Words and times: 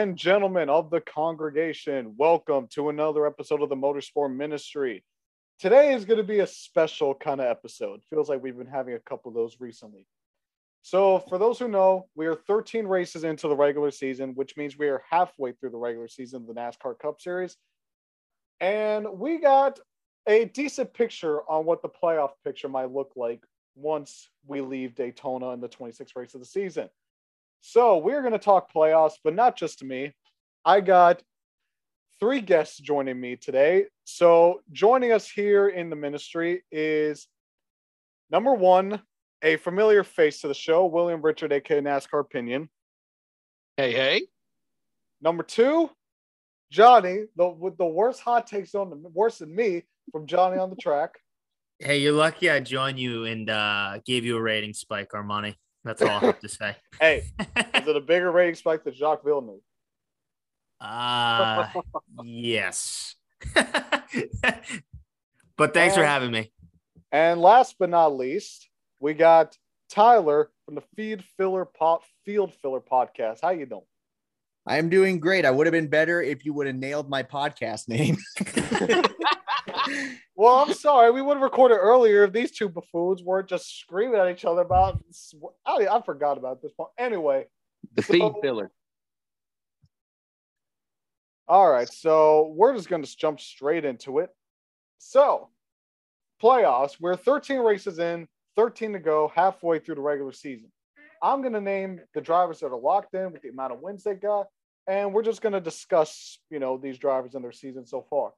and 0.00 0.16
gentlemen 0.16 0.70
of 0.70 0.88
the 0.88 1.02
congregation, 1.02 2.14
welcome 2.16 2.66
to 2.68 2.88
another 2.88 3.26
episode 3.26 3.60
of 3.60 3.68
the 3.68 3.76
Motorsport 3.76 4.34
Ministry. 4.34 5.04
Today 5.58 5.92
is 5.92 6.06
going 6.06 6.16
to 6.16 6.24
be 6.24 6.38
a 6.38 6.46
special 6.46 7.14
kind 7.14 7.38
of 7.38 7.46
episode. 7.48 8.00
Feels 8.08 8.30
like 8.30 8.42
we've 8.42 8.56
been 8.56 8.66
having 8.66 8.94
a 8.94 8.98
couple 9.00 9.28
of 9.28 9.34
those 9.34 9.58
recently. 9.60 10.06
So, 10.80 11.18
for 11.28 11.36
those 11.36 11.58
who 11.58 11.68
know, 11.68 12.06
we 12.14 12.26
are 12.28 12.34
13 12.34 12.86
races 12.86 13.24
into 13.24 13.46
the 13.46 13.54
regular 13.54 13.90
season, 13.90 14.30
which 14.36 14.56
means 14.56 14.78
we 14.78 14.88
are 14.88 15.02
halfway 15.10 15.52
through 15.52 15.68
the 15.68 15.76
regular 15.76 16.08
season 16.08 16.40
of 16.40 16.46
the 16.46 16.58
NASCAR 16.58 16.98
Cup 16.98 17.20
Series. 17.20 17.58
And 18.58 19.06
we 19.18 19.38
got 19.38 19.80
a 20.26 20.46
decent 20.46 20.94
picture 20.94 21.42
on 21.42 21.66
what 21.66 21.82
the 21.82 21.90
playoff 21.90 22.30
picture 22.42 22.70
might 22.70 22.90
look 22.90 23.12
like 23.16 23.44
once 23.74 24.30
we 24.46 24.62
leave 24.62 24.94
Daytona 24.94 25.50
in 25.50 25.60
the 25.60 25.68
26th 25.68 26.16
race 26.16 26.32
of 26.32 26.40
the 26.40 26.46
season. 26.46 26.88
So 27.60 27.98
we're 27.98 28.20
going 28.20 28.32
to 28.32 28.38
talk 28.38 28.72
playoffs, 28.72 29.14
but 29.22 29.34
not 29.34 29.56
just 29.56 29.80
to 29.80 29.84
me. 29.84 30.14
I 30.64 30.80
got 30.80 31.22
three 32.18 32.40
guests 32.40 32.78
joining 32.78 33.20
me 33.20 33.36
today. 33.36 33.86
So 34.04 34.60
joining 34.72 35.12
us 35.12 35.28
here 35.28 35.68
in 35.68 35.90
the 35.90 35.96
ministry 35.96 36.64
is 36.70 37.28
number 38.30 38.54
one, 38.54 39.00
a 39.42 39.56
familiar 39.56 40.04
face 40.04 40.40
to 40.42 40.48
the 40.48 40.54
show, 40.54 40.86
William 40.86 41.22
Richard, 41.22 41.52
aka 41.52 41.80
NASCAR 41.80 42.20
Opinion. 42.20 42.68
Hey, 43.76 43.92
hey. 43.92 44.22
Number 45.22 45.42
two, 45.42 45.90
Johnny, 46.70 47.24
the 47.36 47.48
with 47.48 47.76
the 47.76 47.86
worst 47.86 48.20
hot 48.20 48.46
takes 48.46 48.74
on 48.74 48.90
the 48.90 48.96
worse 48.96 49.38
than 49.38 49.54
me 49.54 49.82
from 50.12 50.26
Johnny 50.26 50.58
on 50.58 50.70
the 50.70 50.76
track. 50.76 51.18
Hey, 51.78 51.98
you're 51.98 52.12
lucky 52.12 52.50
I 52.50 52.60
joined 52.60 52.98
you 52.98 53.24
and 53.24 53.48
uh, 53.48 53.98
gave 54.04 54.24
you 54.24 54.36
a 54.36 54.42
rating 54.42 54.74
spike, 54.74 55.10
Armani. 55.12 55.54
That's 55.84 56.02
all 56.02 56.08
I 56.08 56.20
have 56.20 56.40
to 56.40 56.48
say. 56.48 56.76
hey, 57.00 57.24
is 57.74 57.86
it 57.86 57.96
a 57.96 58.00
bigger 58.00 58.30
rating 58.30 58.54
spike 58.54 58.84
than 58.84 58.94
Jacques 58.94 59.24
Villeneuve? 59.24 59.60
Uh, 60.80 61.68
yes. 62.22 63.14
but 63.54 64.04
thanks 65.74 65.94
and, 65.94 65.94
for 65.94 66.04
having 66.04 66.30
me. 66.30 66.52
And 67.12 67.40
last 67.40 67.76
but 67.78 67.90
not 67.90 68.16
least, 68.16 68.68
we 68.98 69.14
got 69.14 69.56
Tyler 69.90 70.50
from 70.64 70.74
the 70.74 70.82
Feed 70.96 71.24
Filler 71.36 71.64
Pop 71.64 72.02
Field 72.24 72.52
Filler 72.62 72.80
Podcast. 72.80 73.38
How 73.42 73.50
you 73.50 73.66
doing? 73.66 73.82
I 74.66 74.78
am 74.78 74.88
doing 74.88 75.20
great. 75.20 75.44
I 75.44 75.50
would 75.50 75.66
have 75.66 75.72
been 75.72 75.88
better 75.88 76.22
if 76.22 76.44
you 76.44 76.52
would 76.52 76.66
have 76.66 76.76
nailed 76.76 77.08
my 77.08 77.22
podcast 77.22 77.88
name. 77.88 78.16
well, 80.36 80.56
I'm 80.56 80.72
sorry. 80.74 81.10
We 81.10 81.22
would 81.22 81.34
have 81.34 81.42
recorded 81.42 81.76
earlier 81.76 82.24
if 82.24 82.32
these 82.32 82.50
two 82.50 82.68
buffoons 82.68 83.22
weren't 83.22 83.48
just 83.48 83.78
screaming 83.80 84.20
at 84.20 84.30
each 84.30 84.44
other 84.44 84.62
about. 84.62 85.02
I, 85.66 85.86
I 85.86 86.00
forgot 86.02 86.38
about 86.38 86.62
this 86.62 86.72
point. 86.72 86.90
Anyway, 86.98 87.46
the 87.94 88.02
feed 88.02 88.20
so, 88.20 88.38
filler. 88.42 88.70
All 91.48 91.70
right, 91.70 91.88
so 91.88 92.52
we're 92.54 92.76
just 92.76 92.88
going 92.88 93.02
to 93.02 93.16
jump 93.16 93.40
straight 93.40 93.84
into 93.84 94.20
it. 94.20 94.30
So, 94.98 95.48
playoffs. 96.40 96.96
We're 97.00 97.16
13 97.16 97.58
races 97.58 97.98
in, 97.98 98.28
13 98.56 98.92
to 98.92 98.98
go, 99.00 99.32
halfway 99.34 99.80
through 99.80 99.96
the 99.96 100.00
regular 100.00 100.32
season. 100.32 100.70
I'm 101.22 101.40
going 101.42 101.54
to 101.54 101.60
name 101.60 102.00
the 102.14 102.20
drivers 102.20 102.60
that 102.60 102.68
are 102.68 102.78
locked 102.78 103.14
in 103.14 103.32
with 103.32 103.42
the 103.42 103.48
amount 103.48 103.72
of 103.72 103.80
wins 103.80 104.04
they 104.04 104.14
got, 104.14 104.46
and 104.86 105.12
we're 105.12 105.22
just 105.22 105.42
going 105.42 105.52
to 105.52 105.60
discuss, 105.60 106.38
you 106.50 106.58
know, 106.60 106.78
these 106.78 106.98
drivers 106.98 107.34
and 107.34 107.44
their 107.44 107.52
season 107.52 107.84
so 107.84 108.06
far. 108.08 108.32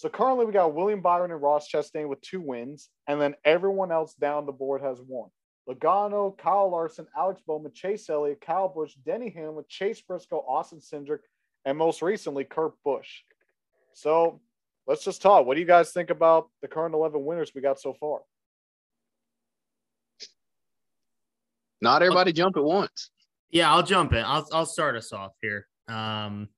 So 0.00 0.08
currently 0.08 0.46
we 0.46 0.52
got 0.52 0.72
William 0.72 1.02
Byron 1.02 1.30
and 1.30 1.42
Ross 1.42 1.68
Chastain 1.70 2.08
with 2.08 2.22
two 2.22 2.40
wins, 2.40 2.88
and 3.06 3.20
then 3.20 3.34
everyone 3.44 3.92
else 3.92 4.14
down 4.14 4.46
the 4.46 4.52
board 4.52 4.80
has 4.80 4.98
one. 5.06 5.28
Logano, 5.68 6.38
Kyle 6.38 6.70
Larson, 6.70 7.06
Alex 7.14 7.42
Bowman, 7.46 7.70
Chase 7.74 8.08
Elliott, 8.08 8.40
Kyle 8.40 8.66
Busch, 8.66 8.94
Denny 9.04 9.28
Hamlin, 9.28 9.66
Chase 9.68 10.00
Briscoe, 10.00 10.42
Austin 10.48 10.78
Cindric, 10.78 11.18
and 11.66 11.76
most 11.76 12.00
recently 12.00 12.44
Kurt 12.44 12.72
Busch. 12.82 13.10
So 13.92 14.40
let's 14.86 15.04
just 15.04 15.20
talk. 15.20 15.44
What 15.44 15.56
do 15.56 15.60
you 15.60 15.66
guys 15.66 15.92
think 15.92 16.08
about 16.08 16.48
the 16.62 16.68
current 16.68 16.94
11 16.94 17.22
winners 17.22 17.52
we 17.54 17.60
got 17.60 17.78
so 17.78 17.92
far? 17.92 18.20
Not 21.82 22.00
everybody 22.00 22.32
jump 22.32 22.56
at 22.56 22.64
once. 22.64 23.10
Yeah, 23.50 23.70
I'll 23.70 23.82
jump 23.82 24.14
in. 24.14 24.24
I'll 24.24 24.48
I'll 24.50 24.64
start 24.64 24.96
us 24.96 25.12
off 25.12 25.32
here, 25.42 25.66
um, 25.88 26.48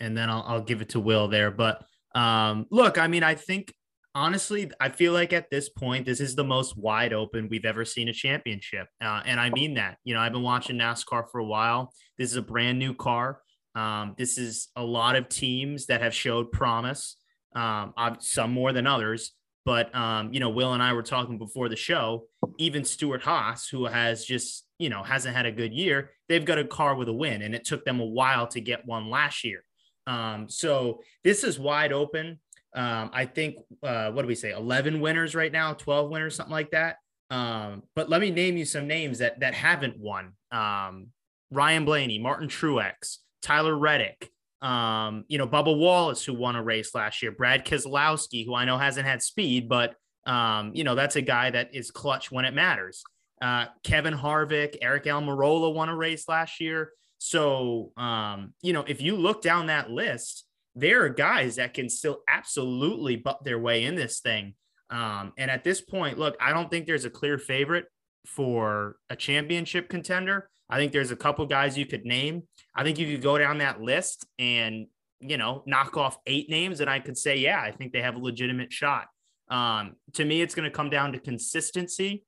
and 0.00 0.16
then 0.16 0.30
I'll 0.30 0.44
I'll 0.46 0.62
give 0.62 0.80
it 0.80 0.88
to 0.90 1.00
Will 1.00 1.28
there. 1.28 1.50
But 1.50 1.84
um, 2.16 2.66
look, 2.70 2.98
I 2.98 3.06
mean, 3.06 3.22
I 3.22 3.34
think 3.34 3.72
honestly, 4.14 4.70
I 4.80 4.88
feel 4.88 5.12
like 5.12 5.34
at 5.34 5.50
this 5.50 5.68
point, 5.68 6.06
this 6.06 6.20
is 6.20 6.34
the 6.34 6.42
most 6.42 6.76
wide 6.76 7.12
open 7.12 7.48
we've 7.50 7.66
ever 7.66 7.84
seen 7.84 8.08
a 8.08 8.12
championship. 8.14 8.88
Uh, 9.00 9.22
and 9.26 9.38
I 9.38 9.50
mean 9.50 9.74
that. 9.74 9.98
You 10.04 10.14
know, 10.14 10.20
I've 10.20 10.32
been 10.32 10.42
watching 10.42 10.78
NASCAR 10.78 11.30
for 11.30 11.38
a 11.38 11.44
while. 11.44 11.92
This 12.16 12.30
is 12.30 12.36
a 12.36 12.42
brand 12.42 12.78
new 12.78 12.94
car. 12.94 13.42
Um, 13.74 14.14
this 14.16 14.38
is 14.38 14.68
a 14.74 14.82
lot 14.82 15.16
of 15.16 15.28
teams 15.28 15.86
that 15.86 16.00
have 16.00 16.14
showed 16.14 16.50
promise, 16.50 17.18
um, 17.54 17.92
some 18.20 18.52
more 18.52 18.72
than 18.72 18.86
others. 18.86 19.32
But, 19.66 19.94
um, 19.94 20.32
you 20.32 20.40
know, 20.40 20.48
Will 20.48 20.72
and 20.72 20.82
I 20.82 20.94
were 20.94 21.02
talking 21.02 21.36
before 21.36 21.68
the 21.68 21.76
show, 21.76 22.28
even 22.56 22.84
Stewart-Haas, 22.84 23.68
who 23.68 23.84
has 23.84 24.24
just, 24.24 24.64
you 24.78 24.88
know, 24.88 25.02
hasn't 25.02 25.36
had 25.36 25.44
a 25.44 25.52
good 25.52 25.74
year, 25.74 26.12
they've 26.28 26.44
got 26.44 26.56
a 26.56 26.64
car 26.64 26.94
with 26.94 27.08
a 27.08 27.12
win. 27.12 27.42
And 27.42 27.54
it 27.54 27.66
took 27.66 27.84
them 27.84 28.00
a 28.00 28.06
while 28.06 28.46
to 28.46 28.60
get 28.62 28.86
one 28.86 29.10
last 29.10 29.44
year. 29.44 29.65
Um, 30.06 30.48
so 30.48 31.02
this 31.24 31.44
is 31.44 31.58
wide 31.58 31.92
open. 31.92 32.38
Um, 32.74 33.10
I 33.12 33.24
think, 33.24 33.56
uh, 33.82 34.10
what 34.10 34.22
do 34.22 34.28
we 34.28 34.34
say? 34.34 34.52
11 34.52 35.00
winners 35.00 35.34
right 35.34 35.50
now, 35.50 35.72
12 35.72 36.10
winners, 36.10 36.34
something 36.34 36.52
like 36.52 36.70
that. 36.72 36.96
Um, 37.30 37.82
but 37.94 38.08
let 38.08 38.20
me 38.20 38.30
name 38.30 38.56
you 38.56 38.64
some 38.64 38.86
names 38.86 39.18
that, 39.18 39.40
that 39.40 39.54
haven't 39.54 39.98
won. 39.98 40.32
Um, 40.52 41.08
Ryan 41.50 41.84
Blaney, 41.84 42.18
Martin 42.18 42.48
Truex, 42.48 43.18
Tyler 43.42 43.76
Reddick, 43.76 44.30
um, 44.62 45.24
you 45.28 45.38
know, 45.38 45.46
Bubba 45.46 45.76
Wallace, 45.76 46.24
who 46.24 46.34
won 46.34 46.56
a 46.56 46.62
race 46.62 46.94
last 46.94 47.22
year, 47.22 47.32
Brad 47.32 47.64
Keselowski, 47.64 48.44
who 48.44 48.54
I 48.54 48.64
know 48.64 48.78
hasn't 48.78 49.06
had 49.06 49.22
speed, 49.22 49.68
but, 49.68 49.94
um, 50.26 50.72
you 50.74 50.84
know, 50.84 50.94
that's 50.94 51.16
a 51.16 51.22
guy 51.22 51.50
that 51.50 51.74
is 51.74 51.90
clutch 51.90 52.30
when 52.30 52.44
it 52.44 52.54
matters. 52.54 53.04
Uh, 53.40 53.66
Kevin 53.84 54.14
Harvick, 54.14 54.76
Eric 54.80 55.04
Almirola 55.04 55.72
won 55.72 55.88
a 55.88 55.96
race 55.96 56.28
last 56.28 56.60
year. 56.60 56.90
So, 57.18 57.92
um, 57.96 58.54
you 58.62 58.72
know, 58.72 58.84
if 58.86 59.00
you 59.00 59.16
look 59.16 59.42
down 59.42 59.66
that 59.66 59.90
list, 59.90 60.44
there 60.74 61.04
are 61.04 61.08
guys 61.08 61.56
that 61.56 61.74
can 61.74 61.88
still 61.88 62.20
absolutely 62.28 63.16
butt 63.16 63.42
their 63.44 63.58
way 63.58 63.84
in 63.84 63.94
this 63.94 64.20
thing. 64.20 64.54
Um, 64.90 65.32
and 65.38 65.50
at 65.50 65.64
this 65.64 65.80
point, 65.80 66.18
look, 66.18 66.36
I 66.40 66.52
don't 66.52 66.70
think 66.70 66.86
there's 66.86 67.06
a 67.06 67.10
clear 67.10 67.38
favorite 67.38 67.86
for 68.26 68.96
a 69.08 69.16
championship 69.16 69.88
contender. 69.88 70.48
I 70.68 70.76
think 70.76 70.92
there's 70.92 71.10
a 71.10 71.16
couple 71.16 71.46
guys 71.46 71.78
you 71.78 71.86
could 71.86 72.04
name. 72.04 72.42
I 72.74 72.82
think 72.82 72.98
you 72.98 73.06
could 73.10 73.22
go 73.22 73.38
down 73.38 73.58
that 73.58 73.80
list 73.80 74.26
and, 74.38 74.86
you 75.20 75.38
know, 75.38 75.62
knock 75.66 75.96
off 75.96 76.18
eight 76.26 76.50
names, 76.50 76.80
and 76.80 76.90
I 76.90 77.00
could 77.00 77.16
say, 77.16 77.38
yeah, 77.38 77.60
I 77.60 77.72
think 77.72 77.92
they 77.92 78.02
have 78.02 78.16
a 78.16 78.18
legitimate 78.18 78.72
shot. 78.72 79.06
Um, 79.48 79.94
to 80.14 80.24
me, 80.24 80.42
it's 80.42 80.54
going 80.54 80.68
to 80.68 80.76
come 80.76 80.90
down 80.90 81.12
to 81.12 81.18
consistency. 81.18 82.24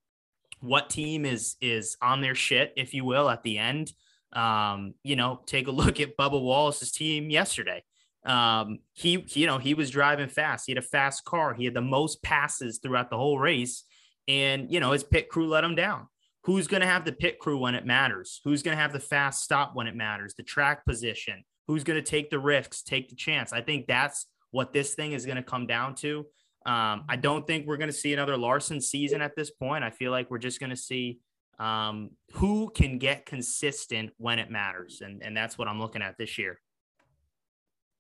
What 0.61 0.89
team 0.89 1.25
is 1.27 1.57
is 1.61 1.97
on 2.01 2.21
their 2.21 2.35
shit, 2.35 2.73
if 2.77 2.95
you 2.95 3.05
will, 3.05 3.29
at 3.29 3.43
the 3.43 3.59
end. 3.59 3.93
Um, 4.33 4.95
you 5.03 5.17
know, 5.17 5.41
take 5.47 5.69
a 5.69 5.71
look 5.83 6.01
at 6.01 6.17
Bubba 6.17 6.41
Wallace's 6.41 6.93
team 6.93 7.31
yesterday. 7.31 7.83
Um, 8.25 8.81
he, 8.93 9.25
you 9.29 9.47
know, 9.47 9.59
he 9.59 9.75
was 9.75 9.91
driving 9.91 10.29
fast. 10.29 10.67
He 10.67 10.73
had 10.73 10.83
a 10.83 10.87
fast 10.87 11.25
car. 11.25 11.55
He 11.55 11.65
had 11.65 11.75
the 11.75 11.81
most 11.81 12.23
passes 12.23 12.79
throughout 12.79 13.11
the 13.11 13.17
whole 13.17 13.39
race. 13.39 13.85
And, 14.27 14.71
you 14.71 14.81
know, 14.81 14.93
his 14.93 15.05
pit 15.05 15.29
crew 15.29 15.49
let 15.49 15.65
him 15.65 15.75
down. 15.75 16.09
Who's 16.45 16.67
going 16.67 16.81
to 16.83 16.87
have 16.87 17.05
the 17.05 17.13
pit 17.13 17.39
crew 17.39 17.59
when 17.59 17.75
it 17.75 17.87
matters? 17.87 18.41
Who's 18.45 18.63
going 18.63 18.77
to 18.77 18.83
have 18.83 18.93
the 18.93 19.01
fast 19.01 19.43
stop 19.43 19.75
when 19.75 19.87
it 19.87 19.97
matters? 19.97 20.35
The 20.35 20.43
track 20.43 20.85
position? 20.85 21.45
Who's 21.67 21.85
going 21.85 22.03
to 22.03 22.11
take 22.11 22.31
the 22.31 22.39
risks, 22.39 22.83
take 22.83 23.09
the 23.09 23.17
chance? 23.17 23.53
I 23.53 23.61
think 23.61 23.87
that's 23.87 24.27
what 24.51 24.73
this 24.73 24.95
thing 24.95 25.13
is 25.13 25.27
going 25.27 25.37
to 25.37 25.43
come 25.43 25.67
down 25.67 25.95
to. 25.97 26.27
Um, 26.67 27.05
I 27.09 27.17
don't 27.17 27.47
think 27.47 27.67
we're 27.67 27.77
going 27.77 27.91
to 27.91 27.97
see 27.97 28.13
another 28.13 28.37
Larson 28.37 28.81
season 28.81 29.23
at 29.23 29.37
this 29.37 29.51
point. 29.51 29.85
I 29.85 29.91
feel 29.91 30.11
like 30.11 30.31
we're 30.31 30.39
just 30.39 30.61
going 30.61 30.71
to 30.71 30.77
see 30.77 31.21
um, 31.59 32.11
who 32.33 32.71
can 32.71 32.99
get 32.99 33.27
consistent 33.27 34.13
when 34.19 34.39
it 34.39 34.51
matters. 34.51 35.03
And, 35.05 35.23
and 35.23 35.37
that's 35.37 35.59
what 35.59 35.69
I'm 35.69 35.81
looking 35.81 36.03
at 36.03 36.17
this 36.19 36.39
year. 36.39 36.61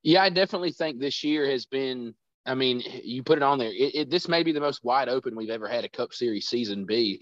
Yeah, 0.02 0.22
I 0.22 0.30
definitely 0.30 0.72
think 0.72 0.98
this 0.98 1.24
year 1.24 1.48
has 1.50 1.66
been. 1.66 2.14
I 2.46 2.54
mean, 2.54 2.82
you 3.04 3.22
put 3.22 3.36
it 3.36 3.42
on 3.42 3.58
there. 3.58 3.68
It, 3.68 3.94
it, 3.94 4.10
this 4.10 4.26
may 4.26 4.42
be 4.42 4.52
the 4.52 4.60
most 4.60 4.82
wide 4.82 5.08
open 5.08 5.36
we've 5.36 5.50
ever 5.50 5.68
had 5.68 5.84
a 5.84 5.88
Cup 5.88 6.14
Series 6.14 6.48
season 6.48 6.86
be. 6.86 7.20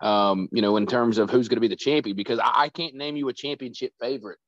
Um, 0.00 0.48
you 0.52 0.62
know, 0.62 0.76
in 0.76 0.86
terms 0.86 1.18
of 1.18 1.30
who's 1.30 1.48
going 1.48 1.56
to 1.56 1.60
be 1.60 1.66
the 1.68 1.74
champion, 1.74 2.14
because 2.14 2.38
I, 2.38 2.52
I, 2.54 2.68
can't 2.68 2.94
name 2.94 3.16
you 3.16 3.28
a 3.28 3.32
championship 3.32 3.92
favorite. 3.98 4.38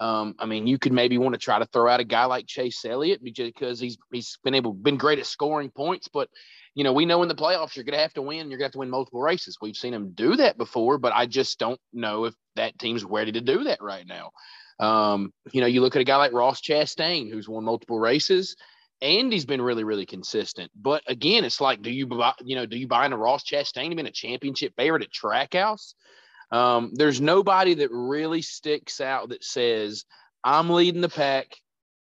Um, 0.00 0.34
I 0.38 0.46
mean, 0.46 0.66
you 0.66 0.78
could 0.78 0.94
maybe 0.94 1.18
want 1.18 1.34
to 1.34 1.38
try 1.38 1.58
to 1.58 1.66
throw 1.66 1.90
out 1.90 2.00
a 2.00 2.04
guy 2.04 2.24
like 2.24 2.46
Chase 2.46 2.82
Elliott 2.86 3.22
because 3.22 3.78
he's 3.78 3.98
he's 4.10 4.38
been 4.42 4.54
able 4.54 4.72
been 4.72 4.96
great 4.96 5.18
at 5.18 5.26
scoring 5.26 5.70
points, 5.70 6.08
but 6.08 6.30
you 6.74 6.84
know, 6.84 6.92
we 6.92 7.06
know 7.06 7.22
in 7.22 7.28
the 7.28 7.34
playoffs 7.34 7.76
you're 7.76 7.84
going 7.84 7.96
to 7.96 8.02
have 8.02 8.14
to 8.14 8.22
win. 8.22 8.50
You're 8.50 8.58
going 8.58 8.60
to 8.60 8.64
have 8.64 8.72
to 8.72 8.78
win 8.78 8.90
multiple 8.90 9.22
races. 9.22 9.58
We've 9.60 9.76
seen 9.76 9.94
him 9.94 10.12
do 10.12 10.36
that 10.36 10.58
before, 10.58 10.98
but 10.98 11.12
I 11.14 11.26
just 11.26 11.58
don't 11.58 11.80
know 11.92 12.24
if 12.24 12.34
that 12.56 12.78
team's 12.78 13.04
ready 13.04 13.32
to 13.32 13.40
do 13.40 13.64
that 13.64 13.80
right 13.80 14.06
now. 14.06 14.30
Um, 14.80 15.32
you 15.52 15.60
know, 15.60 15.68
you 15.68 15.80
look 15.80 15.94
at 15.94 16.02
a 16.02 16.04
guy 16.04 16.16
like 16.16 16.32
Ross 16.32 16.60
Chastain, 16.60 17.30
who's 17.30 17.48
won 17.48 17.64
multiple 17.64 17.98
races, 17.98 18.56
and 19.00 19.32
he's 19.32 19.44
been 19.44 19.62
really, 19.62 19.84
really 19.84 20.06
consistent. 20.06 20.70
But 20.74 21.02
again, 21.06 21.44
it's 21.44 21.60
like, 21.60 21.80
do 21.80 21.90
you 21.90 22.06
buy, 22.06 22.32
you 22.44 22.56
know, 22.56 22.66
do 22.66 22.76
you 22.76 22.88
buy 22.88 23.04
into 23.04 23.18
Ross 23.18 23.44
Chastain 23.44 23.90
to 23.90 23.96
be 23.96 24.02
a 24.02 24.10
championship 24.10 24.74
favorite 24.76 25.02
at 25.02 25.12
Trackhouse? 25.12 25.94
Um, 26.50 26.90
there's 26.94 27.20
nobody 27.20 27.74
that 27.74 27.90
really 27.92 28.42
sticks 28.42 29.00
out 29.00 29.28
that 29.28 29.44
says, 29.44 30.04
I'm 30.42 30.70
leading 30.70 31.00
the 31.00 31.08
pack. 31.08 31.56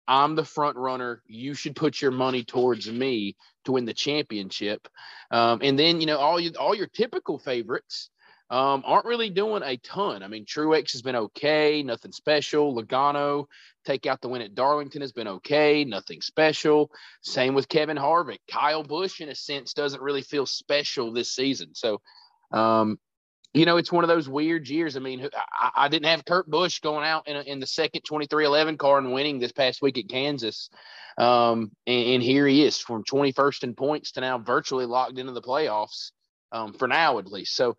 I'm 0.07 0.36
the 0.36 0.45
front 0.45 0.77
runner. 0.77 1.21
You 1.27 1.53
should 1.53 1.75
put 1.75 2.01
your 2.01 2.12
money 2.12 2.44
towards 2.44 2.89
me 2.89 3.36
to 3.65 3.74
win 3.74 3.86
the 3.86 3.94
championship. 3.94 4.88
Um, 5.30 5.59
and 5.62 5.77
then, 5.77 6.01
you 6.01 6.07
know, 6.07 6.18
all 6.18 6.39
you 6.39 6.51
all 6.59 6.75
your 6.75 6.88
typical 6.88 7.38
favorites 7.38 8.09
um, 8.50 8.83
aren't 8.86 9.06
really 9.06 9.30
doing 9.30 9.63
a 9.63 9.77
ton. 9.77 10.24
I 10.24 10.27
mean, 10.27 10.45
Truex 10.45 10.92
has 10.92 11.01
been 11.01 11.15
okay, 11.15 11.83
nothing 11.83 12.12
special. 12.12 12.75
Logano 12.75 13.45
take 13.86 14.06
out 14.06 14.21
the 14.21 14.27
win 14.27 14.42
at 14.42 14.53
Darlington 14.53 15.01
has 15.01 15.13
been 15.13 15.27
okay, 15.27 15.86
nothing 15.86 16.21
special. 16.21 16.92
Same 17.21 17.54
with 17.54 17.69
Kevin 17.69 17.97
Harvick. 17.97 18.39
Kyle 18.50 18.83
Busch, 18.83 19.21
in 19.21 19.30
a 19.30 19.36
sense, 19.36 19.74
doesn't 19.74 20.01
really 20.01 20.21
feel 20.21 20.45
special 20.45 21.13
this 21.13 21.33
season. 21.33 21.69
So, 21.74 22.01
um, 22.51 23.00
you 23.53 23.65
know, 23.65 23.77
it's 23.77 23.92
one 23.92 24.03
of 24.03 24.07
those 24.07 24.30
weird 24.30 24.68
years. 24.69 24.95
I 24.95 25.00
mean, 25.00 25.27
I, 25.36 25.71
I 25.75 25.88
didn't 25.89 26.06
have 26.06 26.25
Kurt 26.25 26.50
Busch 26.50 26.80
going 26.80 27.06
out 27.06 27.27
in, 27.27 27.36
a, 27.36 27.42
in 27.42 27.59
the 27.59 27.68
second 27.68 28.01
2311 28.06 28.77
car 28.77 28.98
and 28.98 29.12
winning 29.12 29.39
this 29.39 29.51
past 29.51 29.81
week 29.81 29.98
at 29.98 30.07
Kansas. 30.07 30.69
Um, 31.18 31.71
and, 31.86 32.07
and, 32.07 32.24
here 32.24 32.48
he 32.48 32.63
is 32.63 32.77
from 32.77 33.03
21st 33.03 33.63
in 33.63 33.75
points 33.75 34.13
to 34.13 34.21
now 34.21 34.38
virtually 34.38 34.86
locked 34.86 35.19
into 35.19 35.33
the 35.33 35.42
playoffs 35.42 36.12
um, 36.53 36.74
for 36.74 36.88
now, 36.88 37.19
at 37.19 37.27
least. 37.27 37.56
So 37.56 37.75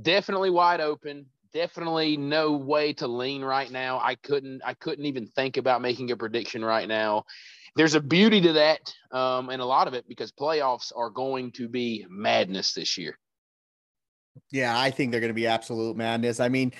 definitely 0.00 0.50
wide 0.50 0.80
open. 0.80 1.26
Definitely 1.52 2.16
no 2.16 2.52
way 2.52 2.92
to 2.94 3.06
lean 3.06 3.42
right 3.42 3.70
now. 3.70 4.00
I 4.00 4.16
couldn't. 4.16 4.62
I 4.64 4.74
couldn't 4.74 5.04
even 5.04 5.28
think 5.28 5.56
about 5.56 5.82
making 5.82 6.10
a 6.10 6.16
prediction 6.16 6.64
right 6.64 6.88
now. 6.88 7.26
There's 7.76 7.94
a 7.94 8.00
beauty 8.00 8.40
to 8.40 8.54
that, 8.54 8.92
um, 9.12 9.50
and 9.50 9.62
a 9.62 9.64
lot 9.64 9.86
of 9.86 9.94
it 9.94 10.08
because 10.08 10.32
playoffs 10.32 10.90
are 10.96 11.10
going 11.10 11.52
to 11.52 11.68
be 11.68 12.06
madness 12.08 12.72
this 12.72 12.98
year. 12.98 13.16
Yeah, 14.50 14.78
I 14.78 14.90
think 14.90 15.10
they're 15.10 15.20
going 15.20 15.30
to 15.30 15.34
be 15.34 15.46
absolute 15.46 15.96
madness. 15.96 16.40
I 16.40 16.48
mean, 16.48 16.72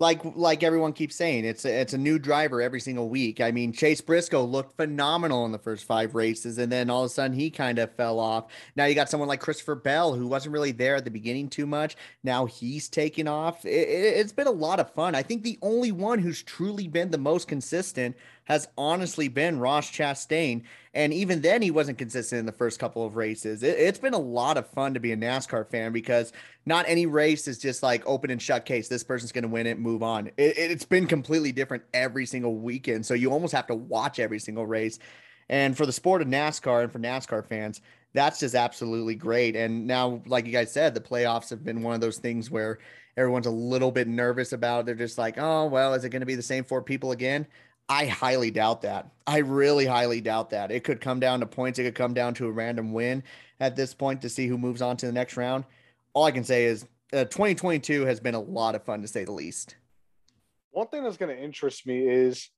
like 0.00 0.20
like 0.36 0.62
everyone 0.62 0.92
keeps 0.92 1.16
saying, 1.16 1.44
it's 1.44 1.64
a, 1.64 1.80
it's 1.80 1.92
a 1.92 1.98
new 1.98 2.18
driver 2.18 2.62
every 2.62 2.80
single 2.80 3.08
week. 3.08 3.40
I 3.40 3.50
mean, 3.50 3.72
Chase 3.72 4.00
Briscoe 4.00 4.44
looked 4.44 4.76
phenomenal 4.76 5.44
in 5.44 5.50
the 5.50 5.58
first 5.58 5.84
five 5.86 6.14
races, 6.14 6.58
and 6.58 6.70
then 6.70 6.88
all 6.88 7.02
of 7.02 7.06
a 7.06 7.08
sudden 7.08 7.36
he 7.36 7.50
kind 7.50 7.78
of 7.80 7.92
fell 7.96 8.20
off. 8.20 8.46
Now 8.76 8.84
you 8.84 8.94
got 8.94 9.08
someone 9.10 9.28
like 9.28 9.40
Christopher 9.40 9.74
Bell 9.74 10.14
who 10.14 10.28
wasn't 10.28 10.52
really 10.52 10.70
there 10.72 10.94
at 10.94 11.04
the 11.04 11.10
beginning 11.10 11.48
too 11.48 11.66
much. 11.66 11.96
Now 12.22 12.46
he's 12.46 12.88
taking 12.88 13.26
off. 13.26 13.64
It, 13.64 13.88
it, 13.88 14.18
it's 14.18 14.32
been 14.32 14.46
a 14.46 14.52
lot 14.52 14.78
of 14.78 14.92
fun. 14.94 15.14
I 15.16 15.22
think 15.22 15.42
the 15.42 15.58
only 15.62 15.90
one 15.90 16.20
who's 16.20 16.42
truly 16.44 16.86
been 16.86 17.10
the 17.10 17.18
most 17.18 17.48
consistent 17.48 18.16
has 18.48 18.66
honestly 18.78 19.28
been 19.28 19.60
Ross 19.60 19.90
Chastain. 19.90 20.62
And 20.94 21.12
even 21.12 21.42
then, 21.42 21.60
he 21.60 21.70
wasn't 21.70 21.98
consistent 21.98 22.40
in 22.40 22.46
the 22.46 22.52
first 22.52 22.80
couple 22.80 23.04
of 23.04 23.14
races. 23.14 23.62
It, 23.62 23.78
has 23.78 23.98
been 23.98 24.14
a 24.14 24.18
lot 24.18 24.56
of 24.56 24.66
fun 24.70 24.94
to 24.94 25.00
be 25.00 25.12
a 25.12 25.16
NASCAR 25.16 25.70
fan 25.70 25.92
because 25.92 26.32
not 26.64 26.86
any 26.88 27.04
race 27.04 27.46
is 27.46 27.58
just 27.58 27.82
like 27.82 28.02
open 28.06 28.30
and 28.30 28.40
shut 28.40 28.64
case. 28.64 28.88
This 28.88 29.04
person's 29.04 29.32
going 29.32 29.42
to 29.42 29.48
win 29.48 29.66
it, 29.66 29.78
move 29.78 30.02
on. 30.02 30.28
It, 30.38 30.56
it's 30.56 30.86
been 30.86 31.06
completely 31.06 31.52
different 31.52 31.84
every 31.92 32.24
single 32.24 32.56
weekend. 32.56 33.04
So 33.04 33.12
you 33.12 33.30
almost 33.30 33.52
have 33.52 33.66
to 33.66 33.74
watch 33.74 34.18
every 34.18 34.38
single 34.38 34.66
race. 34.66 34.98
And 35.50 35.76
for 35.76 35.84
the 35.84 35.92
sport 35.92 36.22
of 36.22 36.28
NASCAR 36.28 36.84
and 36.84 36.92
for 36.92 36.98
NASCAR 36.98 37.46
fans, 37.46 37.82
that's 38.14 38.40
just 38.40 38.54
absolutely 38.54 39.14
great. 39.14 39.56
And 39.56 39.86
now, 39.86 40.22
like 40.26 40.46
you 40.46 40.52
guys 40.52 40.72
said, 40.72 40.94
the 40.94 41.00
playoffs 41.00 41.50
have 41.50 41.62
been 41.62 41.82
one 41.82 41.94
of 41.94 42.00
those 42.00 42.16
things 42.16 42.50
where 42.50 42.78
everyone's 43.18 43.46
a 43.46 43.50
little 43.50 43.90
bit 43.90 44.08
nervous 44.08 44.52
about. 44.52 44.80
It. 44.80 44.86
They're 44.86 44.94
just 44.94 45.18
like, 45.18 45.36
oh, 45.36 45.66
well, 45.66 45.92
is 45.92 46.04
it 46.04 46.08
going 46.08 46.20
to 46.20 46.26
be 46.26 46.34
the 46.34 46.42
same 46.42 46.64
four 46.64 46.82
people 46.82 47.12
again? 47.12 47.46
I 47.88 48.06
highly 48.06 48.50
doubt 48.50 48.82
that. 48.82 49.10
I 49.26 49.38
really 49.38 49.86
highly 49.86 50.20
doubt 50.20 50.50
that. 50.50 50.70
It 50.70 50.84
could 50.84 51.00
come 51.00 51.20
down 51.20 51.40
to 51.40 51.46
points. 51.46 51.78
It 51.78 51.84
could 51.84 51.94
come 51.94 52.12
down 52.12 52.34
to 52.34 52.46
a 52.46 52.50
random 52.50 52.92
win 52.92 53.22
at 53.60 53.76
this 53.76 53.94
point 53.94 54.22
to 54.22 54.28
see 54.28 54.46
who 54.46 54.58
moves 54.58 54.82
on 54.82 54.96
to 54.98 55.06
the 55.06 55.12
next 55.12 55.36
round. 55.36 55.64
All 56.12 56.24
I 56.24 56.30
can 56.30 56.44
say 56.44 56.66
is 56.66 56.84
uh, 57.12 57.24
2022 57.24 58.04
has 58.04 58.20
been 58.20 58.34
a 58.34 58.40
lot 58.40 58.74
of 58.74 58.84
fun 58.84 59.00
to 59.02 59.08
say 59.08 59.24
the 59.24 59.32
least. 59.32 59.76
One 60.70 60.88
thing 60.88 61.02
that's 61.02 61.16
going 61.16 61.34
to 61.34 61.42
interest 61.42 61.86
me 61.86 62.06
is 62.06 62.50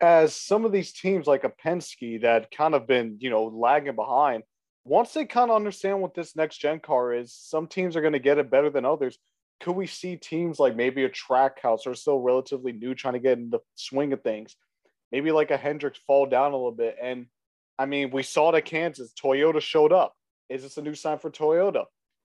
as 0.00 0.34
some 0.34 0.64
of 0.64 0.72
these 0.72 0.92
teams 0.92 1.26
like 1.26 1.44
a 1.44 1.50
Penske 1.50 2.22
that 2.22 2.50
kind 2.50 2.74
of 2.74 2.86
been, 2.86 3.18
you 3.20 3.28
know, 3.28 3.44
lagging 3.44 3.94
behind, 3.94 4.42
once 4.84 5.12
they 5.12 5.26
kind 5.26 5.50
of 5.50 5.56
understand 5.56 6.00
what 6.00 6.14
this 6.14 6.34
next 6.34 6.58
gen 6.58 6.80
car 6.80 7.12
is, 7.12 7.32
some 7.32 7.66
teams 7.66 7.96
are 7.96 8.00
going 8.00 8.12
to 8.12 8.18
get 8.18 8.38
it 8.38 8.50
better 8.50 8.70
than 8.70 8.84
others 8.84 9.18
could 9.60 9.72
we 9.72 9.86
see 9.86 10.16
teams 10.16 10.58
like 10.58 10.76
maybe 10.76 11.04
a 11.04 11.10
Trackhouse 11.10 11.86
or 11.86 11.94
still 11.94 12.20
relatively 12.20 12.72
new 12.72 12.94
trying 12.94 13.14
to 13.14 13.20
get 13.20 13.38
in 13.38 13.50
the 13.50 13.60
swing 13.74 14.12
of 14.12 14.22
things? 14.22 14.56
Maybe 15.12 15.32
like 15.32 15.50
a 15.50 15.56
Hendricks 15.56 16.00
fall 16.06 16.26
down 16.26 16.52
a 16.52 16.56
little 16.56 16.72
bit. 16.72 16.96
And 17.00 17.26
I 17.78 17.86
mean, 17.86 18.10
we 18.10 18.22
saw 18.22 18.50
it 18.50 18.58
at 18.58 18.64
Kansas. 18.64 19.12
Toyota 19.12 19.60
showed 19.60 19.92
up. 19.92 20.14
Is 20.48 20.62
this 20.62 20.76
a 20.76 20.82
new 20.82 20.94
sign 20.94 21.18
for 21.18 21.30
Toyota? 21.30 21.84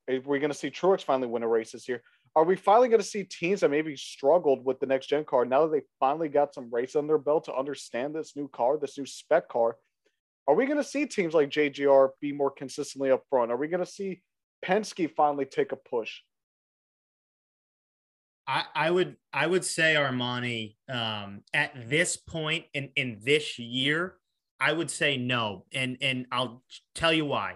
Are 0.10 0.20
we 0.26 0.40
going 0.40 0.52
to 0.52 0.58
see 0.58 0.70
Truex 0.70 1.04
finally 1.04 1.28
win 1.28 1.44
a 1.44 1.48
race 1.48 1.72
this 1.72 1.88
year? 1.88 2.02
Are 2.36 2.46
we 2.46 2.56
finally 2.56 2.88
going 2.88 3.02
to 3.02 3.08
see 3.08 3.24
teams 3.24 3.60
that 3.60 3.72
maybe 3.72 3.96
struggled 3.96 4.64
with 4.64 4.80
the 4.80 4.86
next 4.86 5.08
gen 5.08 5.26
car 5.26 5.44
now 5.44 5.66
that 5.66 5.72
they 5.72 5.86
finally 6.00 6.30
got 6.30 6.54
some 6.54 6.70
race 6.72 6.96
on 6.96 7.08
their 7.08 7.18
belt 7.18 7.46
to 7.46 7.56
understand 7.56 8.16
this 8.16 8.36
new 8.36 8.48
car, 8.48 8.78
this 8.78 8.98
new 8.98 9.06
spec 9.06 9.50
car? 9.50 9.76
Are 10.48 10.56
we 10.56 10.66
going 10.66 10.78
to 10.78 10.84
see 10.84 11.06
teams 11.06 11.34
like 11.34 11.50
JGR 11.50 12.10
be 12.20 12.32
more 12.32 12.52
consistently 12.52 13.12
up 13.12 13.24
front? 13.30 13.52
Are 13.52 13.58
we 13.58 13.68
going 13.68 13.84
to 13.84 13.92
see 13.92 14.22
Penske 14.66 15.14
finally 15.14 15.46
take 15.46 15.72
a 15.72 15.76
push? 15.76 16.20
I, 18.76 18.92
would 18.92 19.16
I 19.32 19.48
would 19.48 19.64
say 19.64 19.96
Armani 19.96 20.76
um, 20.90 21.42
at 21.54 21.90
this 21.90 22.18
point 22.18 22.66
in 22.74 22.90
in 22.96 23.20
this 23.24 23.58
year 23.60 24.16
I 24.60 24.74
would 24.74 24.92
say 24.92 25.18
no 25.18 25.66
and 25.74 25.98
and 26.02 26.26
I'll 26.32 26.64
tell 26.96 27.14
you 27.14 27.26
why. 27.26 27.56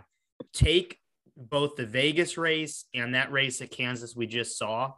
Take 0.53 0.99
both 1.37 1.75
the 1.75 1.85
Vegas 1.85 2.37
race 2.37 2.85
and 2.93 3.15
that 3.15 3.31
race 3.31 3.61
at 3.61 3.71
Kansas 3.71 4.15
we 4.15 4.25
just 4.25 4.57
saw 4.57 4.93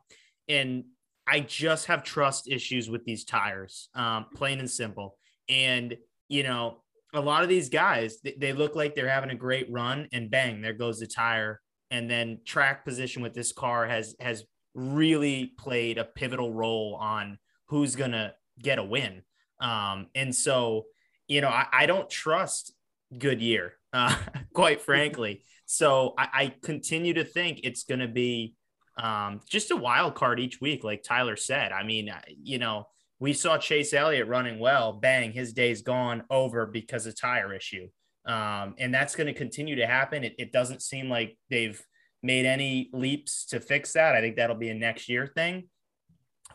and 0.48 0.86
I 1.28 1.42
just 1.42 1.88
have 1.88 2.04
trust 2.04 2.48
issues 2.48 2.90
with 2.90 3.04
these 3.04 3.26
tires, 3.26 3.90
um, 3.94 4.28
plain 4.34 4.60
and 4.60 4.70
simple. 4.70 5.18
And 5.50 5.98
you 6.30 6.44
know, 6.44 6.78
a 7.14 7.22
lot 7.22 7.44
of 7.44 7.50
these 7.50 7.70
guys 7.70 8.20
they 8.38 8.54
look 8.54 8.76
like 8.76 8.96
they're 8.96 9.10
having 9.10 9.32
a 9.32 9.36
great 9.36 9.72
run, 9.72 10.08
and 10.12 10.32
bang, 10.32 10.62
there 10.62 10.74
goes 10.74 11.00
the 11.00 11.08
tire. 11.08 11.62
And 11.90 12.10
then 12.10 12.40
track 12.46 12.84
position 12.84 13.22
with 13.22 13.34
this 13.34 13.52
car 13.52 13.88
has 13.88 14.16
has 14.20 14.44
really 14.78 15.54
played 15.58 15.98
a 15.98 16.06
pivotal 16.06 16.54
role 16.54 16.96
on 17.02 17.40
who's 17.66 17.96
going 17.96 18.12
to 18.12 18.34
get 18.62 18.78
a 18.78 18.84
win. 18.84 19.24
Um, 19.60 20.08
and 20.14 20.34
so, 20.34 20.86
you 21.28 21.42
know, 21.42 21.50
I, 21.50 21.66
I 21.74 21.86
don't 21.88 22.10
trust 22.10 22.74
Goodyear, 23.18 23.74
uh, 23.92 24.16
quite 24.54 24.82
frankly. 24.82 25.44
So 25.66 26.14
I, 26.18 26.28
I, 26.34 26.54
continue 26.62 27.16
to 27.16 27.24
think 27.24 27.62
it's 27.64 27.84
going 27.84 28.00
to 28.00 28.08
be 28.08 28.54
um, 28.98 29.42
just 29.50 29.72
a 29.72 29.76
wild 29.76 30.14
card 30.14 30.40
each 30.40 30.62
week, 30.62 30.84
like 30.84 31.04
Tyler 31.04 31.36
said. 31.36 31.72
I 31.72 31.84
mean, 31.84 32.14
you 32.28 32.60
know, 32.60 32.88
we 33.20 33.34
saw 33.34 33.58
Chase 33.58 33.94
Elliott 33.94 34.28
running 34.28 34.60
well, 34.60 34.94
bang, 34.94 35.32
his 35.32 35.54
day's 35.54 35.82
gone 35.82 36.24
over 36.30 36.68
because 36.68 37.08
of 37.08 37.20
tire 37.20 37.54
issue. 37.54 37.90
Um, 38.26 38.76
and 38.78 38.94
that's 38.94 39.16
going 39.16 39.28
to 39.28 39.34
continue 39.34 39.78
to 39.78 39.88
happen. 39.88 40.24
It, 40.24 40.36
it 40.38 40.52
doesn't 40.52 40.84
seem 40.84 41.10
like 41.10 41.38
they've 41.50 41.82
made 42.24 42.46
any 42.46 42.90
leaps 42.94 43.46
to 43.48 43.60
fix 43.60 43.94
that. 43.94 44.16
I 44.16 44.22
think 44.22 44.36
that'll 44.36 44.56
be 44.56 44.70
a 44.70 44.74
next 44.74 45.10
year 45.10 45.28
thing. 45.28 45.70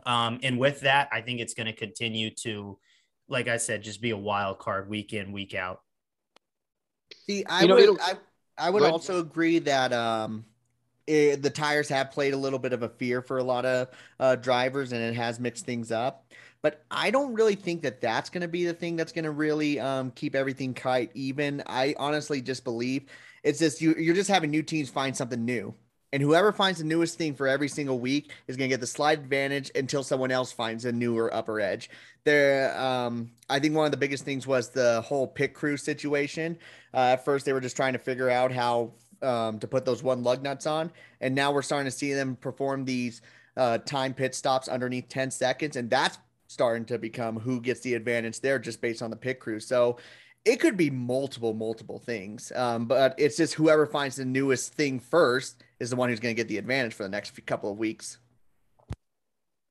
Um, 0.07 0.41
and 0.43 0.59
with 0.59 0.81
that, 0.81 1.09
I 1.13 1.21
think 1.21 1.41
it's 1.41 1.55
going 1.55 1.67
to 1.67 1.73
continue 1.73 2.31
to, 2.43 2.79
like 3.29 3.49
I 3.49 3.59
said, 3.59 3.83
just 3.83 4.01
be 4.01 4.11
a 4.11 4.17
wild 4.17 4.59
card 4.59 4.89
week 4.89 5.13
in, 5.13 5.33
week 5.33 5.55
out. 5.55 5.81
See, 7.27 7.45
I 7.45 7.63
you 7.63 7.69
know, 7.69 7.75
would, 7.77 8.01
I, 8.01 8.15
I 8.59 8.71
would 8.71 8.83
also 8.83 9.21
agree 9.21 9.59
that 9.61 9.93
um, 9.93 10.45
it, 11.07 11.43
the 11.43 11.51
tires 11.51 11.89
have 11.89 12.11
played 12.11 12.35
a 12.35 12.37
little 12.37 12.59
bit 12.59 12.73
of 12.73 12.83
a 12.83 12.89
fear 12.89 13.23
for 13.23 13.39
a 13.39 13.45
lot 13.45 13.65
of 13.65 13.89
uh, 14.19 14.37
drivers, 14.37 14.93
and 14.93 15.03
it 15.03 15.15
has 15.15 15.39
mixed 15.39 15.67
things 15.67 15.93
up. 15.93 16.33
But 16.63 16.85
I 16.91 17.11
don't 17.11 17.35
really 17.35 17.57
think 17.57 17.83
that 17.83 18.01
that's 18.01 18.31
going 18.31 18.43
to 18.43 18.49
be 18.49 18.65
the 18.65 18.73
thing 18.73 18.97
that's 18.97 19.13
going 19.13 19.25
to 19.25 19.33
really 19.33 19.81
um, 19.81 20.13
keep 20.13 20.35
everything 20.35 20.75
kite 20.75 21.11
even. 21.15 21.63
I 21.67 21.95
honestly 21.99 22.41
just 22.41 22.63
believe 22.63 23.07
it's 23.43 23.59
just 23.59 23.81
you 23.81 23.95
you're 23.95 24.15
just 24.15 24.31
having 24.31 24.51
new 24.51 24.63
teams 24.63 24.91
find 24.91 25.17
something 25.17 25.45
new. 25.45 25.75
And 26.13 26.23
whoever 26.23 26.53
finds 26.53 26.79
the 26.79 26.85
newest 26.85 27.17
thing 27.17 27.35
for 27.35 27.49
every 27.49 27.69
single 27.69 27.99
week 27.99 28.33
is 28.47 28.57
going 28.57 28.69
to 28.69 28.73
get 28.73 28.81
the 28.81 28.87
slight 28.87 29.19
advantage 29.19 29.71
until 29.75 30.03
someone 30.03 30.31
else 30.31 30.53
finds 30.53 30.85
a 30.85 30.93
newer 30.93 31.33
upper 31.33 31.59
edge. 31.59 31.89
There, 32.25 32.79
um, 32.79 33.31
I 33.49 33.59
think 33.59 33.75
one 33.75 33.87
of 33.87 33.93
the 33.93 33.97
biggest 33.97 34.23
things 34.23 34.47
was 34.47 34.69
the 34.69 35.01
whole 35.01 35.27
pit 35.27 35.55
crew 35.55 35.79
situation. 35.79 36.59
Uh, 36.93 37.15
at 37.15 37.25
first, 37.25 37.47
they 37.47 37.55
were 37.55 37.63
just 37.63 37.77
trying 37.77 37.95
to 37.95 37.99
figure 37.99 38.29
out 38.29 38.53
how 38.53 38.93
um, 39.23 39.59
to 39.61 39.67
put 39.67 39.87
those 39.87 40.03
one 40.03 40.23
lug 40.23 40.43
nuts 40.43 40.67
on, 40.67 40.93
and 41.23 41.35
now 41.35 41.51
we're 41.51 41.63
starting 41.63 41.91
to 41.91 41.97
see 41.97 42.13
them 42.13 42.37
perform 42.37 42.85
these 42.85 43.23
uh, 43.57 43.79
time 43.79 44.13
pit 44.13 44.35
stops 44.35 44.69
underneath 44.69 45.09
10 45.09 45.31
seconds, 45.31 45.77
and 45.77 45.89
that's 45.89 46.19
starting 46.47 46.85
to 46.85 46.99
become 46.99 47.39
who 47.39 47.61
gets 47.61 47.81
the 47.81 47.95
advantage 47.95 48.41
there 48.41 48.59
just 48.59 48.83
based 48.83 49.01
on 49.01 49.09
the 49.09 49.17
pit 49.17 49.41
crew. 49.41 49.59
So 49.59 49.97
it 50.45 50.57
could 50.57 50.77
be 50.77 50.91
multiple, 50.91 51.55
multiple 51.55 51.99
things. 51.99 52.53
Um, 52.55 52.87
but 52.87 53.15
it's 53.19 53.37
just 53.37 53.55
whoever 53.55 53.87
finds 53.87 54.17
the 54.17 54.25
newest 54.25 54.75
thing 54.75 54.99
first 54.99 55.63
is 55.79 55.91
the 55.91 55.97
one 55.97 56.09
who's 56.09 56.21
going 56.21 56.35
to 56.35 56.41
get 56.41 56.49
the 56.49 56.59
advantage 56.59 56.95
for 56.95 57.05
the 57.05 57.09
next 57.09 57.45
couple 57.47 57.71
of 57.71 57.79
weeks. 57.79 58.19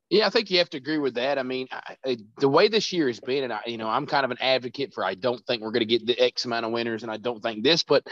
Yeah, 0.10 0.28
I 0.28 0.30
think 0.30 0.51
you 0.51 0.58
have 0.58 0.70
to 0.72 0.78
agree 0.78 0.98
with 0.98 1.16
that. 1.16 1.40
I 1.40 1.44
mean, 1.44 1.68
I, 1.72 1.96
I, 2.06 2.18
the 2.38 2.50
way 2.50 2.68
this 2.68 2.92
year 2.92 3.08
has 3.08 3.22
been, 3.22 3.46
and 3.46 3.54
I, 3.54 3.62
you 3.66 3.78
know, 3.78 3.88
I'm 3.88 4.06
kind 4.06 4.25
of 4.25 4.32
an 4.32 4.42
advocate 4.42 4.94
for 4.94 5.06
I 5.06 5.13
don't 5.13 5.42
think 5.46 5.62
we're 5.62 5.72
going 5.72 5.88
to 5.88 5.98
get 5.98 6.06
the 6.06 6.20
X 6.20 6.44
amount 6.44 6.66
of 6.66 6.74
winners, 6.74 7.04
and 7.04 7.12
I 7.12 7.16
don't 7.16 7.42
think 7.42 7.63
this, 7.63 7.84
but 7.84 8.04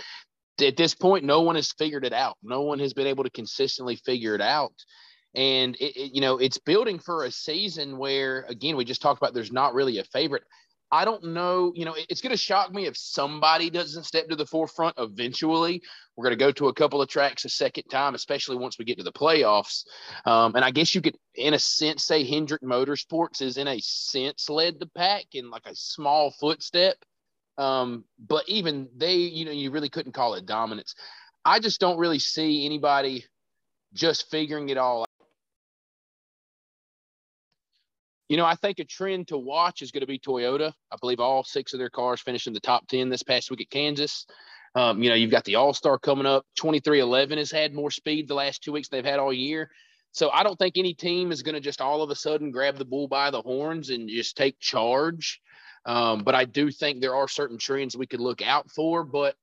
at 0.61 0.77
this 0.77 0.95
point, 0.95 1.25
no 1.25 1.41
one 1.41 1.55
has 1.55 1.73
figured 1.73 2.05
it 2.05 2.13
out. 2.13 2.37
No 2.41 2.61
one 2.61 2.79
has 2.79 2.93
been 2.93 3.07
able 3.07 3.25
to 3.25 3.29
consistently 3.29 3.97
figure 3.97 4.33
it 4.35 4.41
out. 4.41 4.73
And 5.35 5.75
it, 5.75 5.95
it, 5.95 6.15
you 6.15 6.21
know, 6.21 6.37
it's 6.37 6.57
building 6.57 6.99
for 6.99 7.25
a 7.25 7.31
season 7.31 7.97
where, 7.97 8.45
again, 8.49 8.75
we 8.75 8.85
just 8.85 9.01
talked 9.01 9.21
about 9.21 9.33
there's 9.33 9.51
not 9.51 9.73
really 9.73 9.99
a 9.99 10.03
favorite. 10.05 10.43
I 10.91 11.05
don't 11.05 11.23
know, 11.23 11.71
you 11.75 11.85
know, 11.85 11.95
it's 12.09 12.21
going 12.21 12.31
to 12.31 12.37
shock 12.37 12.73
me 12.73 12.87
if 12.87 12.97
somebody 12.97 13.69
doesn't 13.69 14.05
step 14.05 14.27
to 14.29 14.35
the 14.35 14.45
forefront 14.45 14.95
eventually. 14.97 15.83
We're 16.15 16.23
going 16.23 16.37
to 16.37 16.43
go 16.43 16.51
to 16.53 16.67
a 16.67 16.73
couple 16.73 17.01
of 17.01 17.07
tracks 17.07 17.45
a 17.45 17.49
second 17.49 17.83
time, 17.91 18.15
especially 18.15 18.57
once 18.57 18.79
we 18.79 18.85
get 18.85 18.97
to 18.97 19.03
the 19.03 19.11
playoffs. 19.11 19.85
Um, 20.25 20.55
and 20.55 20.65
I 20.65 20.71
guess 20.71 20.95
you 20.95 21.01
could, 21.01 21.15
in 21.35 21.53
a 21.53 21.59
sense, 21.59 22.05
say 22.05 22.23
Hendrick 22.23 22.63
Motorsports 22.63 23.41
is 23.41 23.57
in 23.57 23.67
a 23.67 23.79
sense 23.79 24.49
led 24.49 24.79
the 24.79 24.87
pack 24.87 25.25
in 25.33 25.51
like 25.51 25.65
a 25.65 25.75
small 25.75 26.31
footstep. 26.31 26.95
Um, 27.59 28.05
but 28.17 28.47
even 28.47 28.89
they, 28.95 29.15
you 29.15 29.45
know, 29.45 29.51
you 29.51 29.69
really 29.69 29.89
couldn't 29.89 30.13
call 30.13 30.33
it 30.33 30.45
dominance. 30.45 30.95
I 31.45 31.59
just 31.59 31.79
don't 31.79 31.99
really 31.99 32.19
see 32.19 32.65
anybody 32.65 33.25
just 33.93 34.29
figuring 34.31 34.69
it 34.69 34.77
all 34.77 35.05
You 38.29 38.37
know, 38.37 38.45
I 38.45 38.55
think 38.55 38.77
a 38.77 38.85
trend 38.85 39.29
to 39.29 39.37
watch 39.37 39.81
is 39.81 39.91
going 39.91 40.01
to 40.01 40.07
be 40.07 40.19
Toyota. 40.19 40.71
I 40.91 40.97
believe 41.01 41.19
all 41.19 41.43
six 41.43 41.73
of 41.73 41.79
their 41.79 41.89
cars 41.89 42.21
finished 42.21 42.45
in 42.45 42.53
the 42.53 42.59
top 42.59 42.87
10 42.87 43.09
this 43.09 43.23
past 43.23 43.49
week 43.49 43.61
at 43.61 43.71
Kansas. 43.71 44.27
Um, 44.75 45.01
you 45.01 45.09
know, 45.09 45.15
you've 45.15 45.31
got 45.31 45.45
the 45.45 45.55
All 45.55 45.73
Star 45.73 45.97
coming 45.97 46.27
up. 46.27 46.45
2311 46.55 47.39
has 47.39 47.49
had 47.49 47.73
more 47.73 47.89
speed 47.89 48.27
the 48.27 48.35
last 48.35 48.63
two 48.63 48.71
weeks 48.71 48.87
they've 48.87 49.03
had 49.03 49.17
all 49.17 49.33
year. 49.33 49.71
So 50.11 50.29
I 50.29 50.43
don't 50.43 50.57
think 50.57 50.77
any 50.77 50.93
team 50.93 51.31
is 51.31 51.41
going 51.41 51.55
to 51.55 51.61
just 51.61 51.81
all 51.81 52.03
of 52.03 52.11
a 52.11 52.15
sudden 52.15 52.51
grab 52.51 52.77
the 52.77 52.85
bull 52.85 53.07
by 53.07 53.31
the 53.31 53.41
horns 53.41 53.89
and 53.89 54.07
just 54.07 54.37
take 54.37 54.59
charge. 54.59 55.41
Um, 55.85 56.23
but 56.23 56.35
I 56.35 56.45
do 56.45 56.69
think 56.69 57.01
there 57.01 57.15
are 57.15 57.27
certain 57.27 57.57
trends 57.57 57.97
we 57.97 58.07
could 58.07 58.19
look 58.19 58.43
out 58.43 58.69
for. 58.69 59.03
But 59.03 59.35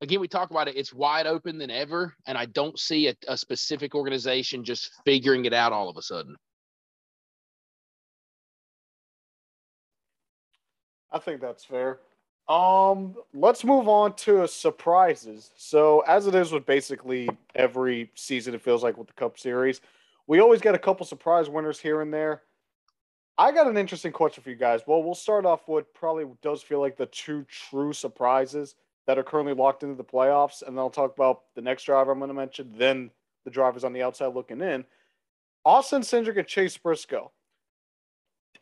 again, 0.00 0.20
we 0.20 0.28
talk 0.28 0.50
about 0.50 0.68
it, 0.68 0.76
it's 0.76 0.94
wide 0.94 1.26
open 1.26 1.58
than 1.58 1.70
ever. 1.70 2.14
And 2.26 2.38
I 2.38 2.46
don't 2.46 2.78
see 2.78 3.08
a, 3.08 3.14
a 3.28 3.36
specific 3.36 3.94
organization 3.94 4.64
just 4.64 4.90
figuring 5.04 5.44
it 5.44 5.52
out 5.52 5.72
all 5.72 5.90
of 5.90 5.98
a 5.98 6.02
sudden. 6.02 6.36
I 11.12 11.18
think 11.18 11.40
that's 11.40 11.64
fair. 11.64 11.98
Um, 12.48 13.14
let's 13.32 13.64
move 13.64 13.88
on 13.88 14.14
to 14.16 14.46
surprises. 14.48 15.52
So, 15.56 16.00
as 16.00 16.26
it 16.26 16.34
is 16.34 16.50
with 16.50 16.66
basically 16.66 17.28
every 17.54 18.10
season, 18.14 18.54
it 18.54 18.62
feels 18.62 18.82
like 18.82 18.98
with 18.98 19.06
the 19.06 19.12
Cup 19.12 19.38
Series, 19.38 19.80
we 20.26 20.40
always 20.40 20.60
get 20.60 20.74
a 20.74 20.78
couple 20.78 21.06
surprise 21.06 21.48
winners 21.48 21.78
here 21.78 22.00
and 22.00 22.12
there. 22.12 22.42
I 23.38 23.52
got 23.52 23.66
an 23.66 23.76
interesting 23.76 24.12
question 24.12 24.42
for 24.42 24.50
you 24.50 24.56
guys. 24.56 24.80
Well, 24.86 25.02
we'll 25.02 25.14
start 25.14 25.46
off 25.46 25.68
with 25.68 25.92
probably 25.94 26.26
does 26.42 26.62
feel 26.62 26.80
like 26.80 26.96
the 26.96 27.06
two 27.06 27.44
true 27.44 27.92
surprises 27.92 28.74
that 29.06 29.18
are 29.18 29.22
currently 29.22 29.54
locked 29.54 29.82
into 29.82 29.94
the 29.94 30.04
playoffs, 30.04 30.62
and 30.62 30.76
then 30.76 30.80
I'll 30.80 30.90
talk 30.90 31.14
about 31.14 31.42
the 31.54 31.62
next 31.62 31.84
driver 31.84 32.12
I'm 32.12 32.18
going 32.18 32.28
to 32.28 32.34
mention, 32.34 32.72
then 32.76 33.10
the 33.44 33.50
drivers 33.50 33.84
on 33.84 33.92
the 33.92 34.02
outside 34.02 34.34
looking 34.34 34.60
in. 34.60 34.84
Austin 35.64 36.02
Cindric 36.02 36.38
and 36.38 36.46
Chase 36.46 36.76
Briscoe. 36.76 37.32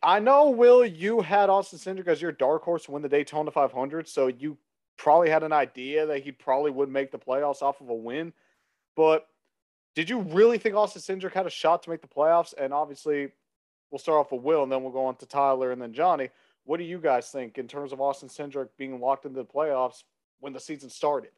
I 0.02 0.18
know, 0.18 0.50
Will, 0.50 0.84
you 0.84 1.20
had 1.20 1.50
Austin 1.50 1.78
Cindric 1.78 2.08
as 2.08 2.22
your 2.22 2.32
dark 2.32 2.62
horse 2.62 2.84
to 2.84 2.92
win 2.92 3.02
the 3.02 3.08
Daytona 3.08 3.50
500, 3.50 4.08
so 4.08 4.28
you 4.28 4.56
probably 4.96 5.28
had 5.28 5.42
an 5.42 5.52
idea 5.52 6.06
that 6.06 6.22
he 6.22 6.32
probably 6.32 6.70
would 6.70 6.88
make 6.88 7.10
the 7.10 7.18
playoffs 7.18 7.62
off 7.62 7.80
of 7.80 7.90
a 7.90 7.94
win. 7.94 8.32
But 8.96 9.26
did 9.94 10.08
you 10.08 10.20
really 10.20 10.58
think 10.58 10.74
Austin 10.74 11.02
Cindric 11.02 11.32
had 11.32 11.46
a 11.46 11.50
shot 11.50 11.82
to 11.82 11.90
make 11.90 12.00
the 12.00 12.08
playoffs? 12.08 12.54
And 12.58 12.72
obviously, 12.72 13.30
we'll 13.90 13.98
start 13.98 14.18
off 14.18 14.32
with 14.32 14.42
Will, 14.42 14.62
and 14.62 14.72
then 14.72 14.82
we'll 14.82 14.92
go 14.92 15.04
on 15.04 15.16
to 15.16 15.26
Tyler 15.26 15.72
and 15.72 15.80
then 15.80 15.92
Johnny. 15.92 16.30
What 16.64 16.78
do 16.78 16.84
you 16.84 16.98
guys 16.98 17.28
think 17.30 17.58
in 17.58 17.68
terms 17.68 17.92
of 17.92 18.00
Austin 18.00 18.28
Cindric 18.28 18.68
being 18.78 19.00
locked 19.00 19.26
into 19.26 19.38
the 19.38 19.44
playoffs 19.44 20.04
when 20.40 20.52
the 20.52 20.60
season 20.60 20.88
started? 20.88 21.30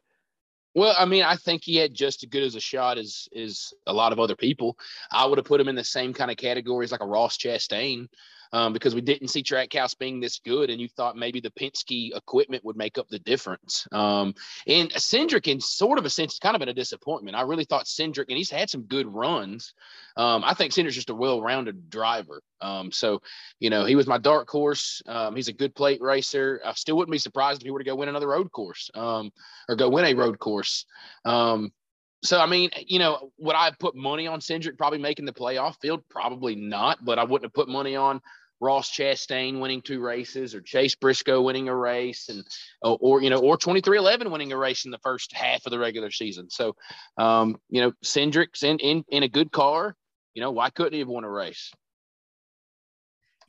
Well, 0.75 0.95
I 0.97 1.05
mean, 1.05 1.23
I 1.23 1.35
think 1.35 1.63
he 1.63 1.75
had 1.75 1.93
just 1.93 2.23
as 2.23 2.29
good 2.29 2.43
as 2.43 2.55
a 2.55 2.59
shot 2.59 2.97
as 2.97 3.27
as 3.35 3.73
a 3.85 3.93
lot 3.93 4.11
of 4.11 4.19
other 4.19 4.35
people. 4.35 4.77
I 5.11 5.25
would 5.25 5.37
have 5.37 5.45
put 5.45 5.61
him 5.61 5.67
in 5.67 5.75
the 5.75 5.83
same 5.83 6.13
kind 6.13 6.31
of 6.31 6.37
categories 6.37 6.91
like 6.91 7.01
a 7.01 7.05
Ross 7.05 7.37
Chastain 7.37 8.07
um, 8.53 8.71
because 8.71 8.93
we 8.93 9.01
didn't 9.01 9.29
see 9.29 9.41
Trackhouse 9.41 9.97
being 9.97 10.19
this 10.19 10.39
good, 10.39 10.69
and 10.69 10.79
you 10.79 10.87
thought 10.87 11.17
maybe 11.17 11.41
the 11.41 11.51
Penske 11.51 12.15
equipment 12.15 12.63
would 12.63 12.77
make 12.77 12.99
up 12.99 13.09
the 13.09 13.19
difference. 13.19 13.87
Um, 13.91 14.35
and 14.67 14.91
Cindric, 14.91 15.47
in 15.47 15.59
sort 15.59 15.97
of 15.97 16.05
a 16.05 16.09
sense, 16.09 16.33
has 16.33 16.39
kind 16.39 16.55
of 16.55 16.59
been 16.59 16.69
a 16.69 16.73
disappointment. 16.73 17.35
I 17.35 17.41
really 17.41 17.65
thought 17.65 17.85
Cindric, 17.85 18.25
and 18.29 18.37
he's 18.37 18.51
had 18.51 18.69
some 18.69 18.83
good 18.83 19.07
runs. 19.07 19.73
Um, 20.15 20.43
I 20.45 20.53
think 20.53 20.71
Cindric's 20.71 20.95
just 20.95 21.09
a 21.09 21.15
well-rounded 21.15 21.89
driver. 21.89 22.43
Um, 22.61 22.91
so, 22.91 23.21
you 23.59 23.71
know, 23.71 23.85
he 23.85 23.95
was 23.95 24.07
my 24.07 24.19
dark 24.19 24.49
horse. 24.49 25.01
Um, 25.07 25.35
he's 25.35 25.47
a 25.47 25.53
good 25.53 25.73
plate 25.73 26.01
racer. 26.01 26.61
I 26.63 26.73
still 26.73 26.95
wouldn't 26.95 27.11
be 27.11 27.17
surprised 27.17 27.61
if 27.61 27.65
he 27.65 27.71
were 27.71 27.79
to 27.79 27.85
go 27.85 27.95
win 27.95 28.07
another 28.07 28.27
road 28.27 28.51
course 28.51 28.89
um, 28.93 29.31
or 29.67 29.75
go 29.75 29.89
win 29.89 30.05
a 30.05 30.13
road 30.13 30.37
course. 30.37 30.85
So 32.23 32.39
I 32.39 32.45
mean, 32.45 32.69
you 32.87 32.99
know, 32.99 33.31
would 33.37 33.55
I 33.55 33.71
put 33.77 33.95
money 33.95 34.27
on 34.27 34.39
Cindric 34.39 34.77
probably 34.77 34.99
making 34.99 35.25
the 35.25 35.33
playoff 35.33 35.75
field? 35.81 36.03
Probably 36.09 36.55
not, 36.55 37.03
but 37.03 37.19
I 37.19 37.25
wouldn't 37.25 37.43
have 37.43 37.53
put 37.53 37.67
money 37.67 37.97
on 37.97 38.21
Ross 38.63 38.89
Chastain 38.89 39.59
winning 39.59 39.81
two 39.81 39.99
races 39.99 40.55
or 40.55 40.61
Chase 40.61 40.95
Briscoe 40.95 41.41
winning 41.41 41.67
a 41.67 41.75
race 41.75 42.29
and 42.29 42.43
or, 42.81 42.97
or 43.01 43.21
you 43.21 43.29
know 43.29 43.39
or 43.39 43.57
2311 43.57 44.31
winning 44.31 44.53
a 44.53 44.57
race 44.57 44.85
in 44.85 44.91
the 44.91 44.97
first 44.99 45.33
half 45.33 45.65
of 45.65 45.71
the 45.71 45.77
regular 45.77 46.09
season. 46.09 46.49
So 46.49 46.75
um, 47.17 47.57
you 47.69 47.81
know, 47.81 47.91
Cindric's 48.01 48.63
in, 48.63 48.79
in 48.79 49.03
in 49.09 49.23
a 49.23 49.27
good 49.27 49.51
car, 49.51 49.95
you 50.33 50.41
know, 50.41 50.51
why 50.51 50.69
couldn't 50.69 50.93
he 50.93 50.99
have 50.99 51.09
won 51.09 51.25
a 51.25 51.29
race? 51.29 51.71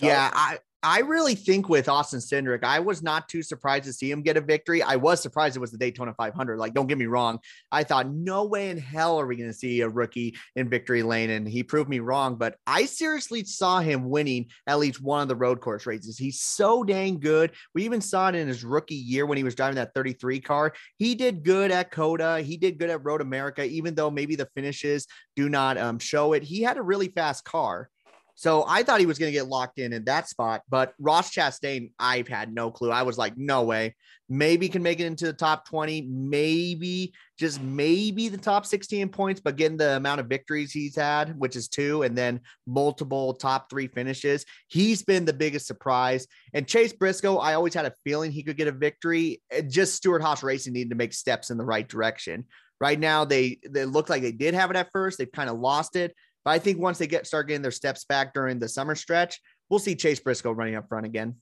Yeah, 0.00 0.30
I 0.33 0.59
I 0.85 1.00
really 1.00 1.35
think 1.35 1.71
with 1.71 1.88
Austin 1.88 2.21
Cindric, 2.21 2.62
I 2.62 2.79
was 2.79 3.03
not 3.03 3.26
too 3.26 3.43
surprised 3.43 3.87
to 3.87 3.93
see 3.93 4.11
him 4.11 4.21
get 4.21 4.37
a 4.37 4.41
victory. 4.43 4.83
I 4.83 4.97
was 4.97 5.23
surprised 5.23 5.57
it 5.57 5.61
was 5.61 5.73
the 5.73 5.79
Daytona 5.79 6.12
500. 6.12 6.59
Like, 6.59 6.75
don't 6.75 6.87
get 6.87 6.99
me 6.99 7.07
wrong. 7.07 7.38
I 7.73 7.85
thought, 7.85 8.11
no 8.11 8.45
way 8.45 8.69
in 8.69 8.76
hell 8.76 9.19
are 9.19 9.26
we 9.26 9.37
going 9.37 9.49
to 9.49 9.57
see 9.57 9.81
a 9.81 9.88
rookie 9.88 10.37
in 10.57 10.69
victory 10.69 11.03
lane. 11.03 11.31
And 11.31 11.49
he 11.49 11.62
proved 11.62 11.88
me 11.88 12.00
wrong. 12.00 12.37
But 12.37 12.57
I 12.67 12.85
seriously 12.85 13.45
saw 13.45 13.81
him 13.81 14.11
winning 14.11 14.50
at 14.67 14.79
least 14.79 15.00
one 15.00 15.23
of 15.23 15.29
the 15.29 15.37
road 15.37 15.62
course 15.62 15.87
races. 15.87 16.19
He's 16.19 16.43
so 16.43 16.85
dang 16.85 17.19
good. 17.19 17.53
We 17.75 17.85
even 17.87 18.03
saw 18.03 18.29
it 18.29 18.35
in 18.35 18.47
his 18.47 18.62
rookie 18.62 18.95
year 18.95 19.25
when 19.25 19.38
he 19.38 19.45
was 19.45 19.55
driving 19.55 19.76
that 19.76 19.95
33 19.95 20.41
car. 20.41 20.75
He 20.99 21.14
did 21.14 21.45
good 21.45 21.71
at 21.71 21.93
COTA. 21.93 22.43
He 22.43 22.59
did 22.59 22.79
good 22.79 22.91
at 22.91 23.03
Road 23.03 23.23
America, 23.23 23.64
even 23.64 23.95
though 23.95 24.11
maybe 24.11 24.37
the 24.37 24.49
finishes 24.55 25.07
do 25.35 25.49
not 25.49 25.79
um, 25.79 25.99
show 25.99 26.35
it. 26.35 26.43
He 26.43 26.61
had 26.61 26.76
a 26.76 26.83
really 26.83 27.09
fast 27.09 27.45
car. 27.45 27.88
So 28.37 28.64
I 28.67 28.83
thought 28.83 29.00
he 29.00 29.07
was 29.07 29.19
going 29.19 29.33
to 29.33 29.38
get 29.38 29.47
locked 29.47 29.79
in 29.79 29.93
in 29.93 30.05
that 30.07 30.29
spot, 30.29 30.62
but 30.69 30.93
Ross 30.99 31.33
Chastain, 31.33 31.93
I've 31.99 32.26
had 32.26 32.53
no 32.53 32.71
clue. 32.71 32.91
I 32.91 33.03
was 33.03 33.17
like, 33.17 33.37
no 33.37 33.62
way. 33.62 33.95
Maybe 34.29 34.69
can 34.69 34.83
make 34.83 34.99
it 35.00 35.07
into 35.07 35.26
the 35.26 35.33
top 35.33 35.69
20, 35.69 36.09
maybe 36.11 37.12
just 37.38 37.61
maybe 37.61 38.29
the 38.29 38.38
top 38.38 38.67
16 38.67 39.11
points, 39.11 39.41
but 39.41 39.57
getting 39.57 39.76
the 39.76 39.97
amount 39.97 40.21
of 40.21 40.26
victories 40.26 40.73
he's 40.73 40.97
had, 40.97 41.38
which 41.38 41.55
is 41.55 41.69
two, 41.69 42.03
and 42.03 42.17
then 42.17 42.41
multiple 42.67 43.35
top 43.35 43.71
three 43.71 43.87
finishes, 43.87 44.45
he's 44.67 45.03
been 45.03 45.25
the 45.25 45.33
biggest 45.33 45.67
surprise. 45.67 46.26
And 46.55 46.67
Chase 46.67 46.93
Briscoe, 46.93 47.37
I 47.37 47.55
always 47.55 47.75
had 47.75 47.87
a 47.87 47.95
feeling 48.03 48.33
he 48.33 48.43
could 48.43 48.57
get 48.57 48.67
a 48.69 48.73
victory. 48.73 49.43
just 49.69 49.95
Stewart-Haas 49.95 50.43
Racing 50.43 50.73
needed 50.73 50.91
to 50.91 50.97
make 50.97 51.12
steps 51.12 51.50
in 51.50 51.59
the 51.59 51.64
right 51.64 51.87
direction. 51.87 52.47
Right 52.81 52.99
now, 52.99 53.25
they 53.25 53.61
they 53.71 53.85
look 53.85 54.11
like 54.11 54.23
they 54.23 54.33
did 54.33 54.53
have 54.53 54.71
it 54.71 54.76
at 54.76 54.91
first. 54.93 55.17
They've 55.17 55.31
kind 55.31 55.49
of 55.49 55.59
lost 55.59 55.95
it. 55.95 56.14
But 56.44 56.52
I 56.52 56.58
think 56.58 56.78
once 56.78 56.98
they 56.98 57.06
get 57.06 57.26
start 57.26 57.48
getting 57.48 57.62
their 57.62 57.70
steps 57.70 58.04
back 58.04 58.34
during 58.34 58.58
the 58.58 58.68
summer 58.68 58.94
stretch, 58.94 59.40
we'll 59.68 59.78
see 59.78 59.94
Chase 59.94 60.20
Briscoe 60.20 60.52
running 60.52 60.74
up 60.76 60.88
front 60.88 61.06
again. 61.06 61.36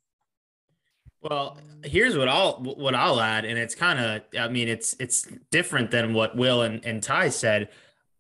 Well, 1.23 1.59
here's 1.85 2.17
what 2.17 2.29
I'll 2.29 2.55
what 2.55 2.95
I'll 2.95 3.21
add, 3.21 3.45
and 3.45 3.59
it's 3.59 3.75
kind 3.75 3.99
of 3.99 4.23
I 4.39 4.49
mean 4.49 4.69
it's 4.69 4.97
it's 4.99 5.27
different 5.51 5.91
than 5.91 6.15
what 6.15 6.37
Will 6.37 6.63
and, 6.63 6.85
and 6.85 7.03
Ty 7.03 7.29
said. 7.29 7.69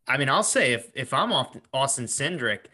I 0.06 0.16
mean, 0.18 0.28
I'll 0.28 0.42
say 0.42 0.72
if 0.72 0.90
if 0.94 1.12
I'm 1.12 1.32
off 1.32 1.56
Austin 1.72 2.06
Cindric, 2.06 2.66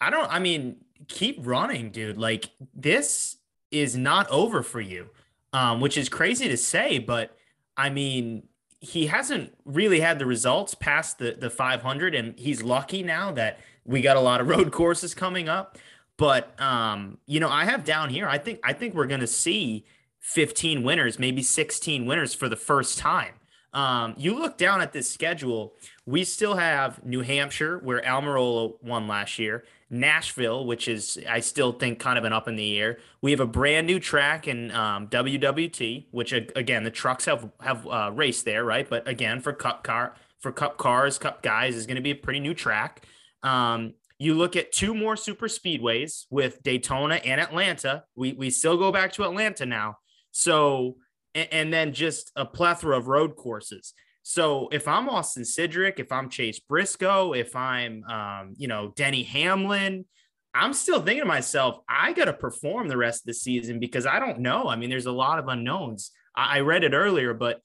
I 0.00 0.10
don't 0.10 0.32
I 0.32 0.38
mean, 0.38 0.78
keep 1.08 1.38
running, 1.40 1.90
dude. 1.90 2.18
Like 2.18 2.50
this 2.74 3.36
is 3.70 3.96
not 3.96 4.28
over 4.30 4.62
for 4.62 4.80
you. 4.80 5.10
Um, 5.52 5.80
which 5.80 5.96
is 5.96 6.10
crazy 6.10 6.48
to 6.48 6.56
say, 6.56 6.98
but 6.98 7.34
I 7.76 7.88
mean, 7.88 8.42
he 8.80 9.06
hasn't 9.06 9.54
really 9.64 10.00
had 10.00 10.18
the 10.18 10.26
results 10.26 10.74
past 10.74 11.18
the 11.18 11.36
the 11.38 11.50
500 11.50 12.14
and 12.14 12.38
he's 12.38 12.62
lucky 12.62 13.02
now 13.02 13.32
that 13.32 13.58
we 13.84 14.00
got 14.00 14.16
a 14.16 14.20
lot 14.20 14.40
of 14.40 14.48
road 14.54 14.72
courses 14.72 15.14
coming 15.14 15.48
up. 15.48 15.78
But 16.16 16.58
um 16.60 17.18
you 17.26 17.40
know 17.40 17.50
i 17.50 17.64
have 17.64 17.84
down 17.84 18.08
here 18.08 18.26
i 18.26 18.38
think 18.38 18.60
i 18.64 18.72
think 18.72 18.94
we're 18.94 19.06
going 19.06 19.20
to 19.20 19.26
see 19.26 19.84
15 20.20 20.82
winners 20.82 21.18
maybe 21.18 21.42
16 21.42 22.06
winners 22.06 22.34
for 22.34 22.48
the 22.48 22.56
first 22.56 22.98
time. 22.98 23.34
Um, 23.76 24.14
you 24.16 24.34
look 24.34 24.56
down 24.56 24.80
at 24.80 24.94
this 24.94 25.10
schedule, 25.10 25.74
we 26.06 26.24
still 26.24 26.56
have 26.56 27.04
New 27.04 27.20
Hampshire, 27.20 27.78
where 27.78 28.00
Almirola 28.00 28.72
won 28.82 29.06
last 29.06 29.38
year, 29.38 29.64
Nashville, 29.88 30.66
which 30.66 30.88
is, 30.88 31.18
I 31.28 31.40
still 31.40 31.72
think, 31.72 31.98
kind 31.98 32.18
of 32.18 32.24
an 32.24 32.32
up 32.32 32.48
in 32.48 32.56
the 32.56 32.78
air. 32.78 32.98
We 33.22 33.30
have 33.30 33.40
a 33.40 33.46
brand 33.46 33.86
new 33.86 34.00
track 34.00 34.48
in 34.48 34.70
um, 34.72 35.08
WWT, 35.08 36.06
which, 36.10 36.32
again, 36.32 36.82
the 36.82 36.90
trucks 36.90 37.24
have, 37.26 37.48
have 37.60 37.86
uh, 37.86 38.10
raced 38.12 38.44
there, 38.44 38.64
right? 38.64 38.88
But 38.88 39.06
again, 39.06 39.40
for 39.40 39.52
Cup 39.52 39.84
car, 39.84 40.14
for 40.40 40.50
Cup 40.50 40.76
cars, 40.76 41.18
Cup 41.18 41.42
guys, 41.42 41.76
is 41.76 41.86
going 41.86 41.96
to 41.96 42.02
be 42.02 42.10
a 42.10 42.16
pretty 42.16 42.40
new 42.40 42.54
track. 42.54 43.04
Um, 43.42 43.94
you 44.18 44.34
look 44.34 44.56
at 44.56 44.72
two 44.72 44.94
more 44.94 45.16
super 45.16 45.46
speedways 45.46 46.24
with 46.30 46.62
Daytona 46.62 47.16
and 47.16 47.40
Atlanta. 47.40 48.04
We, 48.16 48.32
we 48.32 48.50
still 48.50 48.76
go 48.76 48.90
back 48.90 49.12
to 49.12 49.24
Atlanta 49.24 49.66
now. 49.66 49.98
So, 50.32 50.96
and, 51.34 51.48
and 51.52 51.72
then 51.72 51.92
just 51.92 52.32
a 52.34 52.44
plethora 52.44 52.96
of 52.96 53.06
road 53.06 53.36
courses. 53.36 53.92
So 54.28 54.68
if 54.72 54.88
I'm 54.88 55.08
Austin 55.08 55.44
Cindric, 55.44 56.00
if 56.00 56.10
I'm 56.10 56.28
Chase 56.28 56.58
Briscoe, 56.58 57.32
if 57.32 57.54
I'm, 57.54 58.02
um, 58.02 58.54
you 58.56 58.66
know, 58.66 58.92
Denny 58.96 59.22
Hamlin, 59.22 60.04
I'm 60.52 60.72
still 60.72 61.00
thinking 61.00 61.22
to 61.22 61.28
myself, 61.28 61.78
I 61.88 62.12
got 62.12 62.24
to 62.24 62.32
perform 62.32 62.88
the 62.88 62.96
rest 62.96 63.22
of 63.22 63.26
the 63.26 63.34
season 63.34 63.78
because 63.78 64.04
I 64.04 64.18
don't 64.18 64.40
know. 64.40 64.66
I 64.66 64.74
mean, 64.74 64.90
there's 64.90 65.06
a 65.06 65.12
lot 65.12 65.38
of 65.38 65.46
unknowns. 65.46 66.10
I, 66.34 66.56
I 66.56 66.60
read 66.62 66.82
it 66.82 66.92
earlier, 66.92 67.34
but 67.34 67.60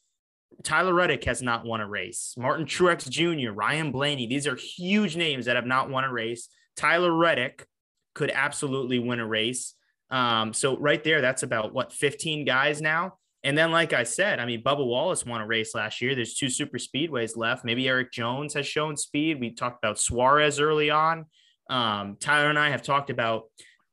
Tyler 0.62 0.94
Reddick 0.94 1.24
has 1.24 1.42
not 1.42 1.66
won 1.66 1.82
a 1.82 1.88
race. 1.88 2.36
Martin 2.38 2.68
Truex 2.68 3.10
Jr., 3.10 3.54
Ryan 3.54 3.92
Blaney, 3.92 4.28
these 4.28 4.46
are 4.46 4.56
huge 4.56 5.16
names 5.16 5.48
that 5.48 5.56
have 5.56 5.66
not 5.66 5.90
won 5.90 6.04
a 6.04 6.14
race. 6.14 6.48
Tyler 6.76 7.12
Reddick 7.12 7.66
could 8.14 8.30
absolutely 8.30 9.00
win 9.00 9.20
a 9.20 9.26
race. 9.26 9.74
Um, 10.12 10.54
so 10.54 10.78
right 10.78 11.04
there, 11.04 11.22
that's 11.22 11.42
about 11.42 11.74
what 11.74 11.92
15 11.92 12.46
guys 12.46 12.84
now. 12.84 13.16
And 13.44 13.58
then, 13.58 13.72
like 13.72 13.92
I 13.92 14.04
said, 14.04 14.40
I 14.40 14.46
mean, 14.46 14.62
Bubba 14.62 14.86
Wallace 14.86 15.26
won 15.26 15.42
a 15.42 15.48
race 15.48 15.74
last 15.74 16.02
year. 16.02 16.14
There's 16.14 16.36
two 16.36 16.50
super 16.50 16.78
speedways 16.78 17.36
left. 17.36 17.66
Maybe 17.66 17.88
Erik 17.88 18.12
Jones 18.12 18.54
has 18.54 18.68
shown 18.68 18.96
speed. 18.96 19.40
We 19.40 19.52
talked 19.52 19.84
about 19.84 20.00
Suarez 20.00 20.60
early 20.60 20.92
on. 20.92 21.26
Um, 21.70 22.18
Tyler 22.20 22.50
and 22.50 22.60
I 22.60 22.70
have 22.70 22.84
talked 22.84 23.10
about 23.10 23.46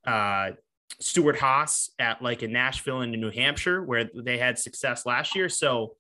uh, 0.07 0.51
Stewart-Haas 1.01 1.91
at 1.99 2.21
like 2.21 2.43
in 2.43 2.53
Nashville 2.53 3.01
and 3.01 3.15
in 3.15 3.21
New 3.21 3.31
Hampshire, 3.31 3.83
where 3.83 4.11
they 4.15 4.37
had 4.37 4.59
success 4.59 5.07
last 5.07 5.35
year. 5.35 5.49
So, 5.49 5.97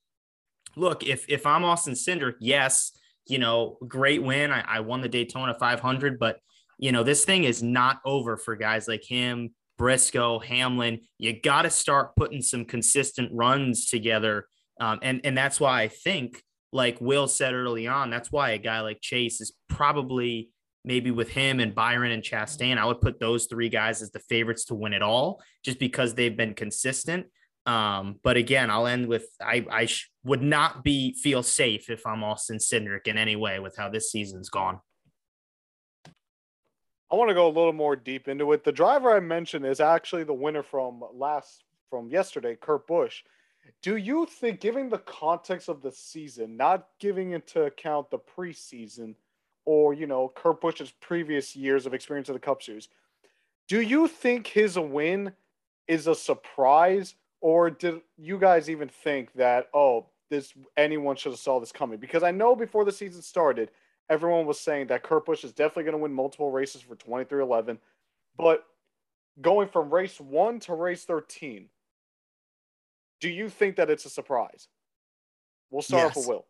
look, 0.77 1.07
if 1.07 1.25
if 1.29 1.47
I'm 1.47 1.65
Austin 1.65 1.95
Cindric, 1.95 2.35
yes, 2.41 2.93
you 3.27 3.39
know, 3.39 3.79
great 3.87 4.23
win. 4.23 4.51
I, 4.51 4.61
I 4.67 4.81
won 4.81 5.01
the 5.01 5.09
Daytona 5.09 5.55
500, 5.55 6.19
but 6.19 6.39
you 6.79 6.93
know, 6.93 7.03
this 7.03 7.25
thing 7.25 7.45
is 7.45 7.63
not 7.63 8.01
over 8.05 8.37
for 8.37 8.57
guys 8.57 8.89
like 8.89 9.05
him, 9.05 9.51
Briscoe, 9.79 10.41
Hamlin. 10.41 11.01
You 11.17 11.41
got 11.41 11.63
to 11.63 11.71
start 11.71 12.17
putting 12.17 12.43
some 12.43 12.65
consistent 12.65 13.31
runs 13.33 13.87
together. 13.87 14.47
Um, 14.81 14.99
and, 15.03 15.21
and 15.25 15.37
that's 15.37 15.59
why 15.59 15.83
I 15.83 15.89
think, 15.89 16.43
like 16.73 17.01
Will 17.01 17.29
said 17.29 17.55
early 17.55 17.87
on, 17.87 18.11
that's 18.11 18.31
why 18.31 18.51
a 18.51 18.59
guy 18.59 18.81
like 18.81 19.01
Chase 19.01 19.41
is 19.41 19.53
probably 19.69 20.51
maybe 20.85 21.11
with 21.11 21.31
him 21.31 21.61
and 21.61 21.75
Byron 21.75 22.13
and 22.13 22.23
Chastain. 22.23 22.79
I 22.79 22.85
would 22.85 23.01
put 23.01 23.21
those 23.21 23.47
three 23.47 23.69
guys 23.69 24.03
as 24.03 24.11
the 24.11 24.21
favorites 24.21 24.67
to 24.67 24.75
win 24.75 24.93
it 24.93 25.03
all 25.03 25.43
just 25.65 25.79
because 25.79 26.15
they've 26.15 26.37
been 26.37 26.55
consistent. 26.55 27.27
Um, 27.67 28.17
but 28.23 28.37
again, 28.37 28.71
I'll 28.71 28.87
end 28.87 29.07
with 29.07 29.27
I, 29.43 29.67
I 29.71 29.87
sh- 29.87 30.11
would 30.25 30.43
not 30.43 30.83
be 30.83 31.15
feel 31.15 31.43
safe 31.43 31.91
if 31.91 32.07
I'm 32.07 32.25
Austin 32.25 32.57
Cindric 32.57 33.07
in 33.07 33.19
any 33.19 33.37
way 33.37 33.59
with 33.59 33.77
how 33.77 33.91
this 33.91 34.11
season's 34.11 34.49
gone. 34.49 34.81
I 37.11 37.17
want 37.17 37.31
to 37.31 37.35
go 37.35 37.47
a 37.47 37.49
little 37.49 37.73
more 37.73 37.97
deep 37.97 38.29
into 38.29 38.53
it. 38.53 38.65
The 38.65 38.73
driver 38.73 39.15
I 39.15 39.21
mentioned 39.21 39.65
is 39.65 39.81
actually 39.81 40.25
the 40.25 40.35
winner 40.35 40.63
from 40.63 41.03
last 41.15 41.65
from 41.89 42.11
yesterday, 42.11 42.57
Kurt 42.61 42.87
Busch. 42.87 43.23
Do 43.83 43.97
you 43.97 44.27
think, 44.27 44.61
given 44.61 44.89
the 44.89 44.99
context 44.99 45.69
of 45.69 45.83
the 45.83 45.93
season, 45.93 46.57
not 46.57 46.89
giving 46.99 47.33
into 47.33 47.63
account 47.63 48.11
the 48.11 48.19
preseason 48.19 49.15
or 49.65 49.95
you 49.95 50.07
know 50.07 50.33
Kurt 50.35 50.61
Busch's 50.61 50.93
previous 51.01 51.57
years 51.57 51.87
of 51.87 51.95
experience 51.95 52.29
in 52.29 52.35
the 52.35 52.41
Cup 52.41 52.63
Series, 52.63 52.89
do 53.69 53.81
you 53.81 54.07
think 54.07 54.47
his 54.47 54.79
win 54.79 55.33
is 55.87 56.07
a 56.07 56.15
surprise, 56.15 57.15
or 57.41 57.71
did 57.71 58.01
you 58.19 58.39
guys 58.39 58.69
even 58.69 58.89
think 58.89 59.33
that 59.35 59.69
oh 59.73 60.07
this 60.29 60.53
anyone 60.77 61.17
should 61.17 61.33
have 61.33 61.39
saw 61.39 61.59
this 61.59 61.73
coming? 61.73 61.99
Because 61.99 62.23
I 62.23 62.33
know 62.33 62.55
before 62.55 62.85
the 62.85 62.93
season 62.93 63.23
started, 63.23 63.71
everyone 64.09 64.47
was 64.47 64.61
saying 64.61 64.89
that 64.89 65.03
Kurt 65.03 65.27
Busch 65.27 65.45
is 65.45 65.53
definitely 65.53 65.85
going 65.85 65.93
to 65.93 65.99
win 65.99 66.13
multiple 66.13 66.51
races 66.51 66.83
for 66.83 66.97
2311. 66.97 67.79
But 68.37 68.65
going 69.41 69.69
from 69.69 69.93
race 69.93 70.21
one 70.21 70.61
to 70.61 70.75
race 70.75 71.05
13, 71.05 71.69
do 73.21 73.29
you 73.29 73.49
think 73.49 73.77
that 73.77 73.91
it's 73.91 74.05
a 74.05 74.11
surprise? 74.11 74.69
We'll 75.71 75.83
start 75.83 76.05
yes. 76.05 76.11
off 76.11 76.17
with 76.17 76.29
Will. 76.29 76.47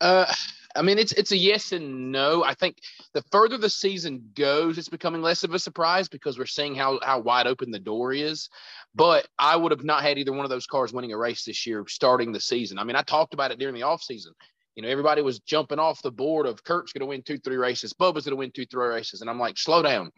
Uh, 0.00 0.32
I 0.76 0.82
mean, 0.82 0.98
it's 0.98 1.12
it's 1.12 1.32
a 1.32 1.36
yes 1.36 1.72
and 1.72 2.12
no. 2.12 2.44
I 2.44 2.54
think 2.54 2.78
the 3.12 3.22
further 3.32 3.58
the 3.58 3.70
season 3.70 4.30
goes, 4.34 4.78
it's 4.78 4.88
becoming 4.88 5.22
less 5.22 5.42
of 5.42 5.52
a 5.54 5.58
surprise 5.58 6.08
because 6.08 6.38
we're 6.38 6.46
seeing 6.46 6.74
how 6.74 7.00
how 7.02 7.18
wide 7.18 7.46
open 7.46 7.70
the 7.70 7.80
door 7.80 8.12
is. 8.12 8.48
But 8.94 9.26
I 9.38 9.56
would 9.56 9.72
have 9.72 9.84
not 9.84 10.02
had 10.02 10.18
either 10.18 10.32
one 10.32 10.44
of 10.44 10.50
those 10.50 10.66
cars 10.66 10.92
winning 10.92 11.12
a 11.12 11.18
race 11.18 11.44
this 11.44 11.66
year 11.66 11.84
starting 11.88 12.32
the 12.32 12.40
season. 12.40 12.78
I 12.78 12.84
mean, 12.84 12.96
I 12.96 13.02
talked 13.02 13.34
about 13.34 13.50
it 13.50 13.58
during 13.58 13.74
the 13.74 13.80
offseason. 13.82 14.32
You 14.78 14.82
know, 14.82 14.90
everybody 14.90 15.22
was 15.22 15.40
jumping 15.40 15.80
off 15.80 16.02
the 16.02 16.12
board 16.12 16.46
of 16.46 16.62
Kurt's 16.62 16.92
going 16.92 17.00
to 17.00 17.06
win 17.06 17.22
two, 17.22 17.38
three 17.38 17.56
races. 17.56 17.92
Bubba's 17.92 18.26
going 18.26 18.30
to 18.30 18.36
win 18.36 18.52
two, 18.52 18.64
three 18.64 18.86
races. 18.86 19.20
And 19.20 19.28
I'm 19.28 19.40
like, 19.40 19.58
slow 19.58 19.82
down. 19.82 20.12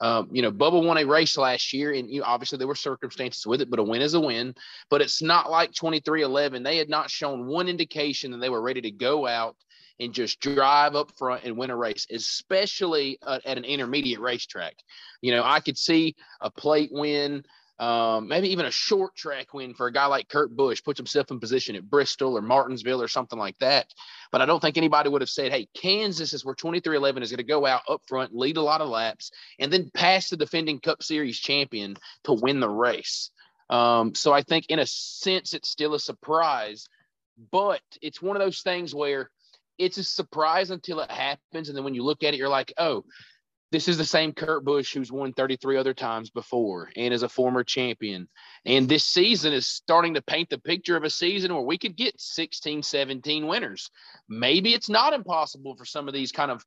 Um, 0.00 0.30
you 0.32 0.40
know, 0.40 0.50
Bubba 0.50 0.82
won 0.82 0.96
a 0.96 1.04
race 1.04 1.36
last 1.36 1.74
year, 1.74 1.92
and 1.92 2.08
you 2.08 2.22
obviously 2.22 2.56
there 2.56 2.66
were 2.66 2.74
circumstances 2.74 3.46
with 3.46 3.60
it, 3.60 3.68
but 3.68 3.78
a 3.78 3.82
win 3.82 4.00
is 4.00 4.14
a 4.14 4.20
win. 4.20 4.54
But 4.88 5.02
it's 5.02 5.20
not 5.20 5.50
like 5.50 5.74
23 5.74 6.22
11. 6.22 6.62
They 6.62 6.78
had 6.78 6.88
not 6.88 7.10
shown 7.10 7.46
one 7.46 7.68
indication 7.68 8.30
that 8.30 8.38
they 8.38 8.48
were 8.48 8.62
ready 8.62 8.80
to 8.80 8.90
go 8.90 9.26
out 9.26 9.54
and 10.00 10.14
just 10.14 10.40
drive 10.40 10.94
up 10.94 11.12
front 11.18 11.44
and 11.44 11.58
win 11.58 11.68
a 11.68 11.76
race, 11.76 12.06
especially 12.10 13.18
uh, 13.20 13.40
at 13.44 13.58
an 13.58 13.64
intermediate 13.64 14.20
racetrack. 14.20 14.76
You 15.20 15.32
know, 15.32 15.42
I 15.44 15.60
could 15.60 15.76
see 15.76 16.16
a 16.40 16.50
plate 16.50 16.88
win 16.90 17.44
um, 17.78 18.28
maybe 18.28 18.48
even 18.48 18.64
a 18.64 18.70
short 18.70 19.14
track 19.14 19.52
win 19.52 19.74
for 19.74 19.86
a 19.86 19.92
guy 19.92 20.06
like 20.06 20.28
Kurt 20.28 20.56
Busch 20.56 20.82
puts 20.82 20.98
himself 20.98 21.30
in 21.30 21.38
position 21.38 21.76
at 21.76 21.88
Bristol 21.88 22.36
or 22.36 22.40
Martinsville 22.40 23.02
or 23.02 23.08
something 23.08 23.38
like 23.38 23.58
that. 23.58 23.92
But 24.32 24.40
I 24.40 24.46
don't 24.46 24.60
think 24.60 24.78
anybody 24.78 25.10
would 25.10 25.20
have 25.20 25.28
said, 25.28 25.52
hey, 25.52 25.68
Kansas 25.74 26.32
is 26.32 26.44
where 26.44 26.54
2311 26.54 27.22
is 27.22 27.30
going 27.30 27.38
to 27.38 27.44
go 27.44 27.66
out 27.66 27.82
up 27.88 28.00
front, 28.06 28.34
lead 28.34 28.56
a 28.56 28.62
lot 28.62 28.80
of 28.80 28.88
laps, 28.88 29.30
and 29.58 29.70
then 29.70 29.90
pass 29.92 30.30
the 30.30 30.36
defending 30.36 30.80
Cup 30.80 31.02
Series 31.02 31.38
champion 31.38 31.96
to 32.24 32.32
win 32.32 32.60
the 32.60 32.68
race. 32.68 33.30
Um, 33.68 34.14
so 34.14 34.32
I 34.32 34.42
think 34.42 34.66
in 34.68 34.78
a 34.78 34.86
sense, 34.86 35.52
it's 35.52 35.68
still 35.68 35.94
a 35.94 36.00
surprise, 36.00 36.88
but 37.50 37.82
it's 38.00 38.22
one 38.22 38.36
of 38.36 38.42
those 38.42 38.62
things 38.62 38.94
where 38.94 39.30
it's 39.76 39.98
a 39.98 40.04
surprise 40.04 40.70
until 40.70 41.00
it 41.00 41.10
happens. 41.10 41.68
And 41.68 41.76
then 41.76 41.84
when 41.84 41.94
you 41.94 42.04
look 42.04 42.22
at 42.22 42.32
it, 42.32 42.38
you're 42.38 42.48
like, 42.48 42.72
oh, 42.78 43.04
this 43.76 43.88
is 43.88 43.98
the 43.98 44.06
same 44.06 44.32
Kurt 44.32 44.64
Busch 44.64 44.94
who's 44.94 45.12
won 45.12 45.34
33 45.34 45.76
other 45.76 45.92
times 45.92 46.30
before 46.30 46.90
and 46.96 47.12
is 47.12 47.22
a 47.22 47.28
former 47.28 47.62
champion. 47.62 48.26
And 48.64 48.88
this 48.88 49.04
season 49.04 49.52
is 49.52 49.66
starting 49.66 50.14
to 50.14 50.22
paint 50.22 50.48
the 50.48 50.56
picture 50.56 50.96
of 50.96 51.04
a 51.04 51.10
season 51.10 51.52
where 51.52 51.62
we 51.62 51.76
could 51.76 51.94
get 51.94 52.18
16, 52.18 52.82
17 52.82 53.46
winners. 53.46 53.90
Maybe 54.30 54.72
it's 54.72 54.88
not 54.88 55.12
impossible 55.12 55.76
for 55.76 55.84
some 55.84 56.08
of 56.08 56.14
these 56.14 56.32
kind 56.32 56.50
of 56.50 56.64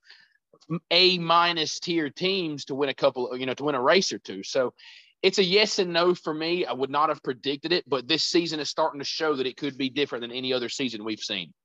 A 0.92 1.18
minus 1.18 1.80
tier 1.80 2.12
teams 2.12 2.66
to 2.66 2.76
win 2.76 2.90
a 2.90 2.94
couple, 2.94 3.36
you 3.36 3.48
know, 3.48 3.56
to 3.56 3.64
win 3.64 3.74
a 3.74 3.82
race 3.82 4.14
or 4.14 4.20
two. 4.20 4.44
So 4.44 4.76
it's 5.24 5.40
a 5.40 5.44
yes 5.44 5.80
and 5.80 5.92
no 5.92 6.14
for 6.14 6.32
me. 6.32 6.68
I 6.68 6.74
would 6.74 6.92
not 6.92 7.10
have 7.10 7.24
predicted 7.24 7.74
it, 7.74 7.90
but 7.90 8.08
this 8.08 8.24
season 8.24 8.60
is 8.60 8.70
starting 8.70 9.00
to 9.00 9.06
show 9.06 9.36
that 9.36 9.48
it 9.48 9.58
could 9.58 9.80
be 9.80 9.90
different 9.90 10.22
than 10.22 10.32
any 10.32 10.54
other 10.54 10.70
season 10.70 11.04
we've 11.04 11.20
seen. 11.20 11.56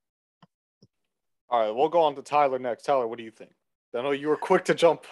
All 1.50 1.61
right, 1.61 1.70
we'll 1.70 1.90
go 1.90 2.00
on 2.00 2.14
to 2.14 2.22
Tyler 2.22 2.59
next. 2.59 2.85
Tyler, 2.85 3.07
what 3.07 3.18
do 3.18 3.24
you 3.24 3.30
think? 3.30 3.50
I 3.94 4.00
know 4.00 4.12
you 4.12 4.28
were 4.28 4.38
quick 4.38 4.64
to 4.64 4.74
jump 4.74 5.04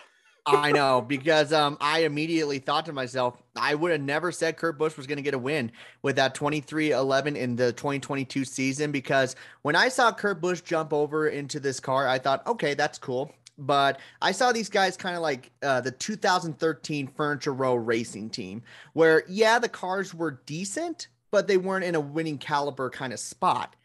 I 0.45 0.73
know 0.73 1.01
because 1.01 1.53
um, 1.53 1.77
I 1.81 2.01
immediately 2.01 2.59
thought 2.59 2.87
to 2.87 2.93
myself, 2.93 3.41
I 3.55 3.75
would 3.75 3.93
have 3.93 4.01
never 4.01 4.33
said 4.33 4.57
Kurt 4.57 4.77
Busch 4.77 4.97
was 4.97 5.07
going 5.07 5.17
to 5.17 5.23
get 5.23 5.35
a 5.35 5.39
win 5.39 5.71
with 6.03 6.17
that 6.17 6.35
23-11 6.35 7.37
in 7.37 7.55
the 7.55 7.73
2022 7.73 8.45
season 8.45 8.91
because 8.91 9.37
when 9.63 9.77
I 9.77 9.89
saw 9.89 10.13
Kurt 10.13 10.41
Busch 10.41 10.61
jump 10.63 10.93
over 10.93 11.29
into 11.29 11.61
this 11.61 11.79
car, 11.79 12.09
I 12.09 12.19
thought, 12.19 12.45
okay, 12.47 12.75
that's 12.75 12.99
cool. 12.99 13.33
But 13.59 14.01
I 14.21 14.33
saw 14.33 14.51
these 14.51 14.69
guys 14.69 14.97
kind 14.97 15.15
of 15.15 15.23
like 15.23 15.53
uh, 15.63 15.81
the 15.81 15.93
2013 15.93 17.07
Furniture 17.09 17.53
Row 17.53 17.75
Racing 17.75 18.31
team, 18.31 18.63
where 18.95 19.23
yeah, 19.29 19.59
the 19.59 19.69
cars 19.69 20.15
were 20.15 20.41
decent, 20.47 21.09
but 21.31 21.47
they 21.47 21.59
weren't 21.59 21.85
in 21.85 21.95
a 21.95 22.01
winning 22.01 22.39
caliber 22.39 22.91
kind 22.91 23.13
of 23.13 23.21
spot. 23.21 23.77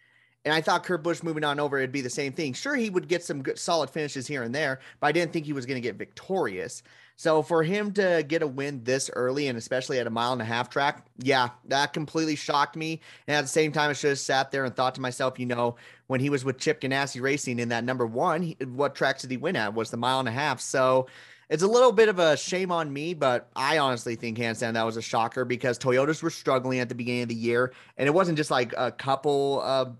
And 0.48 0.54
I 0.54 0.62
thought 0.62 0.86
Kurt 0.86 1.04
Busch 1.04 1.24
moving 1.24 1.44
on 1.44 1.60
over, 1.60 1.78
it'd 1.78 1.92
be 1.92 2.00
the 2.00 2.10
same 2.10 2.32
thing. 2.32 2.54
Sure, 2.54 2.74
he 2.74 2.90
would 2.90 3.10
get 3.10 3.22
some 3.22 3.44
good 3.44 3.60
solid 3.60 3.90
finishes 3.90 4.28
here 4.28 4.44
and 4.44 4.56
there, 4.56 4.80
but 5.02 5.08
I 5.08 5.12
didn't 5.12 5.34
think 5.34 5.46
he 5.46 5.52
was 5.52 5.66
going 5.66 5.76
to 5.76 5.82
get 5.82 5.98
victorious. 5.98 6.84
So 7.18 7.42
for 7.44 7.64
him 7.64 7.92
to 7.96 8.24
get 8.26 8.42
a 8.44 8.48
win 8.48 8.82
this 8.86 9.10
early 9.14 9.50
and 9.50 9.58
especially 9.58 10.00
at 10.00 10.08
a 10.08 10.10
mile 10.10 10.32
and 10.32 10.42
a 10.42 10.46
half 10.46 10.70
track, 10.70 11.06
yeah, 11.18 11.50
that 11.66 11.92
completely 11.92 12.38
shocked 12.38 12.78
me. 12.78 13.02
And 13.28 13.36
at 13.36 13.42
the 13.42 13.50
same 13.50 13.74
time, 13.74 13.90
I 13.90 13.94
should 13.94 14.12
have 14.12 14.20
sat 14.20 14.52
there 14.52 14.64
and 14.64 14.74
thought 14.74 14.96
to 14.96 15.02
myself, 15.02 15.38
you 15.38 15.48
know, 15.48 15.76
when 16.06 16.22
he 16.22 16.30
was 16.30 16.46
with 16.46 16.60
Chip 16.60 16.80
Ganassi 16.80 17.22
Racing 17.22 17.60
in 17.60 17.68
that 17.68 17.84
number 17.84 18.06
one, 18.06 18.42
he, 18.42 18.58
what 18.64 18.96
tracks 18.96 19.24
did 19.24 19.32
he 19.32 19.36
win 19.36 19.58
at? 19.58 19.74
Was 19.74 19.92
the 19.92 19.98
mile 19.98 20.20
and 20.20 20.30
a 20.30 20.32
half. 20.32 20.62
So 20.62 21.08
it's 21.50 21.64
a 21.64 21.68
little 21.68 21.92
bit 21.92 22.08
of 22.08 22.20
a 22.20 22.38
shame 22.38 22.72
on 22.72 22.94
me, 22.94 23.14
but 23.14 23.50
I 23.54 23.80
honestly 23.80 24.16
think 24.16 24.38
hands 24.38 24.60
down 24.60 24.76
that 24.76 24.86
was 24.86 24.96
a 24.96 25.02
shocker 25.02 25.44
because 25.44 25.78
Toyotas 25.78 26.24
were 26.24 26.30
struggling 26.30 26.80
at 26.80 26.88
the 26.88 26.96
beginning 26.96 27.24
of 27.24 27.30
the 27.30 27.36
year, 27.36 27.74
and 27.98 28.08
it 28.08 28.12
wasn't 28.14 28.38
just 28.38 28.52
like 28.52 28.74
a 28.78 28.92
couple 28.92 29.62
of 29.62 29.98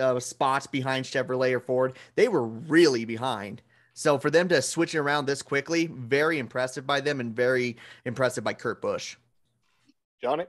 uh, 0.00 0.18
spots 0.20 0.66
behind 0.66 1.04
Chevrolet 1.04 1.52
or 1.52 1.60
Ford. 1.60 1.96
They 2.14 2.28
were 2.28 2.46
really 2.46 3.04
behind. 3.04 3.62
So 3.94 4.18
for 4.18 4.30
them 4.30 4.48
to 4.48 4.62
switch 4.62 4.94
around 4.94 5.26
this 5.26 5.42
quickly, 5.42 5.86
very 5.86 6.38
impressive 6.38 6.86
by 6.86 7.00
them 7.00 7.20
and 7.20 7.34
very 7.34 7.76
impressive 8.04 8.44
by 8.44 8.54
Kurt 8.54 8.80
Busch. 8.80 9.16
Johnny? 10.22 10.44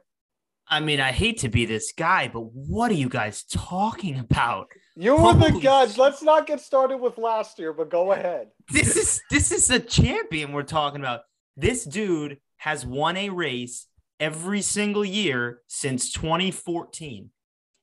I 0.67 0.79
mean, 0.81 0.99
I 0.99 1.11
hate 1.11 1.39
to 1.39 1.49
be 1.49 1.65
this 1.65 1.91
guy, 1.91 2.27
but 2.27 2.41
what 2.41 2.91
are 2.91 2.95
you 2.95 3.09
guys 3.09 3.43
talking 3.43 4.19
about? 4.19 4.67
You 4.95 5.13
were 5.13 5.33
Holy 5.33 5.51
the 5.51 5.59
judge. 5.59 5.97
Let's 5.97 6.21
not 6.21 6.45
get 6.45 6.61
started 6.61 6.97
with 6.97 7.17
last 7.17 7.57
year, 7.57 7.73
but 7.73 7.89
go 7.89 8.11
ahead. 8.11 8.49
This 8.71 8.95
is 8.95 9.19
this 9.31 9.51
is 9.51 9.71
a 9.71 9.79
champion 9.79 10.51
we're 10.51 10.61
talking 10.61 10.99
about. 10.99 11.21
This 11.57 11.85
dude 11.85 12.37
has 12.57 12.85
won 12.85 13.17
a 13.17 13.29
race 13.29 13.87
every 14.19 14.61
single 14.61 15.03
year 15.03 15.61
since 15.67 16.11
2014 16.11 17.31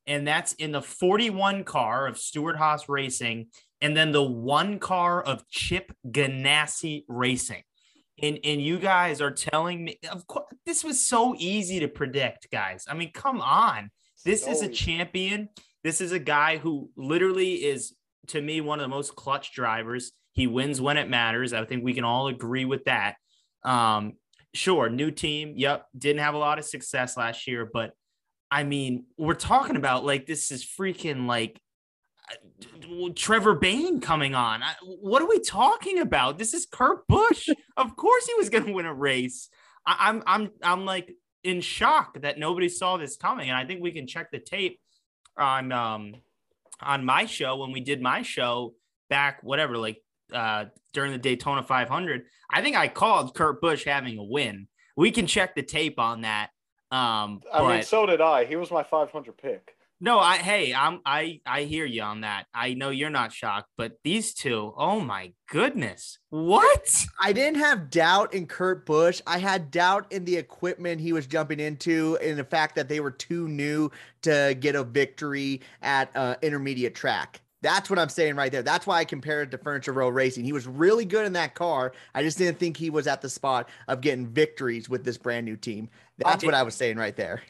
and 0.07 0.27
that's 0.27 0.53
in 0.55 0.73
the 0.73 0.83
41 0.83 1.65
car 1.65 2.07
of 2.07 2.19
Stewart 2.19 2.57
Haas 2.57 2.89
Racing, 2.89 3.49
and 3.81 3.97
then 3.97 4.13
the 4.13 4.23
one 4.23 4.79
car 4.79 5.23
of 5.23 5.47
Chip 5.49 5.93
Ganassi 6.07 7.05
Racing. 7.09 7.63
And, 8.23 8.39
and 8.45 8.63
you 8.63 8.79
guys 8.79 9.21
are 9.21 9.31
telling 9.31 9.85
me, 9.85 9.99
of 10.11 10.27
course, 10.27 10.47
this 10.65 10.83
was 10.83 11.07
so 11.07 11.35
easy 11.37 11.81
to 11.81 11.89
predict, 11.89 12.51
guys. 12.51 12.87
I 12.89 12.95
mean, 12.95 13.13
come 13.13 13.41
on. 13.41 13.91
This 14.25 14.45
so 14.45 14.51
is 14.51 14.63
a 14.63 14.69
champion. 14.69 15.51
This 15.85 16.01
is 16.01 16.13
a 16.13 16.19
guy 16.19 16.57
who 16.57 16.91
literally 16.97 17.55
is, 17.55 17.95
to 18.29 18.41
me, 18.41 18.61
one 18.61 18.81
of 18.81 18.85
the 18.85 18.89
most 18.89 19.15
clutch 19.17 19.53
drivers. 19.53 20.13
He 20.33 20.47
wins 20.47 20.81
when 20.81 20.97
it 20.97 21.11
matters. 21.11 21.53
I 21.53 21.65
think 21.65 21.85
we 21.85 21.95
can 21.95 22.05
all 22.05 22.29
agree 22.29 22.65
with 22.65 22.85
that. 22.85 23.17
Um, 23.63 24.15
sure, 24.55 24.89
new 24.89 25.11
team. 25.11 25.55
Yep. 25.57 25.87
Didn't 25.97 26.23
have 26.23 26.35
a 26.35 26.39
lot 26.39 26.59
of 26.59 26.65
success 26.65 27.17
last 27.17 27.47
year, 27.47 27.69
but 27.71 27.93
I 28.51 28.65
mean, 28.65 29.07
we're 29.17 29.35
talking 29.35 29.77
about 29.77 30.05
like 30.05 30.27
this 30.27 30.51
is 30.51 30.65
freaking 30.65 31.27
like 31.27 31.61
uh, 32.31 33.09
Trevor 33.15 33.55
Bayne 33.55 34.01
coming 34.01 34.35
on. 34.35 34.63
What 34.83 35.23
are 35.23 35.29
we 35.29 35.41
talking 35.41 35.99
about? 35.99 36.39
This 36.39 36.55
is 36.55 36.67
Kurt 36.67 37.07
Busch. 37.07 37.49
of 37.77 37.97
course, 37.97 38.27
he 38.27 38.35
was 38.35 38.49
going 38.49 38.67
to 38.67 38.73
win 38.73 38.87
a 38.87 38.95
race. 38.95 39.49
I, 39.85 39.97
I'm, 40.09 40.23
I'm, 40.27 40.51
I'm 40.63 40.85
like 40.85 41.13
in 41.45 41.61
shock 41.61 42.21
that 42.23 42.39
nobody 42.39 42.69
saw 42.69 42.97
this 42.97 43.17
coming, 43.17 43.49
and 43.49 43.57
I 43.57 43.65
think 43.65 43.83
we 43.83 43.93
can 43.93 44.07
check 44.07 44.31
the 44.31 44.39
tape 44.39 44.81
on, 45.37 45.73
um, 45.73 46.15
on 46.81 47.05
my 47.05 47.27
show 47.27 47.57
when 47.57 47.73
we 47.73 47.81
did 47.81 48.01
my 48.01 48.23
show 48.23 48.75
back, 49.09 49.43
whatever, 49.43 49.77
like 49.77 50.03
uh, 50.33 50.67
during 50.93 51.13
the 51.13 51.19
Daytona 51.19 51.63
500. 51.63 52.23
I 52.51 52.63
think 52.63 52.77
I 52.77 52.89
called 52.89 53.35
Kurt 53.35 53.61
Busch 53.61 53.85
having 53.85 54.19
a 54.19 54.25
win. 54.25 54.69
We 54.97 55.11
can 55.11 55.27
check 55.27 55.55
the 55.55 55.63
tape 55.63 55.99
on 55.99 56.23
that. 56.23 56.51
Um, 56.91 57.43
I 57.53 57.59
but, 57.59 57.69
mean, 57.69 57.83
so 57.83 58.07
did 58.07 58.21
I. 58.21 58.45
He 58.45 58.57
was 58.57 58.71
my 58.71 58.83
500 58.83 59.37
pick. 59.37 59.77
No, 59.99 60.19
I 60.19 60.37
hey, 60.37 60.75
I'm 60.75 61.01
I 61.07 61.41
I 61.47 61.63
hear 61.63 61.87
you 61.87 62.03
on 62.03 62.21
that. 62.21 62.45
I 62.53 62.75
know 62.75 62.91
you're 62.91 63.09
not 63.09 63.33
shocked, 63.33 63.71
but 63.79 63.97
these 64.05 64.35
two, 64.35 64.75
oh 64.77 65.01
my 65.01 65.33
goodness. 65.49 66.19
What? 66.29 67.07
I 67.19 67.33
didn't 67.33 67.61
have 67.61 67.89
doubt 67.89 68.35
in 68.35 68.47
Kurt 68.47 68.85
Busch. 68.85 69.23
I 69.27 69.39
had 69.39 69.71
doubt 69.71 70.13
in 70.13 70.27
the 70.27 70.37
equipment 70.37 71.01
he 71.01 71.15
was 71.15 71.27
jumping 71.27 71.61
into 71.61 72.19
and 72.23 72.39
the 72.39 72.45
fact 72.45 72.75
that 72.75 72.91
they 72.91 73.01
were 73.01 73.11
too 73.11 73.49
new 73.49 73.91
to 74.23 74.55
get 74.61 74.75
a 74.75 74.85
victory 74.85 75.63
at 75.81 76.15
uh 76.15 76.37
intermediate 76.43 76.95
track. 76.95 77.41
That's 77.63 77.89
what 77.89 77.99
I'm 77.99 78.11
saying 78.11 78.37
right 78.37 78.53
there. 78.53 78.63
That's 78.63 78.87
why 78.87 78.99
I 78.99 79.05
compared 79.05 79.49
it 79.49 79.51
to 79.53 79.59
Furniture 79.59 79.93
Row 79.93 80.09
Racing. 80.09 80.45
He 80.45 80.53
was 80.53 80.69
really 80.69 81.07
good 81.07 81.25
in 81.25 81.33
that 81.33 81.55
car. 81.55 81.93
I 82.15 82.23
just 82.23 82.37
didn't 82.37 82.59
think 82.59 82.77
he 82.77 82.91
was 82.91 83.07
at 83.07 83.23
the 83.23 83.31
spot 83.31 83.71
of 83.89 84.03
getting 84.03 84.29
victories 84.29 84.91
with 84.91 85.05
this 85.05 85.17
brand 85.17 85.47
new 85.47 85.57
team. 85.57 85.89
That's 86.19 86.43
I 86.43 86.47
what 86.47 86.55
I 86.55 86.63
was 86.63 86.75
saying 86.75 86.97
right 86.97 87.17
there. 87.17 87.43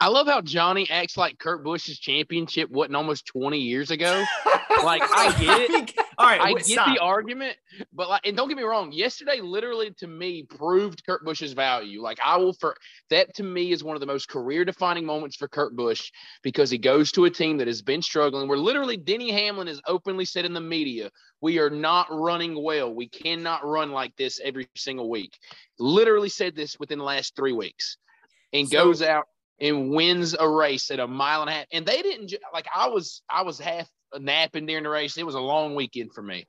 I 0.00 0.08
love 0.08 0.26
how 0.26 0.40
Johnny 0.40 0.88
acts 0.90 1.16
like 1.16 1.38
Kurt 1.38 1.64
Busch's 1.64 1.98
championship 1.98 2.70
wasn't 2.70 2.96
almost 2.96 3.26
20 3.26 3.58
years 3.58 3.90
ago. 3.90 4.24
like 4.84 5.02
I 5.02 5.34
get 5.38 5.70
it. 5.70 6.03
All 6.18 6.26
right, 6.26 6.40
I 6.40 6.52
get 6.52 6.66
stop. 6.66 6.94
the 6.94 7.00
argument, 7.00 7.56
but 7.92 8.08
like, 8.08 8.22
and 8.24 8.36
don't 8.36 8.48
get 8.48 8.56
me 8.56 8.62
wrong. 8.62 8.92
Yesterday, 8.92 9.40
literally 9.40 9.90
to 9.98 10.06
me, 10.06 10.42
proved 10.42 11.04
Kurt 11.04 11.24
Busch's 11.24 11.52
value. 11.52 12.02
Like 12.02 12.18
I 12.24 12.36
will 12.36 12.52
for 12.52 12.76
that 13.10 13.34
to 13.36 13.42
me 13.42 13.72
is 13.72 13.82
one 13.82 13.96
of 13.96 14.00
the 14.00 14.06
most 14.06 14.28
career-defining 14.28 15.04
moments 15.04 15.36
for 15.36 15.48
Kurt 15.48 15.76
Busch 15.76 16.10
because 16.42 16.70
he 16.70 16.78
goes 16.78 17.12
to 17.12 17.24
a 17.24 17.30
team 17.30 17.58
that 17.58 17.66
has 17.66 17.82
been 17.82 18.02
struggling. 18.02 18.48
Where 18.48 18.58
literally 18.58 18.96
Denny 18.96 19.30
Hamlin 19.32 19.66
has 19.66 19.80
openly 19.86 20.24
said 20.24 20.44
in 20.44 20.52
the 20.52 20.60
media, 20.60 21.10
"We 21.40 21.58
are 21.58 21.70
not 21.70 22.06
running 22.10 22.62
well. 22.62 22.94
We 22.94 23.08
cannot 23.08 23.66
run 23.66 23.90
like 23.92 24.14
this 24.16 24.40
every 24.42 24.68
single 24.76 25.10
week." 25.10 25.38
Literally 25.78 26.28
said 26.28 26.54
this 26.54 26.78
within 26.78 26.98
the 26.98 27.04
last 27.04 27.34
three 27.36 27.52
weeks, 27.52 27.96
and 28.52 28.68
so, 28.68 28.84
goes 28.84 29.02
out 29.02 29.26
and 29.60 29.90
wins 29.90 30.34
a 30.38 30.48
race 30.48 30.90
at 30.90 31.00
a 31.00 31.06
mile 31.06 31.42
and 31.42 31.50
a 31.50 31.52
half. 31.52 31.66
And 31.72 31.86
they 31.86 32.02
didn't 32.02 32.34
like 32.52 32.66
I 32.74 32.88
was 32.88 33.22
I 33.30 33.42
was 33.42 33.58
half 33.58 33.88
napping 34.20 34.66
during 34.66 34.84
the 34.84 34.90
race. 34.90 35.16
It 35.16 35.26
was 35.26 35.34
a 35.34 35.40
long 35.40 35.74
weekend 35.74 36.12
for 36.14 36.22
me. 36.22 36.46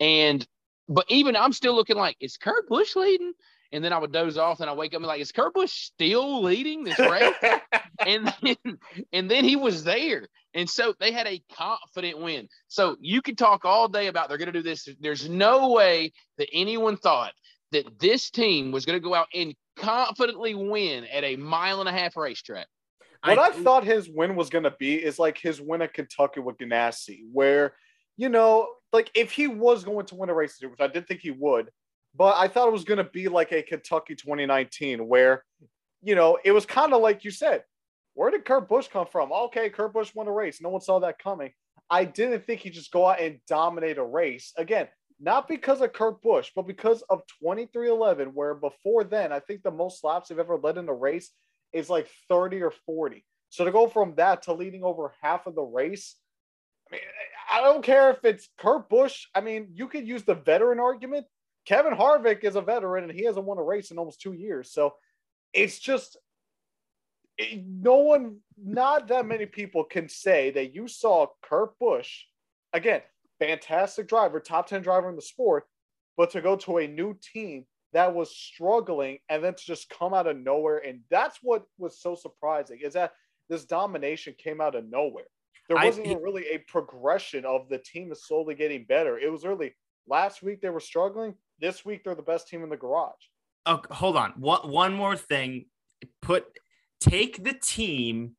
And 0.00 0.46
but 0.88 1.06
even 1.08 1.36
I'm 1.36 1.52
still 1.52 1.74
looking 1.74 1.96
like, 1.96 2.16
is 2.20 2.36
Kurt 2.36 2.68
Busch 2.68 2.94
leading? 2.96 3.32
And 3.72 3.82
then 3.82 3.92
I 3.92 3.98
would 3.98 4.12
doze 4.12 4.38
off 4.38 4.60
and 4.60 4.70
I 4.70 4.74
wake 4.74 4.94
up 4.94 4.98
and 4.98 5.06
like, 5.06 5.20
is 5.20 5.32
Kurt 5.32 5.52
Busch 5.52 5.72
still 5.72 6.42
leading 6.42 6.84
this 6.84 6.98
race? 6.98 7.34
and 8.06 8.32
then 8.42 8.78
and 9.12 9.30
then 9.30 9.44
he 9.44 9.56
was 9.56 9.84
there. 9.84 10.26
And 10.54 10.70
so 10.70 10.94
they 10.98 11.12
had 11.12 11.26
a 11.26 11.42
confident 11.52 12.18
win. 12.18 12.48
So 12.68 12.96
you 13.00 13.20
could 13.20 13.36
talk 13.36 13.64
all 13.64 13.88
day 13.88 14.06
about 14.06 14.28
they're 14.28 14.38
gonna 14.38 14.52
do 14.52 14.62
this. 14.62 14.88
There's 15.00 15.28
no 15.28 15.72
way 15.72 16.12
that 16.38 16.48
anyone 16.52 16.96
thought 16.96 17.32
that 17.72 17.98
this 17.98 18.30
team 18.30 18.72
was 18.72 18.84
going 18.84 18.98
to 18.98 19.04
go 19.04 19.14
out 19.14 19.28
and 19.34 19.54
confidently 19.76 20.54
win 20.54 21.04
at 21.06 21.24
a 21.24 21.36
mile 21.36 21.80
and 21.80 21.88
a 21.88 21.92
half 21.92 22.16
racetrack. 22.16 22.66
What 23.22 23.38
I, 23.38 23.48
I 23.48 23.50
thought 23.50 23.84
his 23.84 24.08
win 24.08 24.36
was 24.36 24.50
going 24.50 24.64
to 24.64 24.74
be 24.78 24.94
is 24.94 25.18
like 25.18 25.38
his 25.38 25.60
win 25.60 25.82
at 25.82 25.94
Kentucky 25.94 26.40
with 26.40 26.58
Ganassi, 26.58 27.20
where, 27.32 27.74
you 28.16 28.28
know, 28.28 28.68
like 28.92 29.10
if 29.14 29.32
he 29.32 29.46
was 29.46 29.84
going 29.84 30.06
to 30.06 30.14
win 30.14 30.30
a 30.30 30.34
race, 30.34 30.58
which 30.60 30.80
I 30.80 30.86
did 30.86 31.06
think 31.06 31.20
he 31.20 31.30
would, 31.30 31.70
but 32.16 32.36
I 32.36 32.48
thought 32.48 32.68
it 32.68 32.72
was 32.72 32.84
going 32.84 32.98
to 32.98 33.04
be 33.04 33.28
like 33.28 33.52
a 33.52 33.62
Kentucky 33.62 34.14
2019 34.14 35.06
where, 35.06 35.44
you 36.02 36.14
know, 36.14 36.38
it 36.44 36.52
was 36.52 36.66
kind 36.66 36.92
of 36.92 37.02
like 37.02 37.24
you 37.24 37.30
said, 37.30 37.64
where 38.14 38.30
did 38.30 38.44
Kurt 38.44 38.68
Busch 38.68 38.88
come 38.88 39.06
from? 39.06 39.30
Okay, 39.30 39.68
Kurt 39.68 39.92
Busch 39.92 40.14
won 40.14 40.26
a 40.26 40.32
race. 40.32 40.60
No 40.60 40.70
one 40.70 40.80
saw 40.80 40.98
that 41.00 41.18
coming. 41.18 41.52
I 41.90 42.04
didn't 42.04 42.46
think 42.46 42.60
he'd 42.60 42.72
just 42.72 42.90
go 42.90 43.06
out 43.06 43.20
and 43.20 43.38
dominate 43.46 43.98
a 43.98 44.04
race. 44.04 44.52
Again, 44.56 44.88
not 45.20 45.48
because 45.48 45.80
of 45.80 45.92
Kurt 45.92 46.22
Busch, 46.22 46.50
but 46.54 46.66
because 46.66 47.02
of 47.10 47.20
2311, 47.42 48.28
where 48.28 48.54
before 48.54 49.04
then, 49.04 49.32
I 49.32 49.40
think 49.40 49.62
the 49.62 49.70
most 49.70 50.02
laps 50.04 50.28
they've 50.28 50.38
ever 50.38 50.56
led 50.56 50.78
in 50.78 50.88
a 50.88 50.94
race 50.94 51.30
is 51.76 51.90
like 51.90 52.08
30 52.28 52.62
or 52.62 52.72
40. 52.86 53.24
So 53.50 53.64
to 53.64 53.70
go 53.70 53.88
from 53.88 54.14
that 54.16 54.42
to 54.42 54.52
leading 54.52 54.82
over 54.82 55.12
half 55.22 55.46
of 55.46 55.54
the 55.54 55.62
race, 55.62 56.16
I 56.90 56.94
mean, 56.94 57.02
I 57.52 57.60
don't 57.60 57.84
care 57.84 58.10
if 58.10 58.24
it's 58.24 58.48
Kurt 58.58 58.88
Busch. 58.88 59.26
I 59.34 59.40
mean, 59.40 59.68
you 59.72 59.88
could 59.88 60.06
use 60.06 60.24
the 60.24 60.34
veteran 60.34 60.80
argument. 60.80 61.26
Kevin 61.64 61.94
Harvick 61.94 62.44
is 62.44 62.56
a 62.56 62.60
veteran 62.60 63.04
and 63.04 63.12
he 63.12 63.24
hasn't 63.24 63.46
won 63.46 63.58
a 63.58 63.62
race 63.62 63.90
in 63.90 63.98
almost 63.98 64.20
two 64.20 64.32
years. 64.32 64.72
So 64.72 64.94
it's 65.52 65.78
just 65.78 66.16
it, 67.38 67.64
no 67.66 67.96
one, 67.96 68.38
not 68.56 69.08
that 69.08 69.26
many 69.26 69.46
people 69.46 69.84
can 69.84 70.08
say 70.08 70.50
that 70.52 70.74
you 70.74 70.88
saw 70.88 71.26
Kurt 71.42 71.78
Busch 71.78 72.24
again 72.72 73.02
fantastic 73.38 74.08
driver, 74.08 74.40
top 74.40 74.66
10 74.66 74.82
driver 74.82 75.08
in 75.08 75.16
the 75.16 75.22
sport, 75.22 75.64
but 76.16 76.30
to 76.30 76.40
go 76.40 76.56
to 76.56 76.78
a 76.78 76.86
new 76.86 77.16
team 77.32 77.66
that 77.96 78.14
was 78.14 78.36
struggling 78.36 79.16
and 79.30 79.42
then 79.42 79.54
to 79.54 79.64
just 79.64 79.88
come 79.88 80.12
out 80.12 80.26
of 80.26 80.36
nowhere. 80.36 80.82
And 80.86 81.00
that's 81.10 81.38
what 81.40 81.64
was 81.78 81.98
so 81.98 82.14
surprising 82.14 82.80
is 82.84 82.92
that 82.92 83.12
this 83.48 83.64
domination 83.64 84.34
came 84.36 84.60
out 84.60 84.74
of 84.74 84.86
nowhere. 84.86 85.24
There 85.70 85.78
wasn't 85.78 86.08
I, 86.08 86.10
even 86.10 86.22
really 86.22 86.44
a 86.48 86.58
progression 86.68 87.46
of 87.46 87.70
the 87.70 87.78
team 87.78 88.12
is 88.12 88.26
slowly 88.26 88.54
getting 88.54 88.84
better. 88.84 89.18
It 89.18 89.32
was 89.32 89.46
really 89.46 89.74
last 90.06 90.42
week 90.42 90.60
they 90.60 90.68
were 90.68 90.78
struggling. 90.78 91.36
This 91.58 91.86
week 91.86 92.04
they're 92.04 92.14
the 92.14 92.20
best 92.20 92.48
team 92.48 92.62
in 92.62 92.68
the 92.68 92.76
garage. 92.76 93.14
Oh, 93.64 93.80
hold 93.90 94.18
on. 94.18 94.34
One, 94.36 94.70
one 94.70 94.92
more 94.92 95.16
thing. 95.16 95.64
Put 96.20 96.44
take 97.00 97.42
the 97.42 97.54
team 97.54 98.36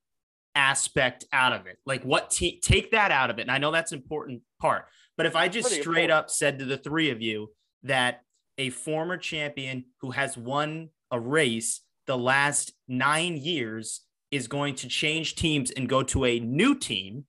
aspect 0.54 1.26
out 1.34 1.54
of 1.54 1.66
it. 1.66 1.78
Like 1.84 2.04
what 2.04 2.30
te- 2.30 2.60
take 2.62 2.92
that 2.92 3.10
out 3.10 3.32
of 3.32 3.40
it. 3.40 3.42
And 3.42 3.52
I 3.52 3.58
know 3.58 3.72
that's 3.72 3.92
important 3.92 4.44
part. 4.62 4.86
But 5.18 5.26
if 5.26 5.36
I 5.36 5.48
just 5.48 5.70
Pretty 5.70 5.82
straight 5.82 6.04
important. 6.04 6.26
up 6.26 6.30
said 6.30 6.60
to 6.60 6.66
the 6.66 6.78
three 6.78 7.10
of 7.10 7.24
you 7.24 7.50
that 7.82 8.22
a 8.58 8.70
former 8.70 9.18
champion 9.18 9.86
who 10.02 10.12
has 10.12 10.38
won 10.38 10.90
a 11.12 11.20
race 11.20 11.82
the 12.06 12.18
last 12.18 12.74
9 12.88 13.38
years 13.38 14.02
is 14.32 14.48
going 14.48 14.76
to 14.76 14.88
change 14.88 15.36
teams 15.36 15.72
and 15.72 15.88
go 15.88 16.04
to 16.04 16.26
a 16.26 16.40
new 16.40 16.76
team 16.76 17.26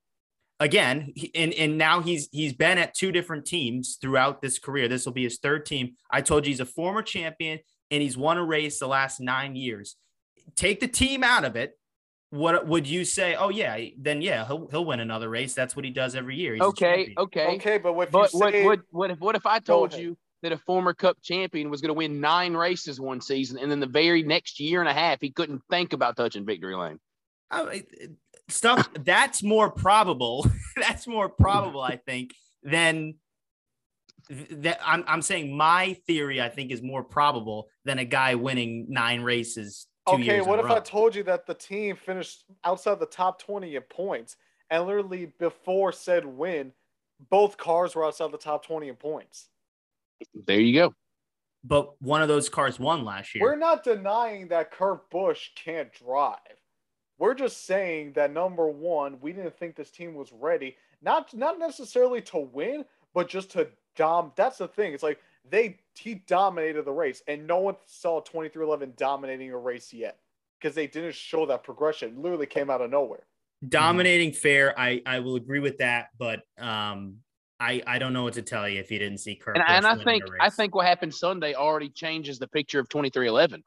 again 0.60 1.12
and 1.36 1.52
and 1.54 1.78
now 1.78 2.00
he's 2.00 2.28
he's 2.32 2.52
been 2.52 2.78
at 2.78 2.92
two 2.92 3.12
different 3.12 3.44
teams 3.44 3.96
throughout 4.00 4.42
this 4.42 4.58
career 4.58 4.88
this 4.88 5.04
will 5.06 5.12
be 5.12 5.22
his 5.22 5.38
third 5.38 5.64
team 5.64 5.94
i 6.10 6.20
told 6.20 6.44
you 6.44 6.50
he's 6.50 6.58
a 6.58 6.66
former 6.66 7.02
champion 7.02 7.60
and 7.92 8.02
he's 8.02 8.16
won 8.16 8.36
a 8.36 8.44
race 8.44 8.80
the 8.80 8.88
last 8.88 9.20
nine 9.20 9.54
years 9.54 9.94
take 10.56 10.80
the 10.80 10.88
team 10.88 11.22
out 11.22 11.44
of 11.44 11.54
it 11.54 11.78
what 12.30 12.66
would 12.66 12.86
you 12.86 13.04
say? 13.04 13.36
Oh 13.36 13.48
yeah, 13.48 13.78
then 13.98 14.20
yeah, 14.20 14.46
he'll 14.46 14.68
he'll 14.68 14.84
win 14.84 15.00
another 15.00 15.28
race. 15.30 15.54
That's 15.54 15.74
what 15.74 15.84
he 15.84 15.90
does 15.90 16.14
every 16.14 16.36
year. 16.36 16.54
He's 16.54 16.62
okay, 16.62 17.14
okay, 17.16 17.46
okay. 17.56 17.78
But 17.78 17.94
what? 17.94 18.10
But 18.10 18.30
say, 18.30 18.64
what, 18.64 18.64
what 18.64 18.80
what 18.90 19.10
if 19.10 19.20
what 19.20 19.36
if 19.36 19.46
I 19.46 19.60
told 19.60 19.94
you 19.94 20.18
that 20.42 20.52
a 20.52 20.58
former 20.58 20.94
Cup 20.94 21.18
champion 21.22 21.70
was 21.70 21.80
going 21.80 21.88
to 21.88 21.98
win 21.98 22.20
nine 22.20 22.54
races 22.54 23.00
one 23.00 23.20
season, 23.20 23.58
and 23.58 23.70
then 23.70 23.80
the 23.80 23.86
very 23.86 24.22
next 24.22 24.60
year 24.60 24.80
and 24.80 24.88
a 24.88 24.94
half 24.94 25.20
he 25.20 25.30
couldn't 25.30 25.62
think 25.70 25.92
about 25.92 26.16
touching 26.16 26.46
victory 26.46 26.76
lane? 26.76 26.98
Oh, 27.50 27.70
stuff 28.48 28.88
that's 29.04 29.42
more 29.42 29.70
probable. 29.70 30.46
that's 30.76 31.06
more 31.06 31.28
probable, 31.28 31.82
I 31.82 31.96
think, 31.96 32.34
than 32.62 33.14
that. 34.28 34.80
I'm 34.84 35.04
I'm 35.06 35.22
saying 35.22 35.56
my 35.56 35.94
theory. 36.06 36.40
I 36.40 36.48
think 36.48 36.70
is 36.70 36.82
more 36.82 37.02
probable 37.02 37.68
than 37.84 37.98
a 37.98 38.04
guy 38.04 38.34
winning 38.34 38.86
nine 38.88 39.22
races 39.22 39.86
okay, 40.14 40.40
what 40.40 40.58
if 40.58 40.66
I 40.66 40.80
told 40.80 41.14
you 41.14 41.22
that 41.24 41.46
the 41.46 41.54
team 41.54 41.96
finished 41.96 42.44
outside 42.64 43.00
the 43.00 43.06
top 43.06 43.40
20 43.42 43.76
in 43.76 43.82
points 43.82 44.36
and 44.70 44.86
literally 44.86 45.32
before 45.38 45.92
said 45.92 46.24
win, 46.24 46.72
both 47.30 47.56
cars 47.56 47.94
were 47.94 48.04
outside 48.04 48.32
the 48.32 48.38
top 48.38 48.64
20 48.64 48.88
in 48.88 48.96
points? 48.96 49.48
There 50.46 50.60
you 50.60 50.74
go. 50.74 50.94
But 51.64 52.00
one 52.00 52.22
of 52.22 52.28
those 52.28 52.48
cars 52.48 52.78
won 52.78 53.04
last 53.04 53.34
year. 53.34 53.42
We're 53.42 53.56
not 53.56 53.84
denying 53.84 54.48
that 54.48 54.70
Kurt 54.70 55.10
Busch 55.10 55.50
can't 55.56 55.92
drive. 55.92 56.38
We're 57.18 57.34
just 57.34 57.66
saying 57.66 58.12
that 58.12 58.32
number 58.32 58.68
one, 58.68 59.18
we 59.20 59.32
didn't 59.32 59.58
think 59.58 59.74
this 59.74 59.90
team 59.90 60.14
was 60.14 60.32
ready, 60.32 60.76
not 61.02 61.34
not 61.34 61.58
necessarily 61.58 62.22
to 62.22 62.38
win, 62.38 62.84
but 63.12 63.28
just 63.28 63.50
to 63.52 63.68
dom. 63.96 64.32
That's 64.36 64.58
the 64.58 64.68
thing. 64.68 64.94
It's 64.94 65.02
like 65.02 65.18
they 65.50 65.78
he 65.96 66.14
dominated 66.14 66.84
the 66.84 66.92
race, 66.92 67.22
and 67.26 67.46
no 67.46 67.58
one 67.58 67.76
saw 67.86 68.20
2311 68.20 68.94
dominating 68.96 69.50
a 69.50 69.58
race 69.58 69.92
yet 69.92 70.18
because 70.60 70.76
they 70.76 70.86
didn't 70.86 71.14
show 71.14 71.44
that 71.46 71.64
progression. 71.64 72.10
It 72.10 72.18
literally 72.18 72.46
came 72.46 72.70
out 72.70 72.80
of 72.80 72.90
nowhere. 72.90 73.26
Dominating 73.68 74.32
fair, 74.32 74.78
I 74.78 75.02
I 75.04 75.18
will 75.18 75.34
agree 75.34 75.58
with 75.58 75.78
that, 75.78 76.10
but 76.18 76.42
um, 76.56 77.16
I 77.60 77.82
I 77.86 77.98
don't 77.98 78.12
know 78.12 78.22
what 78.22 78.34
to 78.34 78.42
tell 78.42 78.68
you 78.68 78.80
if 78.80 78.90
you 78.90 78.98
didn't 78.98 79.18
see 79.18 79.34
Kurt. 79.36 79.56
And, 79.56 79.64
and 79.68 79.86
I 79.86 79.96
think 80.04 80.24
I 80.40 80.50
think 80.50 80.74
what 80.74 80.86
happened 80.86 81.14
Sunday 81.14 81.54
already 81.54 81.88
changes 81.90 82.38
the 82.38 82.48
picture 82.48 82.78
of 82.80 82.88
2311. 82.88 83.62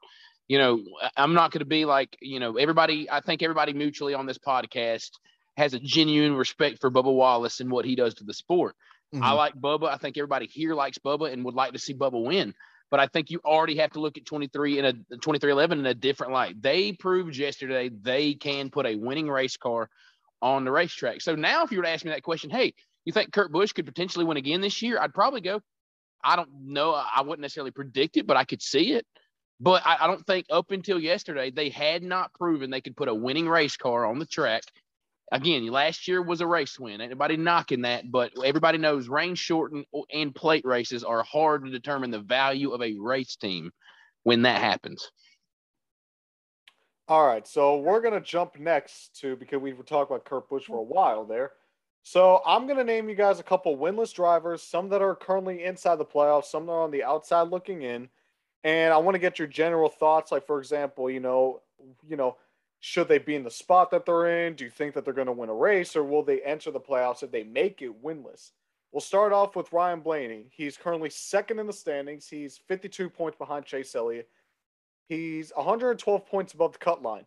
You 0.48 0.58
know, 0.58 0.82
I'm 1.16 1.34
not 1.34 1.50
going 1.50 1.60
to 1.60 1.66
be 1.66 1.84
like, 1.84 2.16
you 2.20 2.40
know, 2.40 2.56
everybody, 2.56 3.08
I 3.10 3.20
think 3.20 3.42
everybody 3.42 3.72
mutually 3.72 4.12
on 4.12 4.26
this 4.26 4.38
podcast 4.38 5.10
has 5.56 5.72
a 5.72 5.78
genuine 5.78 6.34
respect 6.34 6.80
for 6.80 6.90
Bubba 6.90 7.12
Wallace 7.14 7.60
and 7.60 7.70
what 7.70 7.84
he 7.84 7.94
does 7.94 8.14
to 8.14 8.24
the 8.24 8.34
sport. 8.34 8.74
I 9.14 9.16
Mhm. 9.16 9.36
like 9.36 9.54
Bubba. 9.54 9.88
I 9.88 9.98
think 9.98 10.16
everybody 10.16 10.46
here 10.46 10.74
likes 10.74 10.98
Bubba 10.98 11.32
and 11.32 11.44
would 11.44 11.54
like 11.54 11.72
to 11.74 11.78
see 11.78 11.92
Bubba 11.94 12.22
win. 12.22 12.54
But 12.90 13.00
I 13.00 13.06
think 13.06 13.30
you 13.30 13.40
already 13.44 13.76
have 13.76 13.90
to 13.92 14.00
look 14.00 14.16
at 14.16 14.24
23 14.24 14.78
in 14.78 14.84
a 14.86 14.92
2311 14.92 15.78
in 15.78 15.86
a 15.86 15.94
different 15.94 16.32
light. 16.32 16.60
They 16.60 16.92
proved 16.92 17.36
yesterday 17.36 17.90
they 17.90 18.34
can 18.34 18.70
put 18.70 18.86
a 18.86 18.96
winning 18.96 19.28
race 19.28 19.56
car 19.56 19.90
on 20.40 20.64
the 20.64 20.72
racetrack. 20.72 21.20
So 21.20 21.34
now, 21.34 21.62
if 21.62 21.70
you 21.70 21.78
were 21.78 21.84
to 21.84 21.90
ask 21.90 22.04
me 22.04 22.10
that 22.10 22.22
question, 22.22 22.50
hey, 22.50 22.74
you 23.04 23.12
think 23.12 23.32
Kurt 23.32 23.52
Busch 23.52 23.72
could 23.72 23.86
potentially 23.86 24.24
win 24.24 24.36
again 24.36 24.60
this 24.60 24.82
year? 24.82 24.98
I'd 25.00 25.14
probably 25.14 25.40
go, 25.40 25.60
I 26.22 26.36
don't 26.36 26.50
know. 26.66 26.92
I 26.92 27.22
wouldn't 27.22 27.40
necessarily 27.40 27.72
predict 27.72 28.16
it, 28.16 28.26
but 28.26 28.36
I 28.36 28.44
could 28.44 28.62
see 28.62 28.92
it. 28.92 29.06
But 29.60 29.82
I, 29.86 29.98
I 30.00 30.06
don't 30.06 30.26
think 30.26 30.46
up 30.50 30.70
until 30.70 30.98
yesterday 30.98 31.50
they 31.50 31.68
had 31.68 32.02
not 32.02 32.32
proven 32.34 32.70
they 32.70 32.80
could 32.80 32.96
put 32.96 33.08
a 33.08 33.14
winning 33.14 33.48
race 33.48 33.76
car 33.76 34.06
on 34.06 34.18
the 34.18 34.26
track. 34.26 34.62
Again, 35.30 35.66
last 35.68 36.08
year 36.08 36.20
was 36.20 36.40
a 36.40 36.46
race 36.46 36.78
win. 36.78 37.00
Anybody 37.00 37.36
knocking 37.36 37.82
that, 37.82 38.10
but 38.10 38.32
everybody 38.44 38.78
knows 38.78 39.08
rain 39.08 39.34
shortened 39.34 39.86
and 40.12 40.34
plate 40.34 40.64
races 40.64 41.04
are 41.04 41.22
hard 41.22 41.64
to 41.64 41.70
determine 41.70 42.10
the 42.10 42.20
value 42.20 42.72
of 42.72 42.82
a 42.82 42.96
race 42.98 43.36
team 43.36 43.70
when 44.24 44.42
that 44.42 44.60
happens. 44.60 45.10
All 47.08 47.26
right, 47.26 47.46
so 47.46 47.78
we're 47.78 48.00
gonna 48.00 48.20
jump 48.20 48.58
next 48.58 49.18
to 49.20 49.36
because 49.36 49.60
we 49.60 49.72
were 49.72 49.82
talking 49.84 50.14
about 50.14 50.24
Kurt 50.24 50.48
Busch 50.48 50.66
for 50.66 50.78
a 50.78 50.82
while 50.82 51.24
there. 51.24 51.52
So 52.02 52.42
I'm 52.44 52.66
gonna 52.66 52.84
name 52.84 53.08
you 53.08 53.14
guys 53.14 53.38
a 53.38 53.44
couple 53.44 53.76
winless 53.76 54.12
drivers, 54.12 54.62
some 54.62 54.88
that 54.88 55.02
are 55.02 55.14
currently 55.14 55.64
inside 55.64 55.96
the 55.96 56.04
playoffs, 56.04 56.46
some 56.46 56.66
that 56.66 56.72
are 56.72 56.82
on 56.82 56.90
the 56.90 57.04
outside 57.04 57.48
looking 57.48 57.82
in, 57.82 58.08
and 58.64 58.92
I 58.92 58.98
want 58.98 59.14
to 59.14 59.20
get 59.20 59.38
your 59.38 59.48
general 59.48 59.88
thoughts. 59.88 60.32
Like 60.32 60.46
for 60.46 60.58
example, 60.58 61.08
you 61.08 61.20
know, 61.20 61.62
you 62.08 62.16
know, 62.16 62.36
should 62.80 63.06
they 63.06 63.18
be 63.18 63.36
in 63.36 63.44
the 63.44 63.50
spot 63.50 63.92
that 63.92 64.04
they're 64.04 64.46
in? 64.46 64.54
Do 64.54 64.64
you 64.64 64.70
think 64.70 64.94
that 64.94 65.04
they're 65.04 65.14
gonna 65.14 65.32
win 65.32 65.48
a 65.48 65.54
race, 65.54 65.94
or 65.94 66.02
will 66.02 66.24
they 66.24 66.40
enter 66.42 66.72
the 66.72 66.80
playoffs 66.80 67.22
if 67.22 67.30
they 67.30 67.44
make 67.44 67.82
it 67.82 68.02
winless? 68.02 68.50
We'll 68.90 69.00
start 69.00 69.32
off 69.32 69.56
with 69.56 69.72
Ryan 69.72 70.00
Blaney. 70.00 70.46
He's 70.50 70.76
currently 70.76 71.08
second 71.08 71.60
in 71.60 71.66
the 71.66 71.72
standings. 71.72 72.28
He's 72.28 72.58
52 72.58 73.08
points 73.08 73.38
behind 73.38 73.64
Chase 73.64 73.94
Elliott. 73.94 74.28
He's 75.08 75.52
112 75.54 76.26
points 76.26 76.52
above 76.52 76.72
the 76.72 76.78
cut 76.78 77.00
line. 77.00 77.26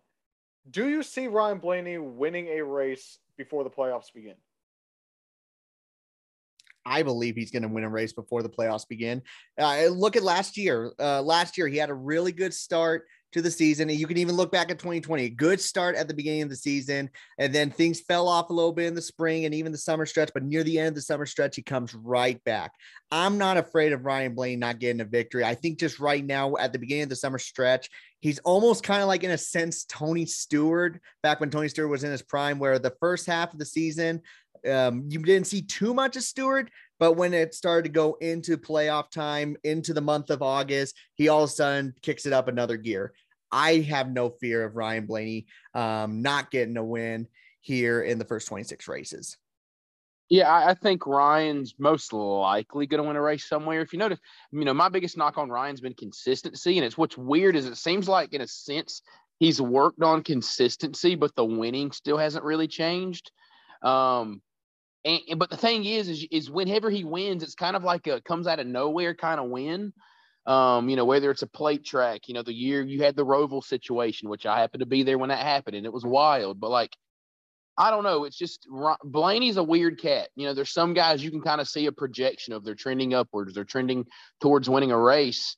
Do 0.69 0.89
you 0.89 1.01
see 1.01 1.27
Ryan 1.27 1.59
Blaney 1.59 1.97
winning 1.97 2.47
a 2.49 2.63
race 2.63 3.19
before 3.37 3.63
the 3.63 3.69
playoffs 3.69 4.13
begin? 4.13 4.35
I 6.85 7.03
believe 7.03 7.35
he's 7.35 7.51
going 7.51 7.63
to 7.63 7.69
win 7.69 7.83
a 7.83 7.89
race 7.89 8.13
before 8.13 8.43
the 8.43 8.49
playoffs 8.49 8.87
begin. 8.87 9.21
Uh, 9.57 9.87
look 9.87 10.15
at 10.15 10.23
last 10.23 10.57
year. 10.57 10.91
Uh, 10.99 11.21
last 11.21 11.57
year, 11.57 11.67
he 11.67 11.77
had 11.77 11.89
a 11.89 11.93
really 11.93 12.31
good 12.31 12.53
start 12.53 13.05
to 13.35 13.41
the 13.41 13.51
season. 13.51 13.89
And 13.89 13.99
you 13.99 14.07
can 14.07 14.15
even 14.15 14.35
look 14.35 14.49
back 14.49 14.71
at 14.71 14.79
2020, 14.79 15.29
good 15.31 15.59
start 15.59 15.97
at 15.97 16.07
the 16.07 16.13
beginning 16.13 16.43
of 16.43 16.49
the 16.49 16.55
season. 16.55 17.09
And 17.37 17.53
then 17.53 17.69
things 17.69 17.99
fell 17.99 18.29
off 18.29 18.49
a 18.49 18.53
little 18.53 18.71
bit 18.71 18.87
in 18.87 18.95
the 18.95 19.01
spring 19.01 19.43
and 19.43 19.53
even 19.53 19.73
the 19.73 19.77
summer 19.77 20.05
stretch. 20.05 20.31
But 20.33 20.45
near 20.45 20.63
the 20.63 20.79
end 20.79 20.87
of 20.87 20.95
the 20.95 21.01
summer 21.01 21.25
stretch, 21.25 21.57
he 21.57 21.61
comes 21.61 21.93
right 21.93 22.41
back. 22.45 22.71
I'm 23.11 23.37
not 23.37 23.57
afraid 23.57 23.91
of 23.91 24.05
Ryan 24.05 24.35
Blaney 24.35 24.55
not 24.55 24.79
getting 24.79 25.01
a 25.01 25.05
victory. 25.05 25.43
I 25.43 25.53
think 25.53 25.79
just 25.79 25.99
right 25.99 26.23
now 26.25 26.55
at 26.55 26.71
the 26.71 26.79
beginning 26.79 27.03
of 27.03 27.09
the 27.09 27.17
summer 27.17 27.37
stretch, 27.37 27.89
he's 28.21 28.39
almost 28.39 28.83
kind 28.83 29.01
of 29.01 29.09
like, 29.09 29.25
in 29.25 29.31
a 29.31 29.37
sense, 29.37 29.83
Tony 29.83 30.25
Stewart 30.25 31.01
back 31.21 31.41
when 31.41 31.49
Tony 31.49 31.67
Stewart 31.67 31.89
was 31.89 32.05
in 32.05 32.11
his 32.11 32.21
prime, 32.21 32.57
where 32.57 32.79
the 32.79 32.95
first 33.01 33.27
half 33.27 33.51
of 33.51 33.59
the 33.59 33.65
season, 33.65 34.21
um, 34.65 35.03
you 35.09 35.19
didn't 35.19 35.47
see 35.47 35.61
too 35.61 35.93
much 35.93 36.15
of 36.15 36.23
Stewart, 36.23 36.69
but 36.99 37.13
when 37.13 37.33
it 37.33 37.53
started 37.53 37.83
to 37.83 37.89
go 37.89 38.17
into 38.21 38.57
playoff 38.57 39.11
time, 39.11 39.57
into 39.65 39.93
the 39.93 39.99
month 39.99 40.29
of 40.29 40.41
August, 40.41 40.95
he 41.15 41.27
all 41.27 41.43
of 41.43 41.49
a 41.49 41.53
sudden 41.53 41.93
kicks 42.01 42.25
it 42.25 42.31
up 42.31 42.47
another 42.47 42.77
gear. 42.77 43.11
I 43.51 43.79
have 43.79 44.11
no 44.11 44.29
fear 44.29 44.63
of 44.63 44.75
Ryan 44.75 45.05
Blaney 45.05 45.45
um, 45.73 46.21
not 46.21 46.51
getting 46.51 46.77
a 46.77 46.83
win 46.83 47.27
here 47.61 48.01
in 48.01 48.19
the 48.19 48.25
first 48.25 48.47
26 48.47 48.87
races. 48.87 49.37
Yeah, 50.29 50.49
I, 50.49 50.71
I 50.71 50.73
think 50.73 51.05
Ryan's 51.05 51.75
most 51.77 52.11
likely 52.11 52.87
going 52.87 53.01
to 53.01 53.07
win 53.07 53.15
a 53.15 53.21
race 53.21 53.47
somewhere. 53.47 53.81
If 53.81 53.93
you 53.93 53.99
notice, 53.99 54.19
you 54.51 54.65
know, 54.65 54.73
my 54.73 54.89
biggest 54.89 55.17
knock 55.17 55.37
on 55.37 55.49
Ryan's 55.49 55.81
been 55.81 55.93
consistency, 55.93 56.77
and 56.77 56.85
it's 56.85 56.97
what's 56.97 57.17
weird 57.17 57.55
is 57.55 57.65
it 57.65 57.77
seems 57.77 58.09
like 58.09 58.33
in 58.33 58.41
a 58.41 58.47
sense 58.47 59.01
he's 59.39 59.61
worked 59.61 60.01
on 60.01 60.23
consistency, 60.23 61.15
but 61.15 61.35
the 61.35 61.45
winning 61.45 61.91
still 61.91 62.17
hasn't 62.17 62.43
really 62.43 62.67
changed. 62.67 63.31
Um, 63.83 64.41
and, 65.03 65.21
but 65.37 65.51
the 65.51 65.57
thing 65.57 65.85
is, 65.85 66.09
is, 66.09 66.25
is 66.31 66.49
whenever 66.49 66.89
he 66.89 67.03
wins, 67.03 67.43
it's 67.43 67.55
kind 67.55 67.75
of 67.75 67.83
like 67.83 68.07
a 68.07 68.21
comes 68.21 68.47
out 68.47 68.59
of 68.59 68.65
nowhere 68.65 69.13
kind 69.13 69.39
of 69.39 69.49
win. 69.49 69.93
Um, 70.45 70.89
you 70.89 70.95
know, 70.95 71.05
whether 71.05 71.31
it's 71.31 71.41
a 71.41 71.47
plate 71.47 71.83
track, 71.83 72.27
you 72.27 72.35
know, 72.35 72.43
the 72.43 72.53
year 72.53 72.83
you 72.83 73.01
had 73.01 73.15
the 73.15 73.25
Roval 73.25 73.63
situation, 73.63 74.29
which 74.29 74.45
I 74.45 74.59
happened 74.59 74.81
to 74.81 74.85
be 74.85 75.03
there 75.03 75.17
when 75.17 75.29
that 75.29 75.39
happened, 75.39 75.75
and 75.75 75.85
it 75.85 75.93
was 75.93 76.05
wild. 76.05 76.59
But 76.59 76.69
like, 76.69 76.95
I 77.77 77.91
don't 77.91 78.03
know. 78.03 78.23
It's 78.23 78.37
just 78.37 78.67
Blaney's 79.03 79.57
a 79.57 79.63
weird 79.63 79.99
cat. 79.99 80.29
You 80.35 80.45
know, 80.45 80.53
there's 80.53 80.71
some 80.71 80.93
guys 80.93 81.23
you 81.23 81.31
can 81.31 81.41
kind 81.41 81.59
of 81.59 81.67
see 81.67 81.87
a 81.87 81.91
projection 81.91 82.53
of 82.53 82.63
they're 82.63 82.75
trending 82.75 83.13
upwards, 83.13 83.53
they're 83.53 83.63
trending 83.63 84.05
towards 84.39 84.69
winning 84.69 84.91
a 84.91 84.99
race. 84.99 85.55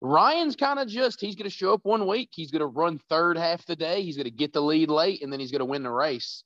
Ryan's 0.00 0.56
kind 0.56 0.78
of 0.78 0.88
just 0.88 1.20
he's 1.20 1.36
going 1.36 1.48
to 1.48 1.54
show 1.54 1.74
up 1.74 1.80
one 1.82 2.06
week, 2.06 2.30
he's 2.32 2.50
going 2.50 2.60
to 2.60 2.66
run 2.66 2.98
third 3.08 3.36
half 3.36 3.64
the 3.66 3.76
day, 3.76 4.02
he's 4.02 4.16
going 4.16 4.24
to 4.24 4.30
get 4.30 4.52
the 4.52 4.62
lead 4.62 4.88
late, 4.88 5.22
and 5.22 5.32
then 5.32 5.38
he's 5.38 5.50
going 5.50 5.60
to 5.60 5.66
win 5.66 5.82
the 5.82 5.90
race. 5.90 6.42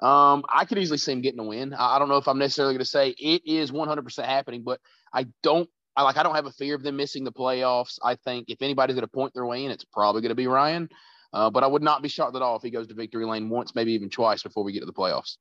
Um, 0.00 0.44
I 0.48 0.64
could 0.64 0.78
easily 0.78 0.98
see 0.98 1.12
him 1.12 1.20
getting 1.20 1.40
a 1.40 1.44
win. 1.44 1.74
I, 1.74 1.96
I 1.96 1.98
don't 1.98 2.08
know 2.08 2.16
if 2.16 2.26
I'm 2.26 2.38
necessarily 2.38 2.74
going 2.74 2.84
to 2.84 2.84
say 2.84 3.10
it 3.10 3.42
is 3.44 3.70
100% 3.70 4.24
happening, 4.24 4.62
but 4.62 4.80
I 5.12 5.26
don't. 5.42 5.68
I 5.96 6.02
like. 6.02 6.16
I 6.16 6.22
don't 6.22 6.34
have 6.34 6.46
a 6.46 6.52
fear 6.52 6.74
of 6.74 6.82
them 6.82 6.96
missing 6.96 7.24
the 7.24 7.32
playoffs. 7.32 7.98
I 8.02 8.14
think 8.14 8.46
if 8.48 8.62
anybody's 8.62 8.94
going 8.94 9.06
to 9.06 9.12
point 9.12 9.34
their 9.34 9.46
way 9.46 9.64
in, 9.64 9.70
it's 9.70 9.84
probably 9.84 10.22
going 10.22 10.30
to 10.30 10.34
be 10.34 10.46
Ryan. 10.46 10.88
Uh, 11.32 11.50
but 11.50 11.64
I 11.64 11.66
would 11.66 11.82
not 11.82 12.02
be 12.02 12.08
shocked 12.08 12.36
at 12.36 12.42
all 12.42 12.56
if 12.56 12.62
he 12.62 12.70
goes 12.70 12.86
to 12.88 12.94
victory 12.94 13.24
lane 13.24 13.48
once, 13.48 13.74
maybe 13.74 13.92
even 13.92 14.10
twice 14.10 14.42
before 14.42 14.64
we 14.64 14.72
get 14.72 14.80
to 14.80 14.86
the 14.86 14.92
playoffs. 14.92 15.36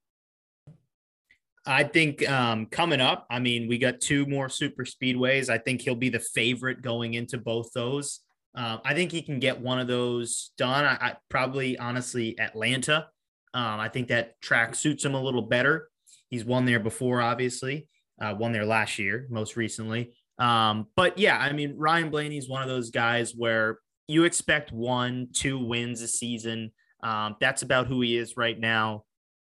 I 1.65 1.83
think 1.83 2.27
um, 2.27 2.65
coming 2.65 3.01
up, 3.01 3.27
I 3.29 3.39
mean, 3.39 3.67
we 3.67 3.77
got 3.77 4.01
two 4.01 4.25
more 4.25 4.49
super 4.49 4.83
speedways. 4.83 5.49
I 5.49 5.57
think 5.57 5.81
he'll 5.81 5.95
be 5.95 6.09
the 6.09 6.19
favorite 6.19 6.81
going 6.81 7.13
into 7.13 7.37
both 7.37 7.71
those. 7.73 8.21
Um, 8.55 8.81
I 8.83 8.93
think 8.93 9.11
he 9.11 9.21
can 9.21 9.39
get 9.39 9.61
one 9.61 9.79
of 9.79 9.87
those 9.87 10.51
done. 10.57 10.85
I, 10.85 10.93
I 10.99 11.15
probably, 11.29 11.77
honestly, 11.77 12.37
Atlanta. 12.39 13.07
Um, 13.53 13.79
I 13.79 13.89
think 13.89 14.07
that 14.07 14.41
track 14.41 14.75
suits 14.75 15.05
him 15.05 15.13
a 15.13 15.21
little 15.21 15.41
better. 15.41 15.89
He's 16.29 16.45
won 16.45 16.65
there 16.65 16.79
before, 16.79 17.21
obviously. 17.21 17.87
Uh, 18.19 18.33
won 18.37 18.51
there 18.53 18.65
last 18.65 18.97
year, 18.97 19.27
most 19.29 19.55
recently. 19.55 20.13
Um, 20.41 20.87
but 20.95 21.19
yeah, 21.19 21.37
I 21.37 21.53
mean, 21.53 21.75
Ryan 21.77 22.09
Blaney 22.09 22.37
is 22.37 22.49
one 22.49 22.63
of 22.63 22.67
those 22.67 22.89
guys 22.89 23.33
where 23.35 23.77
you 24.07 24.23
expect 24.23 24.71
one, 24.71 25.27
two 25.33 25.63
wins 25.63 26.01
a 26.01 26.07
season. 26.07 26.71
Um, 27.03 27.35
that's 27.39 27.61
about 27.61 27.85
who 27.85 28.01
he 28.01 28.17
is 28.17 28.35
right 28.35 28.59
now. 28.59 29.03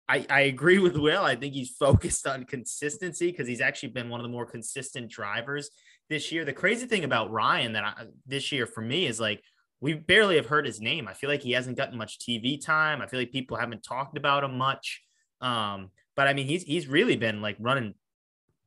I, 0.08 0.24
I 0.30 0.40
agree 0.42 0.78
with 0.86 0.96
Will. 0.96 1.22
I 1.22 1.36
think 1.36 1.52
he's 1.52 1.76
focused 1.78 2.26
on 2.26 2.44
consistency 2.44 3.30
because 3.30 3.46
he's 3.46 3.60
actually 3.60 3.90
been 3.90 4.08
one 4.08 4.20
of 4.20 4.24
the 4.24 4.32
more 4.32 4.46
consistent 4.46 5.10
drivers 5.10 5.68
this 6.08 6.32
year. 6.32 6.46
The 6.46 6.54
crazy 6.54 6.86
thing 6.86 7.04
about 7.04 7.30
Ryan 7.30 7.74
that 7.74 7.84
I, 7.84 8.04
this 8.26 8.50
year 8.50 8.66
for 8.66 8.80
me 8.80 9.04
is 9.04 9.20
like 9.20 9.42
we 9.80 9.92
barely 9.92 10.36
have 10.36 10.46
heard 10.46 10.64
his 10.64 10.80
name. 10.80 11.08
I 11.08 11.12
feel 11.12 11.28
like 11.28 11.42
he 11.42 11.52
hasn't 11.52 11.76
gotten 11.76 11.98
much 11.98 12.18
TV 12.18 12.58
time. 12.64 13.02
I 13.02 13.06
feel 13.06 13.20
like 13.20 13.32
people 13.32 13.58
haven't 13.58 13.82
talked 13.82 14.16
about 14.16 14.44
him 14.44 14.56
much. 14.56 15.02
Um, 15.42 15.90
but 16.14 16.26
I 16.26 16.32
mean, 16.32 16.46
he's 16.46 16.62
he's 16.62 16.88
really 16.88 17.16
been 17.16 17.42
like 17.42 17.56
running 17.60 17.92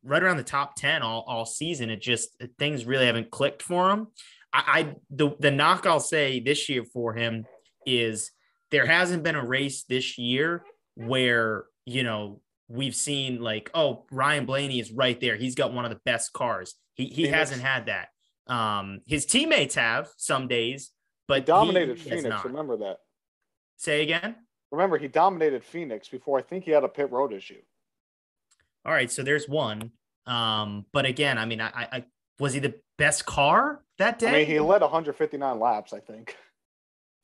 right 0.03 0.21
around 0.21 0.37
the 0.37 0.43
top 0.43 0.75
10 0.75 1.01
all, 1.01 1.23
all 1.27 1.45
season. 1.45 1.89
It 1.89 2.01
just 2.01 2.41
things 2.57 2.85
really 2.85 3.05
haven't 3.05 3.31
clicked 3.31 3.61
for 3.61 3.89
him. 3.89 4.07
I, 4.51 4.63
I 4.67 4.95
the 5.09 5.35
the 5.39 5.51
knock 5.51 5.85
I'll 5.85 5.99
say 5.99 6.39
this 6.39 6.69
year 6.69 6.83
for 6.83 7.13
him 7.13 7.45
is 7.85 8.31
there 8.71 8.85
hasn't 8.85 9.23
been 9.23 9.35
a 9.35 9.45
race 9.45 9.83
this 9.83 10.17
year 10.17 10.63
where 10.95 11.65
you 11.85 12.03
know 12.03 12.41
we've 12.67 12.95
seen 12.95 13.41
like 13.41 13.69
oh 13.73 14.05
Ryan 14.11 14.45
Blaney 14.45 14.79
is 14.79 14.91
right 14.91 15.19
there. 15.19 15.35
He's 15.35 15.55
got 15.55 15.73
one 15.73 15.85
of 15.85 15.91
the 15.91 15.99
best 16.05 16.33
cars. 16.33 16.75
He 16.93 17.05
he 17.05 17.23
Phoenix. 17.23 17.35
hasn't 17.35 17.61
had 17.61 17.85
that. 17.87 18.09
Um, 18.51 19.01
his 19.05 19.25
teammates 19.25 19.75
have 19.75 20.09
some 20.17 20.47
days, 20.47 20.91
but 21.27 21.41
He 21.41 21.45
dominated 21.45 21.99
he 21.99 22.09
Phoenix. 22.09 22.43
Remember 22.43 22.77
that. 22.77 22.97
Say 23.77 24.01
again. 24.01 24.35
Remember, 24.71 24.97
he 24.97 25.07
dominated 25.07 25.63
Phoenix 25.63 26.07
before 26.09 26.37
I 26.37 26.41
think 26.41 26.63
he 26.63 26.71
had 26.71 26.83
a 26.83 26.87
pit 26.87 27.11
road 27.11 27.33
issue. 27.33 27.61
All 28.85 28.93
right, 28.93 29.11
so 29.11 29.23
there's 29.23 29.47
one. 29.47 29.91
Um, 30.25 30.85
but 30.93 31.05
again, 31.05 31.37
I 31.37 31.45
mean, 31.45 31.61
I, 31.61 31.67
I, 31.67 31.87
I 31.91 32.05
was 32.39 32.53
he 32.53 32.59
the 32.59 32.75
best 32.97 33.25
car 33.25 33.83
that 33.97 34.19
day? 34.19 34.27
I 34.29 34.31
mean, 34.39 34.47
he 34.47 34.59
led 34.59 34.81
159 34.81 35.59
laps, 35.59 35.93
I 35.93 35.99
think. 35.99 36.35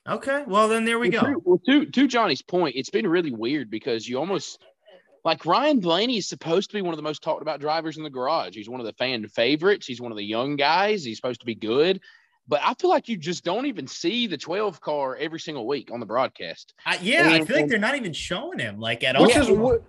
Okay. 0.07 0.43
Well, 0.45 0.67
then 0.67 0.85
there 0.85 0.99
we 0.99 1.09
well, 1.09 1.21
go. 1.21 1.27
To, 1.27 1.41
well, 1.43 1.61
to, 1.67 1.85
to 1.85 2.07
Johnny's 2.07 2.41
point, 2.41 2.75
it's 2.75 2.89
been 2.89 3.07
really 3.07 3.31
weird 3.31 3.71
because 3.71 4.07
you 4.07 4.17
almost 4.17 4.63
like 5.23 5.45
Ryan 5.45 5.79
Blaney 5.79 6.17
is 6.17 6.27
supposed 6.27 6.69
to 6.69 6.75
be 6.75 6.81
one 6.81 6.93
of 6.93 6.97
the 6.97 7.03
most 7.03 7.23
talked 7.23 7.41
about 7.41 7.59
drivers 7.59 7.97
in 7.97 8.03
the 8.03 8.09
garage. 8.09 8.55
He's 8.55 8.69
one 8.69 8.79
of 8.79 8.85
the 8.85 8.93
fan 8.93 9.27
favorites. 9.27 9.87
He's 9.87 9.99
one 9.99 10.11
of 10.11 10.17
the 10.17 10.25
young 10.25 10.55
guys. 10.55 11.03
He's 11.03 11.17
supposed 11.17 11.39
to 11.39 11.45
be 11.45 11.55
good. 11.55 11.99
But 12.47 12.61
I 12.63 12.75
feel 12.75 12.91
like 12.91 13.09
you 13.09 13.17
just 13.17 13.43
don't 13.43 13.65
even 13.65 13.87
see 13.87 14.27
the 14.27 14.37
12 14.37 14.79
car 14.79 15.15
every 15.15 15.39
single 15.39 15.65
week 15.65 15.89
on 15.91 15.99
the 15.99 16.05
broadcast. 16.05 16.75
Uh, 16.85 16.95
yeah, 17.01 17.25
and, 17.25 17.41
I 17.41 17.45
feel 17.45 17.55
like 17.55 17.67
they're 17.67 17.79
not 17.79 17.95
even 17.95 18.13
showing 18.13 18.59
him 18.59 18.79
like 18.79 19.03
at 19.03 19.19
which 19.19 19.35
all. 19.35 19.41
Is 19.41 19.49
what, 19.49 19.83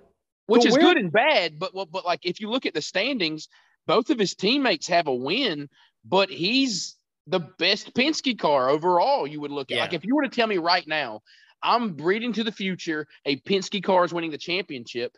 which 0.47 0.67
is 0.67 0.77
good 0.77 0.97
and 0.97 1.13
bad. 1.13 1.59
But 1.59 1.73
but 1.75 2.05
like 2.05 2.21
if 2.25 2.41
you 2.41 2.51
look 2.51 2.67
at 2.67 2.75
the 2.75 2.83
standings, 2.83 3.49
both 3.87 4.11
of 4.11 4.19
his 4.19 4.35
teammates 4.35 4.89
have 4.89 5.07
a 5.07 5.15
win, 5.15 5.69
but 6.05 6.31
he's 6.31 6.97
the 7.27 7.41
best 7.41 7.95
Penske 7.95 8.39
car 8.39 8.69
overall. 8.69 9.27
You 9.27 9.41
would 9.41 9.51
look 9.51 9.71
at 9.71 9.77
yeah. 9.77 9.83
like 9.83 9.95
if 9.95 10.05
you 10.05 10.15
were 10.15 10.23
to 10.23 10.29
tell 10.29 10.47
me 10.47 10.59
right 10.59 10.87
now, 10.87 11.21
I'm 11.63 11.95
breeding 11.95 12.33
to 12.35 12.45
the 12.45 12.53
future, 12.53 13.07
a 13.25 13.37
Penske 13.41 13.83
car 13.83 14.05
is 14.05 14.13
winning 14.13 14.31
the 14.31 14.39
championship 14.39 15.17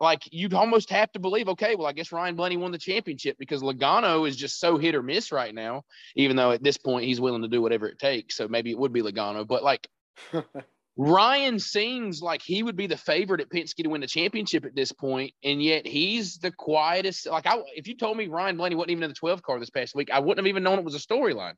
like 0.00 0.22
you'd 0.30 0.54
almost 0.54 0.90
have 0.90 1.10
to 1.12 1.18
believe, 1.18 1.48
okay, 1.48 1.74
well, 1.74 1.86
I 1.86 1.92
guess 1.92 2.12
Ryan 2.12 2.36
Blaney 2.36 2.56
won 2.56 2.72
the 2.72 2.78
championship 2.78 3.36
because 3.38 3.62
Logano 3.62 4.28
is 4.28 4.36
just 4.36 4.60
so 4.60 4.76
hit 4.76 4.94
or 4.94 5.02
miss 5.02 5.32
right 5.32 5.54
now, 5.54 5.84
even 6.14 6.36
though 6.36 6.50
at 6.52 6.62
this 6.62 6.76
point 6.76 7.06
he's 7.06 7.20
willing 7.20 7.42
to 7.42 7.48
do 7.48 7.62
whatever 7.62 7.88
it 7.88 7.98
takes. 7.98 8.36
So 8.36 8.48
maybe 8.48 8.70
it 8.70 8.78
would 8.78 8.92
be 8.92 9.02
Logano. 9.02 9.46
But 9.46 9.62
like 9.62 9.88
Ryan 10.96 11.58
seems 11.58 12.22
like 12.22 12.40
he 12.42 12.62
would 12.62 12.76
be 12.76 12.86
the 12.86 12.96
favorite 12.96 13.42
at 13.42 13.50
Penske 13.50 13.82
to 13.82 13.90
win 13.90 14.00
the 14.00 14.06
championship 14.06 14.64
at 14.64 14.74
this 14.74 14.92
point, 14.92 15.34
and 15.44 15.62
yet 15.62 15.86
he's 15.86 16.38
the 16.38 16.50
quietest. 16.50 17.26
Like 17.26 17.46
I 17.46 17.58
if 17.74 17.86
you 17.86 17.96
told 17.96 18.16
me 18.16 18.28
Ryan 18.28 18.56
Blaney 18.56 18.76
wasn't 18.76 18.92
even 18.92 19.04
in 19.04 19.10
the 19.10 19.14
12 19.14 19.42
car 19.42 19.60
this 19.60 19.70
past 19.70 19.94
week, 19.94 20.10
I 20.10 20.20
wouldn't 20.20 20.38
have 20.38 20.48
even 20.48 20.62
known 20.62 20.78
it 20.78 20.84
was 20.84 20.94
a 20.94 20.98
storyline. 20.98 21.54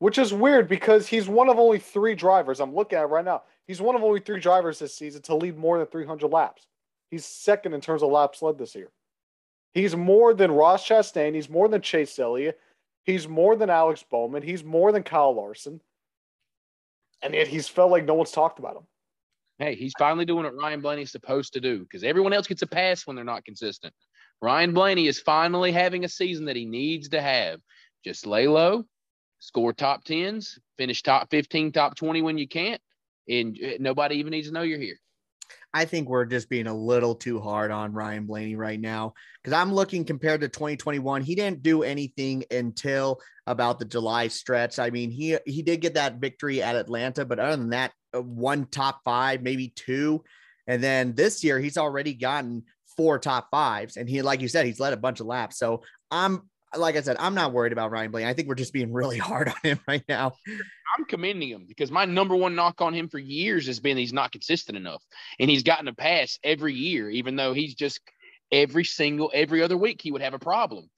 Which 0.00 0.18
is 0.18 0.32
weird 0.32 0.66
because 0.66 1.06
he's 1.06 1.28
one 1.28 1.48
of 1.48 1.58
only 1.58 1.78
three 1.78 2.14
drivers 2.14 2.58
I'm 2.58 2.74
looking 2.74 2.98
at 2.98 3.10
right 3.10 3.24
now. 3.24 3.42
He's 3.66 3.82
one 3.82 3.94
of 3.94 4.02
only 4.02 4.20
three 4.20 4.40
drivers 4.40 4.78
this 4.78 4.96
season 4.96 5.22
to 5.22 5.36
lead 5.36 5.56
more 5.56 5.78
than 5.78 5.86
300 5.86 6.26
laps. 6.26 6.66
He's 7.10 7.24
second 7.24 7.74
in 7.74 7.80
terms 7.80 8.02
of 8.02 8.10
laps 8.10 8.40
led 8.40 8.58
this 8.58 8.74
year. 8.74 8.90
He's 9.74 9.94
more 9.94 10.34
than 10.34 10.50
Ross 10.50 10.88
Chastain. 10.88 11.34
He's 11.34 11.50
more 11.50 11.68
than 11.68 11.82
Chase 11.82 12.18
Elliott. 12.18 12.58
He's 13.04 13.28
more 13.28 13.56
than 13.56 13.70
Alex 13.70 14.02
Bowman. 14.10 14.42
He's 14.42 14.64
more 14.64 14.90
than 14.90 15.02
Kyle 15.02 15.34
Larson. 15.34 15.80
And 17.22 17.34
yet 17.34 17.48
he's 17.48 17.68
felt 17.68 17.90
like 17.90 18.04
no 18.04 18.14
one's 18.14 18.30
talked 18.30 18.58
about 18.58 18.76
him. 18.76 18.86
Hey, 19.58 19.74
he's 19.74 19.92
finally 19.98 20.24
doing 20.24 20.44
what 20.44 20.56
Ryan 20.56 20.80
Blaney's 20.80 21.12
supposed 21.12 21.52
to 21.52 21.60
do 21.60 21.80
because 21.80 22.02
everyone 22.02 22.32
else 22.32 22.46
gets 22.46 22.62
a 22.62 22.66
pass 22.66 23.06
when 23.06 23.14
they're 23.14 23.24
not 23.24 23.44
consistent. 23.44 23.92
Ryan 24.40 24.72
Blaney 24.72 25.06
is 25.06 25.20
finally 25.20 25.70
having 25.70 26.04
a 26.04 26.08
season 26.08 26.46
that 26.46 26.56
he 26.56 26.64
needs 26.64 27.10
to 27.10 27.20
have. 27.20 27.60
Just 28.02 28.26
lay 28.26 28.48
low, 28.48 28.84
score 29.38 29.74
top 29.74 30.04
tens, 30.04 30.58
finish 30.78 31.02
top 31.02 31.28
15, 31.30 31.72
top 31.72 31.94
20 31.94 32.22
when 32.22 32.38
you 32.38 32.48
can't, 32.48 32.80
and 33.28 33.58
uh, 33.62 33.72
nobody 33.78 34.16
even 34.16 34.30
needs 34.30 34.48
to 34.48 34.54
know 34.54 34.62
you're 34.62 34.78
here. 34.78 34.98
I 35.72 35.84
think 35.84 36.08
we're 36.08 36.24
just 36.24 36.48
being 36.48 36.66
a 36.66 36.76
little 36.76 37.14
too 37.14 37.40
hard 37.40 37.70
on 37.70 37.92
Ryan 37.92 38.26
Blaney 38.26 38.56
right 38.56 38.80
now 38.80 39.14
because 39.42 39.56
I'm 39.56 39.72
looking 39.72 40.04
compared 40.04 40.40
to 40.40 40.48
2021. 40.48 41.22
He 41.22 41.34
didn't 41.34 41.62
do 41.62 41.82
anything 41.82 42.44
until 42.50 43.20
about 43.46 43.78
the 43.78 43.84
July 43.84 44.28
stretch. 44.28 44.78
I 44.78 44.90
mean, 44.90 45.10
he 45.10 45.36
he 45.46 45.62
did 45.62 45.80
get 45.80 45.94
that 45.94 46.16
victory 46.16 46.62
at 46.62 46.76
Atlanta, 46.76 47.24
but 47.24 47.38
other 47.38 47.56
than 47.56 47.70
that, 47.70 47.92
uh, 48.14 48.22
one 48.22 48.66
top 48.66 49.00
five, 49.04 49.42
maybe 49.42 49.72
two, 49.74 50.24
and 50.66 50.82
then 50.82 51.14
this 51.14 51.44
year 51.44 51.58
he's 51.58 51.78
already 51.78 52.14
gotten 52.14 52.64
four 52.96 53.18
top 53.18 53.48
fives, 53.50 53.96
and 53.96 54.08
he, 54.08 54.22
like 54.22 54.40
you 54.40 54.48
said, 54.48 54.66
he's 54.66 54.80
led 54.80 54.92
a 54.92 54.96
bunch 54.98 55.20
of 55.20 55.26
laps. 55.26 55.58
So 55.58 55.82
I'm 56.10 56.48
like 56.76 56.96
I 56.96 57.00
said, 57.00 57.16
I'm 57.18 57.34
not 57.34 57.52
worried 57.52 57.72
about 57.72 57.90
Ryan 57.90 58.10
Blaney. 58.10 58.28
I 58.28 58.34
think 58.34 58.48
we're 58.48 58.54
just 58.54 58.72
being 58.72 58.92
really 58.92 59.18
hard 59.18 59.48
on 59.48 59.54
him 59.62 59.80
right 59.86 60.04
now. 60.08 60.32
I'm 60.96 61.04
commending 61.04 61.48
him 61.48 61.64
because 61.66 61.90
my 61.90 62.04
number 62.04 62.36
one 62.36 62.54
knock 62.54 62.80
on 62.80 62.94
him 62.94 63.08
for 63.08 63.18
years 63.18 63.66
has 63.66 63.80
been 63.80 63.96
he's 63.96 64.12
not 64.12 64.32
consistent 64.32 64.76
enough. 64.76 65.02
And 65.38 65.50
he's 65.50 65.62
gotten 65.62 65.88
a 65.88 65.94
pass 65.94 66.38
every 66.42 66.74
year, 66.74 67.10
even 67.10 67.36
though 67.36 67.52
he's 67.52 67.74
just 67.74 68.00
every 68.52 68.84
single, 68.84 69.30
every 69.32 69.62
other 69.62 69.76
week 69.76 70.00
he 70.02 70.12
would 70.12 70.22
have 70.22 70.34
a 70.34 70.38
problem. 70.38 70.90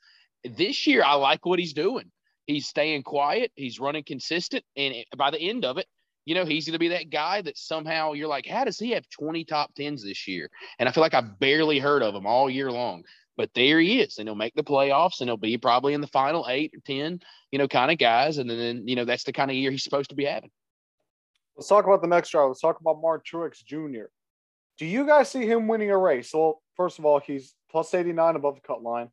This 0.44 0.86
year, 0.86 1.02
I 1.04 1.14
like 1.14 1.46
what 1.46 1.58
he's 1.58 1.72
doing. 1.72 2.10
He's 2.46 2.66
staying 2.66 3.04
quiet, 3.04 3.52
he's 3.54 3.78
running 3.78 4.04
consistent. 4.04 4.64
And 4.76 4.94
by 5.16 5.30
the 5.30 5.40
end 5.40 5.64
of 5.64 5.78
it, 5.78 5.86
you 6.24 6.34
know, 6.34 6.44
he's 6.44 6.66
going 6.66 6.74
to 6.74 6.78
be 6.78 6.88
that 6.88 7.10
guy 7.10 7.42
that 7.42 7.58
somehow 7.58 8.12
you're 8.12 8.28
like, 8.28 8.46
how 8.46 8.64
does 8.64 8.78
he 8.78 8.90
have 8.92 9.08
20 9.10 9.44
top 9.44 9.74
10s 9.74 10.02
this 10.02 10.28
year? 10.28 10.50
And 10.78 10.88
I 10.88 10.92
feel 10.92 11.02
like 11.02 11.14
I've 11.14 11.38
barely 11.38 11.78
heard 11.78 12.02
of 12.02 12.14
him 12.14 12.26
all 12.26 12.48
year 12.48 12.70
long. 12.70 13.04
But 13.36 13.50
there 13.54 13.80
he 13.80 14.00
is, 14.00 14.18
and 14.18 14.28
he'll 14.28 14.34
make 14.34 14.54
the 14.54 14.62
playoffs, 14.62 15.20
and 15.20 15.28
he'll 15.28 15.36
be 15.36 15.56
probably 15.56 15.94
in 15.94 16.00
the 16.00 16.06
final 16.06 16.46
eight 16.48 16.72
or 16.74 16.80
ten, 16.84 17.20
you 17.50 17.58
know, 17.58 17.68
kind 17.68 17.90
of 17.90 17.98
guys. 17.98 18.38
And 18.38 18.48
then, 18.48 18.86
you 18.86 18.94
know, 18.94 19.04
that's 19.04 19.24
the 19.24 19.32
kind 19.32 19.50
of 19.50 19.56
year 19.56 19.70
he's 19.70 19.84
supposed 19.84 20.10
to 20.10 20.16
be 20.16 20.26
having. 20.26 20.50
Let's 21.56 21.68
talk 21.68 21.84
about 21.84 22.02
the 22.02 22.08
next 22.08 22.30
driver. 22.30 22.48
Let's 22.48 22.60
talk 22.60 22.80
about 22.80 23.00
Martin 23.00 23.24
Truex 23.40 23.64
Jr. 23.64 24.06
Do 24.78 24.86
you 24.86 25.06
guys 25.06 25.30
see 25.30 25.46
him 25.46 25.68
winning 25.68 25.90
a 25.90 25.98
race? 25.98 26.32
Well, 26.34 26.62
first 26.76 26.98
of 26.98 27.04
all, 27.04 27.20
he's 27.20 27.54
plus 27.70 27.94
89 27.94 28.36
above 28.36 28.56
the 28.56 28.60
cut 28.62 28.82
line. 28.82 29.08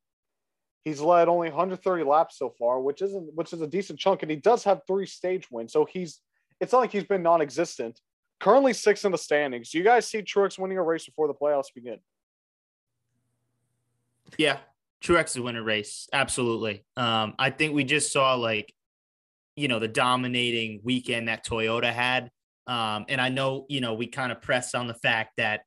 He's 0.83 1.01
led 1.01 1.27
only 1.27 1.49
130 1.49 2.03
laps 2.03 2.37
so 2.37 2.53
far, 2.57 2.79
which 2.79 3.01
isn't 3.01 3.35
which 3.35 3.53
is 3.53 3.61
a 3.61 3.67
decent 3.67 3.99
chunk, 3.99 4.21
and 4.21 4.31
he 4.31 4.37
does 4.37 4.63
have 4.63 4.81
three 4.87 5.05
stage 5.05 5.47
wins. 5.51 5.73
So 5.73 5.85
he's 5.85 6.21
it's 6.59 6.73
not 6.73 6.79
like 6.79 6.91
he's 6.91 7.03
been 7.03 7.23
non-existent. 7.23 7.99
Currently 8.39 8.73
six 8.73 9.03
in 9.03 9.11
the 9.11 9.17
standings. 9.17 9.71
Do 9.71 9.77
you 9.77 9.83
guys 9.83 10.07
see 10.07 10.19
Truex 10.19 10.57
winning 10.57 10.77
a 10.77 10.83
race 10.83 11.05
before 11.05 11.27
the 11.27 11.33
playoffs 11.33 11.73
begin? 11.75 11.99
Yeah, 14.37 14.59
Truex 15.03 15.31
is 15.31 15.39
winner 15.39 15.63
race. 15.63 16.07
Absolutely. 16.13 16.85
Um, 16.97 17.33
I 17.39 17.49
think 17.49 17.73
we 17.73 17.83
just 17.83 18.11
saw 18.11 18.35
like, 18.35 18.73
you 19.55 19.67
know, 19.67 19.79
the 19.79 19.87
dominating 19.87 20.81
weekend 20.83 21.27
that 21.27 21.45
Toyota 21.45 21.91
had. 21.91 22.31
Um, 22.67 23.05
and 23.09 23.19
I 23.19 23.29
know, 23.29 23.65
you 23.67 23.81
know, 23.81 23.93
we 23.93 24.07
kind 24.07 24.31
of 24.31 24.41
press 24.41 24.75
on 24.75 24.87
the 24.87 24.93
fact 24.93 25.33
that 25.37 25.61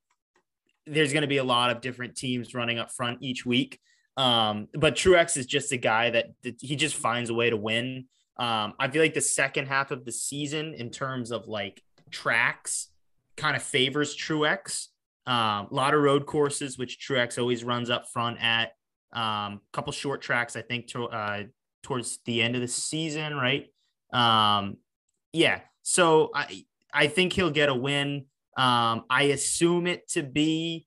there's 0.87 1.13
going 1.13 1.23
to 1.23 1.29
be 1.29 1.39
a 1.39 1.45
lot 1.45 1.71
of 1.71 1.81
different 1.81 2.17
teams 2.17 2.55
running 2.55 2.79
up 2.79 2.93
front 2.93 3.19
each 3.23 3.45
week. 3.45 3.79
Um, 4.17 4.69
but 4.75 4.95
Truex 4.95 5.37
is 5.37 5.47
just 5.47 5.73
a 5.73 5.77
guy 5.77 6.11
that, 6.11 6.27
that 6.43 6.57
he 6.61 6.77
just 6.77 6.95
finds 6.95 7.31
a 7.31 7.35
way 7.35 7.51
to 7.51 7.57
win. 7.57 8.07
Um, 8.37 8.75
I 8.79 8.89
feel 8.89 9.03
like 9.03 9.15
the 9.15 9.21
second 9.21 9.67
half 9.67 9.91
of 9.91 10.05
the 10.05 10.13
season, 10.13 10.75
in 10.75 10.91
terms 10.91 11.31
of 11.31 11.47
like 11.49 11.83
tracks, 12.11 12.89
kind 13.37 13.57
of 13.57 13.63
favors 13.63 14.17
Truex. 14.17 14.89
Um, 15.27 15.69
a 15.71 15.75
lot 15.75 15.95
of 15.95 16.03
road 16.03 16.27
courses, 16.27 16.79
which 16.79 16.99
Truex 16.99 17.39
always 17.39 17.65
runs 17.65 17.91
up 17.91 18.07
front 18.13 18.39
at. 18.43 18.73
A 19.15 19.21
um, 19.21 19.61
couple 19.73 19.93
short 19.93 20.23
tracks, 20.23 20.57
I 20.57 20.63
think, 20.63 20.87
to, 20.89 21.05
uh, 21.05 21.43
towards 21.83 22.19
the 22.25 22.43
end 22.43 22.55
of 22.55 22.63
the 22.63 22.69
season, 22.69 23.35
right? 23.35 23.67
Um, 24.13 24.79
yeah. 25.33 25.61
So 25.83 26.31
I 26.35 26.65
I 26.93 27.07
think 27.07 27.33
he'll 27.33 27.51
get 27.51 27.69
a 27.69 27.75
win. 27.75 28.27
Um, 28.57 29.05
I 29.09 29.25
assume 29.35 29.87
it 29.87 30.09
to 30.11 30.23
be 30.23 30.87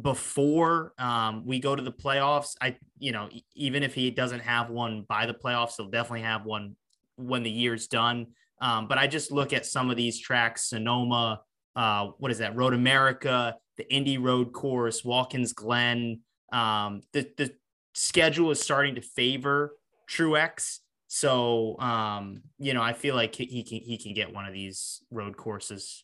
before 0.00 0.92
um, 0.98 1.46
we 1.46 1.60
go 1.60 1.76
to 1.76 1.82
the 1.82 1.92
playoffs. 1.92 2.56
I 2.60 2.76
you 2.98 3.12
know 3.12 3.28
even 3.54 3.82
if 3.82 3.94
he 3.94 4.10
doesn't 4.10 4.40
have 4.40 4.70
one 4.70 5.04
by 5.08 5.26
the 5.26 5.34
playoffs, 5.34 5.76
he'll 5.76 5.90
definitely 5.90 6.22
have 6.22 6.44
one 6.44 6.76
when 7.16 7.42
the 7.42 7.50
year's 7.50 7.86
done. 7.86 8.26
Um, 8.60 8.88
but 8.88 8.98
I 8.98 9.06
just 9.06 9.30
look 9.30 9.52
at 9.52 9.66
some 9.66 9.90
of 9.90 9.96
these 9.96 10.18
tracks, 10.18 10.70
Sonoma, 10.70 11.40
uh, 11.76 12.08
what 12.18 12.30
is 12.30 12.38
that, 12.38 12.56
Road 12.56 12.72
America, 12.72 13.56
the 13.76 13.90
Indy 13.92 14.18
Road 14.18 14.52
Course, 14.52 15.04
Watkins 15.04 15.52
Glen. 15.52 16.20
Um, 16.52 17.02
the 17.12 17.28
the 17.36 17.52
schedule 17.94 18.50
is 18.50 18.60
starting 18.60 18.94
to 18.96 19.00
favor 19.00 19.76
Truex. 20.08 20.78
So 21.08 21.78
um, 21.78 22.42
you 22.58 22.74
know, 22.74 22.82
I 22.82 22.92
feel 22.92 23.14
like 23.14 23.34
he 23.34 23.62
can 23.62 23.78
he 23.80 23.98
can 23.98 24.14
get 24.14 24.32
one 24.32 24.46
of 24.46 24.52
these 24.52 25.02
road 25.10 25.36
courses. 25.36 26.03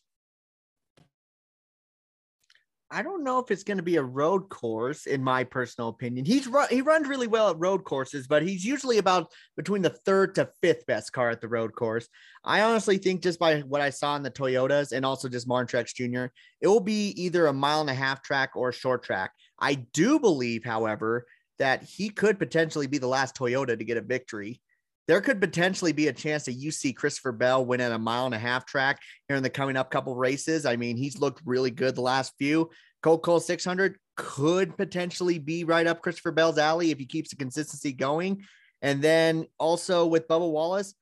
I 2.91 3.01
don't 3.01 3.23
know 3.23 3.39
if 3.39 3.49
it's 3.51 3.63
going 3.63 3.77
to 3.77 3.83
be 3.83 3.95
a 3.95 4.03
road 4.03 4.49
course, 4.49 5.05
in 5.05 5.23
my 5.23 5.45
personal 5.45 5.89
opinion. 5.89 6.25
He's 6.25 6.45
run, 6.45 6.67
he 6.69 6.81
runs 6.81 7.07
really 7.07 7.27
well 7.27 7.49
at 7.49 7.59
road 7.59 7.85
courses, 7.85 8.27
but 8.27 8.43
he's 8.43 8.65
usually 8.65 8.97
about 8.97 9.31
between 9.55 9.81
the 9.81 9.91
third 10.05 10.35
to 10.35 10.49
fifth 10.61 10.85
best 10.85 11.13
car 11.13 11.29
at 11.29 11.39
the 11.39 11.47
road 11.47 11.73
course. 11.73 12.09
I 12.43 12.61
honestly 12.61 12.97
think 12.97 13.23
just 13.23 13.39
by 13.39 13.61
what 13.61 13.79
I 13.79 13.91
saw 13.91 14.17
in 14.17 14.23
the 14.23 14.31
Toyotas 14.31 14.91
and 14.91 15.05
also 15.05 15.29
just 15.29 15.47
Martin 15.47 15.79
Truex 15.79 15.95
Jr., 15.95 16.33
it 16.59 16.67
will 16.67 16.81
be 16.81 17.09
either 17.11 17.47
a 17.47 17.53
mile 17.53 17.79
and 17.79 17.89
a 17.89 17.95
half 17.95 18.21
track 18.21 18.51
or 18.55 18.69
a 18.69 18.73
short 18.73 19.03
track. 19.03 19.31
I 19.57 19.75
do 19.93 20.19
believe, 20.19 20.65
however, 20.65 21.25
that 21.59 21.83
he 21.83 22.09
could 22.09 22.39
potentially 22.39 22.87
be 22.87 22.97
the 22.97 23.07
last 23.07 23.35
Toyota 23.37 23.77
to 23.77 23.85
get 23.85 23.97
a 23.97 24.01
victory 24.01 24.59
there 25.07 25.19
could 25.21 25.41
potentially 25.41 25.91
be 25.91 26.07
a 26.07 26.13
chance 26.13 26.45
that 26.45 26.53
you 26.53 26.71
see 26.71 26.93
Christopher 26.93 27.31
Bell 27.31 27.65
win 27.65 27.81
at 27.81 27.91
a 27.91 27.99
mile 27.99 28.25
and 28.25 28.35
a 28.35 28.39
half 28.39 28.65
track 28.65 28.99
here 29.27 29.35
in 29.35 29.43
the 29.43 29.49
coming 29.49 29.75
up 29.75 29.91
couple 29.91 30.15
races. 30.15 30.65
I 30.65 30.75
mean, 30.75 30.95
he's 30.95 31.19
looked 31.19 31.41
really 31.43 31.71
good 31.71 31.95
the 31.95 32.01
last 32.01 32.33
few. 32.37 32.69
Coca 33.01 33.21
Cola 33.21 33.41
600 33.41 33.97
could 34.15 34.77
potentially 34.77 35.39
be 35.39 35.63
right 35.63 35.87
up 35.87 36.01
Christopher 36.01 36.31
Bell's 36.31 36.57
alley 36.57 36.91
if 36.91 36.99
he 36.99 37.05
keeps 37.05 37.29
the 37.29 37.35
consistency 37.35 37.93
going. 37.93 38.43
And 38.81 39.01
then 39.01 39.45
also 39.59 40.05
with 40.05 40.27
Bubba 40.27 40.49
Wallace, 40.49 40.93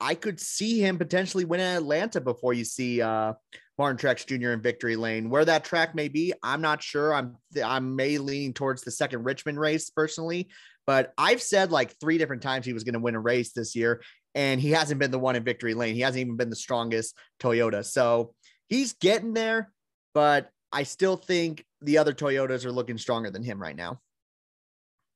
I 0.00 0.14
could 0.14 0.38
see 0.40 0.80
him 0.80 0.98
potentially 0.98 1.44
win 1.44 1.60
in 1.60 1.76
Atlanta 1.76 2.20
before 2.20 2.52
you 2.52 2.64
see 2.64 3.00
uh, 3.00 3.32
Martin 3.78 3.96
Truex 3.96 4.26
Jr. 4.26 4.50
in 4.50 4.60
victory 4.60 4.96
lane. 4.96 5.30
Where 5.30 5.44
that 5.44 5.64
track 5.64 5.94
may 5.94 6.08
be, 6.08 6.34
I'm 6.42 6.60
not 6.60 6.82
sure. 6.82 7.14
I'm 7.14 7.36
I'm 7.64 7.96
may 7.96 8.18
leaning 8.18 8.52
towards 8.52 8.82
the 8.82 8.90
second 8.90 9.24
Richmond 9.24 9.58
race 9.58 9.88
personally, 9.88 10.48
but 10.86 11.14
I've 11.16 11.40
said 11.40 11.72
like 11.72 11.98
three 11.98 12.18
different 12.18 12.42
times 12.42 12.66
he 12.66 12.74
was 12.74 12.84
going 12.84 12.94
to 12.94 13.00
win 13.00 13.14
a 13.14 13.20
race 13.20 13.52
this 13.52 13.74
year. 13.74 14.02
and 14.34 14.60
he 14.60 14.70
hasn't 14.70 15.00
been 15.00 15.10
the 15.10 15.18
one 15.18 15.34
in 15.34 15.44
victory 15.44 15.72
lane. 15.72 15.94
He 15.94 16.02
hasn't 16.02 16.20
even 16.20 16.36
been 16.36 16.50
the 16.50 16.56
strongest 16.56 17.16
Toyota. 17.40 17.82
So 17.82 18.34
he's 18.68 18.92
getting 18.92 19.32
there, 19.32 19.72
but 20.12 20.50
I 20.72 20.82
still 20.82 21.16
think 21.16 21.64
the 21.80 21.98
other 21.98 22.12
Toyotas 22.12 22.64
are 22.64 22.72
looking 22.72 22.98
stronger 22.98 23.30
than 23.30 23.42
him 23.42 23.60
right 23.60 23.76
now. 23.76 24.00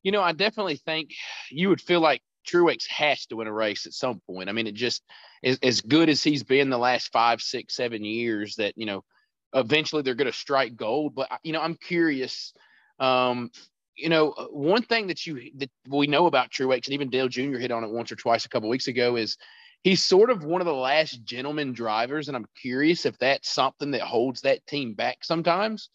You 0.02 0.12
know, 0.12 0.22
I 0.22 0.32
definitely 0.32 0.76
think 0.76 1.10
you 1.50 1.68
would 1.68 1.80
feel 1.80 2.00
like 2.00 2.22
Truex 2.46 2.86
has 2.88 3.26
to 3.26 3.36
win 3.36 3.46
a 3.46 3.52
race 3.52 3.86
at 3.86 3.92
some 3.92 4.20
point. 4.26 4.48
I 4.48 4.52
mean, 4.52 4.66
it 4.66 4.74
just 4.74 5.02
is 5.42 5.58
as 5.62 5.80
good 5.80 6.08
as 6.08 6.22
he's 6.22 6.42
been 6.42 6.70
the 6.70 6.78
last 6.78 7.12
five, 7.12 7.40
six, 7.40 7.76
seven 7.76 8.04
years 8.04 8.56
that, 8.56 8.74
you 8.76 8.86
know, 8.86 9.04
eventually 9.52 10.02
they're 10.02 10.14
going 10.14 10.30
to 10.30 10.36
strike 10.36 10.76
gold. 10.76 11.14
But, 11.14 11.28
you 11.42 11.52
know, 11.52 11.60
I'm 11.60 11.74
curious. 11.74 12.54
Um, 12.98 13.50
you 13.96 14.08
know, 14.08 14.30
one 14.50 14.82
thing 14.82 15.08
that 15.08 15.26
you 15.26 15.50
that 15.56 15.70
we 15.86 16.06
know 16.06 16.26
about 16.26 16.50
Truex, 16.50 16.86
and 16.86 16.94
even 16.94 17.10
Dale 17.10 17.28
Jr. 17.28 17.58
hit 17.58 17.70
on 17.70 17.84
it 17.84 17.90
once 17.90 18.10
or 18.10 18.16
twice 18.16 18.46
a 18.46 18.48
couple 18.48 18.68
weeks 18.68 18.88
ago, 18.88 19.16
is 19.16 19.36
he's 19.82 20.02
sort 20.02 20.30
of 20.30 20.44
one 20.44 20.60
of 20.60 20.66
the 20.66 20.74
last 20.74 21.24
gentleman 21.24 21.72
drivers, 21.72 22.28
and 22.28 22.36
I'm 22.36 22.46
curious 22.60 23.06
if 23.06 23.18
that's 23.18 23.48
something 23.48 23.92
that 23.92 24.02
holds 24.02 24.42
that 24.42 24.66
team 24.66 24.94
back 24.94 25.24
sometimes. 25.24 25.90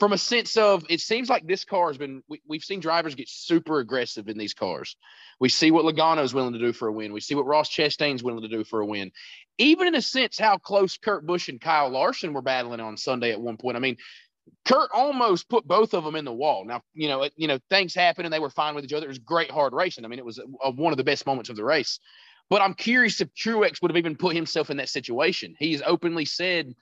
From 0.00 0.12
a 0.12 0.18
sense 0.18 0.56
of 0.56 0.84
it 0.88 1.00
seems 1.00 1.28
like 1.28 1.44
this 1.44 1.64
car 1.64 1.88
has 1.88 1.98
been 1.98 2.22
we, 2.28 2.40
have 2.52 2.62
seen 2.62 2.78
drivers 2.78 3.16
get 3.16 3.28
super 3.28 3.80
aggressive 3.80 4.28
in 4.28 4.38
these 4.38 4.54
cars. 4.54 4.96
We 5.40 5.48
see 5.48 5.72
what 5.72 5.84
Logano 5.84 6.22
is 6.22 6.32
willing 6.32 6.52
to 6.52 6.58
do 6.60 6.72
for 6.72 6.86
a 6.86 6.92
win. 6.92 7.12
We 7.12 7.20
see 7.20 7.34
what 7.34 7.46
ross 7.46 7.68
chastain's 7.68 8.22
willing 8.22 8.42
to 8.42 8.48
do 8.48 8.62
for 8.62 8.80
a 8.80 8.86
win. 8.86 9.10
Even 9.58 9.88
in 9.88 9.96
a 9.96 10.02
sense 10.02 10.38
how 10.38 10.56
close 10.56 10.96
kurt 10.98 11.26
busch 11.26 11.48
and 11.48 11.60
kyle 11.60 11.90
larson 11.90 12.32
were 12.32 12.42
battling 12.42 12.78
on 12.78 12.96
sunday 12.96 13.32
at 13.32 13.40
one 13.40 13.56
point. 13.56 13.76
I 13.76 13.80
mean 13.80 13.96
kurt 14.64 14.88
almost 14.94 15.48
put 15.48 15.66
both 15.66 15.94
of 15.94 16.04
them 16.04 16.14
in 16.14 16.24
the 16.24 16.32
wall. 16.32 16.64
Now 16.64 16.82
you 16.94 17.08
know 17.08 17.28
you 17.34 17.48
know 17.48 17.58
things 17.68 17.92
happened 17.92 18.26
and 18.26 18.32
they 18.32 18.38
were 18.38 18.50
fine 18.50 18.76
with 18.76 18.84
each 18.84 18.92
other. 18.92 19.06
It 19.06 19.08
was 19.08 19.18
great 19.18 19.50
hard 19.50 19.72
racing. 19.72 20.04
I 20.04 20.08
mean 20.08 20.20
it 20.20 20.24
was 20.24 20.38
a, 20.38 20.44
a, 20.62 20.70
one 20.70 20.92
of 20.92 20.96
the 20.96 21.02
best 21.02 21.26
moments 21.26 21.50
of 21.50 21.56
the 21.56 21.64
race 21.64 21.98
but 22.50 22.62
i'm 22.62 22.74
curious 22.74 23.20
if 23.20 23.32
truex 23.34 23.80
would 23.80 23.90
have 23.90 23.96
even 23.96 24.16
put 24.16 24.34
himself 24.34 24.70
in 24.70 24.76
that 24.76 24.88
situation 24.88 25.54
he's 25.58 25.82
openly 25.82 26.24
said 26.24 26.74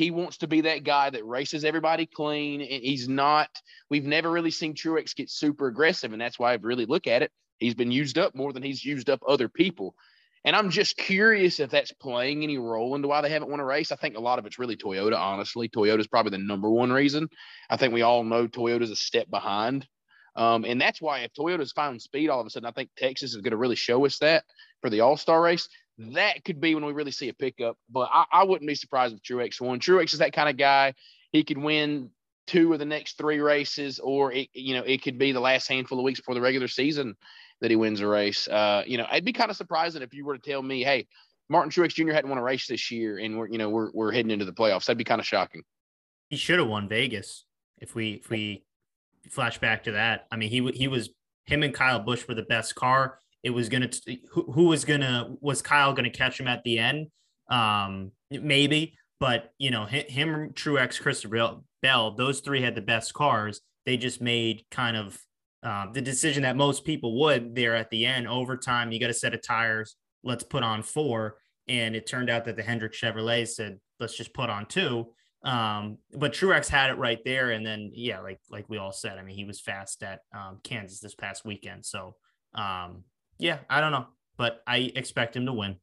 he 0.00 0.10
wants 0.10 0.38
to 0.38 0.46
be 0.46 0.62
that 0.62 0.82
guy 0.82 1.10
that 1.10 1.26
races 1.26 1.62
everybody 1.62 2.06
clean. 2.06 2.62
And 2.62 2.82
he's 2.82 3.06
not, 3.06 3.50
we've 3.90 4.06
never 4.06 4.30
really 4.30 4.50
seen 4.50 4.74
Truex 4.74 5.14
get 5.14 5.28
super 5.28 5.66
aggressive. 5.66 6.12
And 6.12 6.20
that's 6.20 6.38
why 6.38 6.52
I 6.52 6.54
really 6.54 6.86
look 6.86 7.06
at 7.06 7.22
it. 7.22 7.30
He's 7.58 7.74
been 7.74 7.92
used 7.92 8.16
up 8.16 8.34
more 8.34 8.54
than 8.54 8.62
he's 8.62 8.82
used 8.82 9.10
up 9.10 9.20
other 9.28 9.50
people. 9.50 9.94
And 10.42 10.56
I'm 10.56 10.70
just 10.70 10.96
curious 10.96 11.60
if 11.60 11.68
that's 11.68 11.92
playing 11.92 12.42
any 12.42 12.56
role 12.56 12.94
into 12.94 13.08
why 13.08 13.20
they 13.20 13.28
haven't 13.28 13.50
won 13.50 13.60
a 13.60 13.64
race. 13.64 13.92
I 13.92 13.96
think 13.96 14.16
a 14.16 14.20
lot 14.20 14.38
of 14.38 14.46
it's 14.46 14.58
really 14.58 14.76
Toyota, 14.76 15.18
honestly. 15.18 15.68
Toyota's 15.68 16.06
probably 16.06 16.30
the 16.30 16.38
number 16.38 16.70
one 16.70 16.90
reason. 16.90 17.28
I 17.68 17.76
think 17.76 17.92
we 17.92 18.00
all 18.00 18.24
know 18.24 18.48
Toyota's 18.48 18.90
a 18.90 18.96
step 18.96 19.28
behind. 19.28 19.86
Um, 20.34 20.64
and 20.64 20.80
that's 20.80 21.02
why 21.02 21.20
if 21.20 21.34
Toyota's 21.34 21.72
found 21.72 22.00
speed 22.00 22.30
all 22.30 22.40
of 22.40 22.46
a 22.46 22.50
sudden, 22.50 22.66
I 22.66 22.72
think 22.72 22.88
Texas 22.96 23.34
is 23.34 23.42
going 23.42 23.50
to 23.50 23.58
really 23.58 23.76
show 23.76 24.06
us 24.06 24.18
that 24.20 24.44
for 24.80 24.90
the 24.90 25.00
All 25.00 25.16
Star 25.16 25.40
race 25.40 25.68
that 26.00 26.44
could 26.44 26.60
be 26.60 26.74
when 26.74 26.84
we 26.84 26.92
really 26.92 27.10
see 27.10 27.28
a 27.28 27.34
pickup. 27.34 27.76
But 27.90 28.08
I, 28.12 28.24
I 28.32 28.44
wouldn't 28.44 28.68
be 28.68 28.74
surprised 28.74 29.14
if 29.14 29.22
Truex 29.22 29.60
won. 29.60 29.80
Truex 29.80 30.12
is 30.12 30.20
that 30.20 30.32
kind 30.32 30.48
of 30.48 30.56
guy. 30.56 30.94
He 31.32 31.44
could 31.44 31.58
win 31.58 32.10
two 32.46 32.72
of 32.72 32.78
the 32.78 32.84
next 32.84 33.18
three 33.18 33.40
races, 33.40 33.98
or 33.98 34.32
it, 34.32 34.48
you 34.52 34.74
know, 34.74 34.82
it 34.82 35.02
could 35.02 35.18
be 35.18 35.32
the 35.32 35.40
last 35.40 35.68
handful 35.68 35.98
of 35.98 36.04
weeks 36.04 36.20
before 36.20 36.34
the 36.34 36.40
regular 36.40 36.68
season 36.68 37.16
that 37.60 37.70
he 37.70 37.76
wins 37.76 38.00
a 38.00 38.06
race. 38.06 38.48
Uh, 38.48 38.82
you 38.86 38.96
know, 38.96 39.06
I'd 39.10 39.24
be 39.24 39.32
kind 39.32 39.50
of 39.50 39.56
surprising 39.56 40.02
if 40.02 40.14
you 40.14 40.24
were 40.24 40.36
to 40.36 40.50
tell 40.50 40.62
me, 40.62 40.82
hey, 40.82 41.06
Martin 41.48 41.70
Truex 41.70 41.94
Jr. 41.94 42.12
hadn't 42.12 42.30
won 42.30 42.38
a 42.38 42.42
race 42.42 42.66
this 42.66 42.90
year, 42.90 43.18
and 43.18 43.36
we're 43.36 43.48
you 43.48 43.58
know 43.58 43.68
we're 43.68 43.90
we're 43.92 44.12
heading 44.12 44.30
into 44.30 44.44
the 44.44 44.52
playoffs. 44.52 44.86
That'd 44.86 44.98
be 44.98 45.04
kind 45.04 45.20
of 45.20 45.26
shocking. 45.26 45.62
He 46.28 46.36
should 46.36 46.58
have 46.60 46.68
won 46.68 46.88
Vegas 46.88 47.44
if 47.78 47.94
we 47.94 48.14
if 48.14 48.30
we 48.30 48.64
flash 49.28 49.58
back 49.58 49.84
to 49.84 49.92
that. 49.92 50.26
I 50.30 50.36
mean, 50.36 50.48
he 50.48 50.66
he 50.72 50.88
was 50.88 51.10
him 51.44 51.62
and 51.62 51.74
Kyle 51.74 51.98
Busch 51.98 52.26
were 52.26 52.34
the 52.34 52.42
best 52.42 52.74
car 52.74 53.18
it 53.42 53.50
was 53.50 53.68
gonna 53.68 53.90
who, 54.32 54.52
who 54.52 54.64
was 54.64 54.84
gonna 54.84 55.34
was 55.40 55.62
Kyle 55.62 55.92
gonna 55.92 56.10
catch 56.10 56.38
him 56.38 56.48
at 56.48 56.62
the 56.64 56.78
end? 56.78 57.08
Um, 57.50 58.12
maybe, 58.30 58.96
but 59.18 59.52
you 59.58 59.70
know 59.70 59.86
him, 59.86 60.50
Truex, 60.52 61.00
Christopher 61.00 61.60
Bell, 61.82 62.14
those 62.14 62.40
three 62.40 62.62
had 62.62 62.74
the 62.74 62.82
best 62.82 63.14
cars. 63.14 63.60
They 63.86 63.96
just 63.96 64.20
made 64.20 64.64
kind 64.70 64.96
of 64.96 65.18
uh, 65.62 65.86
the 65.92 66.02
decision 66.02 66.42
that 66.42 66.56
most 66.56 66.84
people 66.84 67.18
would 67.20 67.54
there 67.54 67.74
at 67.74 67.90
the 67.90 68.06
end. 68.06 68.28
Overtime, 68.28 68.92
you 68.92 69.00
got 69.00 69.10
a 69.10 69.14
set 69.14 69.34
of 69.34 69.42
tires. 69.42 69.96
Let's 70.22 70.44
put 70.44 70.62
on 70.62 70.82
four, 70.82 71.36
and 71.68 71.96
it 71.96 72.06
turned 72.06 72.30
out 72.30 72.44
that 72.44 72.56
the 72.56 72.62
Hendrick 72.62 72.92
Chevrolet 72.92 73.48
said, 73.48 73.78
"Let's 73.98 74.16
just 74.16 74.34
put 74.34 74.50
on 74.50 74.66
two. 74.66 75.12
Um, 75.42 75.96
but 76.12 76.32
Truex 76.32 76.68
had 76.68 76.90
it 76.90 76.98
right 76.98 77.20
there, 77.24 77.50
and 77.50 77.64
then 77.64 77.90
yeah, 77.94 78.20
like 78.20 78.40
like 78.50 78.68
we 78.68 78.76
all 78.78 78.92
said, 78.92 79.18
I 79.18 79.22
mean, 79.22 79.36
he 79.36 79.44
was 79.44 79.60
fast 79.60 80.02
at 80.02 80.20
um, 80.34 80.60
Kansas 80.62 81.00
this 81.00 81.14
past 81.14 81.44
weekend. 81.44 81.86
So 81.86 82.16
um, 82.54 83.04
yeah, 83.40 83.58
I 83.68 83.80
don't 83.80 83.92
know, 83.92 84.06
but 84.36 84.62
I 84.66 84.92
expect 84.94 85.34
him 85.34 85.46
to 85.46 85.52
win. 85.52 85.76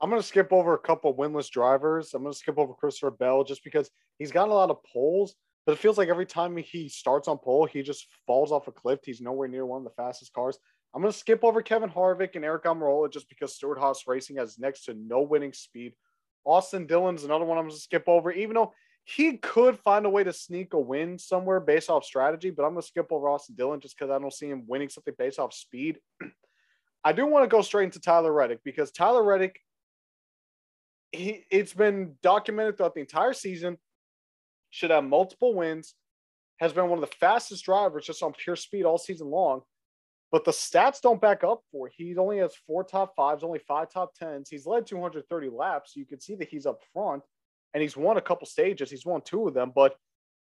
I'm 0.00 0.10
going 0.10 0.22
to 0.22 0.26
skip 0.26 0.52
over 0.52 0.74
a 0.74 0.78
couple 0.78 1.14
winless 1.14 1.50
drivers. 1.50 2.14
I'm 2.14 2.22
going 2.22 2.32
to 2.32 2.38
skip 2.38 2.56
over 2.56 2.72
Christopher 2.72 3.10
Bell 3.10 3.42
just 3.42 3.64
because 3.64 3.90
he's 4.18 4.30
gotten 4.30 4.52
a 4.52 4.54
lot 4.54 4.70
of 4.70 4.82
poles, 4.84 5.34
but 5.66 5.72
it 5.72 5.78
feels 5.78 5.98
like 5.98 6.08
every 6.08 6.26
time 6.26 6.56
he 6.56 6.88
starts 6.88 7.26
on 7.26 7.38
pole, 7.38 7.66
he 7.66 7.82
just 7.82 8.06
falls 8.26 8.52
off 8.52 8.68
a 8.68 8.72
cliff. 8.72 9.00
He's 9.04 9.20
nowhere 9.20 9.48
near 9.48 9.66
one 9.66 9.78
of 9.78 9.84
the 9.84 10.02
fastest 10.02 10.32
cars. 10.32 10.56
I'm 10.94 11.02
going 11.02 11.12
to 11.12 11.18
skip 11.18 11.42
over 11.42 11.62
Kevin 11.62 11.90
Harvick 11.90 12.36
and 12.36 12.44
Aric 12.44 12.62
Almirola 12.62 13.12
just 13.12 13.28
because 13.28 13.56
Stewart-Haas 13.56 14.04
Racing 14.06 14.36
has 14.36 14.58
next 14.58 14.84
to 14.84 14.94
no 14.94 15.20
winning 15.20 15.52
speed. 15.52 15.94
Austin 16.44 16.86
Dillon's 16.86 17.24
another 17.24 17.44
one 17.44 17.58
I'm 17.58 17.64
going 17.64 17.74
to 17.74 17.80
skip 17.80 18.04
over, 18.06 18.30
even 18.30 18.54
though 18.54 18.72
he 19.10 19.38
could 19.38 19.78
find 19.78 20.04
a 20.04 20.10
way 20.10 20.22
to 20.22 20.34
sneak 20.34 20.74
a 20.74 20.78
win 20.78 21.18
somewhere 21.18 21.60
based 21.60 21.88
off 21.88 22.04
strategy, 22.04 22.50
but 22.50 22.64
I'm 22.64 22.72
going 22.72 22.82
to 22.82 22.86
skip 22.86 23.06
over 23.10 23.30
Austin 23.30 23.54
Dillon 23.56 23.80
just 23.80 23.98
because 23.98 24.10
I 24.10 24.18
don't 24.18 24.32
see 24.32 24.50
him 24.50 24.64
winning 24.66 24.90
something 24.90 25.14
based 25.16 25.38
off 25.38 25.54
speed. 25.54 25.98
I 27.04 27.14
do 27.14 27.24
want 27.24 27.42
to 27.44 27.48
go 27.48 27.62
straight 27.62 27.84
into 27.84 28.00
Tyler 28.00 28.30
Reddick 28.30 28.60
because 28.64 28.92
Tyler 28.92 29.22
Reddick, 29.22 29.60
he 31.10 31.46
it's 31.50 31.72
been 31.72 32.16
documented 32.22 32.76
throughout 32.76 32.92
the 32.92 33.00
entire 33.00 33.32
season, 33.32 33.78
should 34.68 34.90
have 34.90 35.04
multiple 35.04 35.54
wins, 35.54 35.94
has 36.60 36.74
been 36.74 36.90
one 36.90 37.02
of 37.02 37.08
the 37.08 37.16
fastest 37.16 37.64
drivers 37.64 38.04
just 38.04 38.22
on 38.22 38.34
pure 38.34 38.56
speed 38.56 38.84
all 38.84 38.98
season 38.98 39.30
long. 39.30 39.62
But 40.30 40.44
the 40.44 40.50
stats 40.50 41.00
don't 41.00 41.20
back 41.20 41.44
up 41.44 41.62
for. 41.72 41.88
He 41.88 42.14
only 42.18 42.38
has 42.38 42.54
four 42.66 42.84
top 42.84 43.14
fives, 43.16 43.42
only 43.42 43.60
five 43.60 43.90
top 43.90 44.14
tens. 44.14 44.50
He's 44.50 44.66
led 44.66 44.86
230 44.86 45.48
laps. 45.48 45.96
You 45.96 46.04
can 46.04 46.20
see 46.20 46.34
that 46.34 46.48
he's 46.48 46.66
up 46.66 46.82
front 46.92 47.22
and 47.74 47.82
he's 47.82 47.96
won 47.96 48.16
a 48.16 48.22
couple 48.22 48.46
stages. 48.46 48.90
He's 48.90 49.06
won 49.06 49.20
two 49.22 49.48
of 49.48 49.54
them, 49.54 49.72
but 49.74 49.96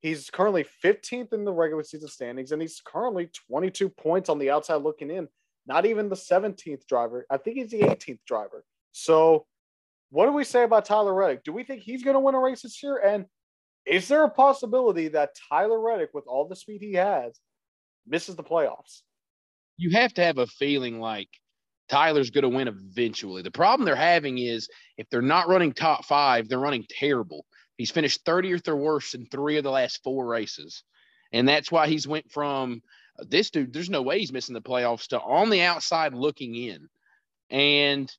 he's 0.00 0.30
currently 0.30 0.64
15th 0.84 1.32
in 1.32 1.44
the 1.44 1.52
regular 1.52 1.82
season 1.82 2.08
standings, 2.08 2.52
and 2.52 2.62
he's 2.62 2.80
currently 2.84 3.30
22 3.50 3.88
points 3.88 4.28
on 4.28 4.38
the 4.38 4.50
outside 4.50 4.76
looking 4.76 5.10
in. 5.10 5.28
Not 5.66 5.84
even 5.84 6.08
the 6.08 6.16
17th 6.16 6.86
driver. 6.86 7.26
I 7.30 7.36
think 7.36 7.58
he's 7.58 7.70
the 7.70 7.80
18th 7.80 8.20
driver. 8.26 8.64
So, 8.92 9.46
what 10.10 10.24
do 10.24 10.32
we 10.32 10.44
say 10.44 10.62
about 10.62 10.86
Tyler 10.86 11.12
Reddick? 11.12 11.44
Do 11.44 11.52
we 11.52 11.64
think 11.64 11.82
he's 11.82 12.02
going 12.02 12.14
to 12.14 12.20
win 12.20 12.34
a 12.34 12.40
race 12.40 12.62
this 12.62 12.82
year? 12.82 12.96
And 12.96 13.26
is 13.84 14.08
there 14.08 14.24
a 14.24 14.30
possibility 14.30 15.08
that 15.08 15.36
Tyler 15.50 15.78
Reddick, 15.78 16.10
with 16.14 16.26
all 16.26 16.48
the 16.48 16.56
speed 16.56 16.80
he 16.80 16.94
has, 16.94 17.38
misses 18.06 18.36
the 18.36 18.42
playoffs? 18.42 19.02
You 19.76 19.90
have 19.90 20.14
to 20.14 20.24
have 20.24 20.38
a 20.38 20.46
feeling 20.46 20.98
like 20.98 21.28
Tyler's 21.88 22.30
going 22.30 22.42
to 22.42 22.48
win 22.48 22.68
eventually. 22.68 23.42
The 23.42 23.50
problem 23.50 23.84
they're 23.84 23.96
having 23.96 24.38
is 24.38 24.68
if 24.96 25.08
they're 25.10 25.22
not 25.22 25.48
running 25.48 25.72
top 25.72 26.04
five, 26.04 26.48
they're 26.48 26.58
running 26.58 26.86
terrible. 26.88 27.44
He's 27.76 27.90
finished 27.90 28.24
30th 28.24 28.68
or 28.68 28.76
worse 28.76 29.14
in 29.14 29.26
three 29.26 29.56
of 29.56 29.64
the 29.64 29.70
last 29.70 30.02
four 30.02 30.26
races. 30.26 30.82
And 31.32 31.48
that's 31.48 31.70
why 31.70 31.88
he's 31.88 32.08
went 32.08 32.30
from 32.30 32.82
this 33.18 33.50
dude, 33.50 33.72
there's 33.72 33.90
no 33.90 34.02
way 34.02 34.20
he's 34.20 34.32
missing 34.32 34.54
the 34.54 34.60
playoffs 34.60 35.08
to 35.08 35.20
on 35.20 35.50
the 35.50 35.62
outside 35.62 36.14
looking 36.14 36.54
in. 36.54 36.88
And 37.50 38.10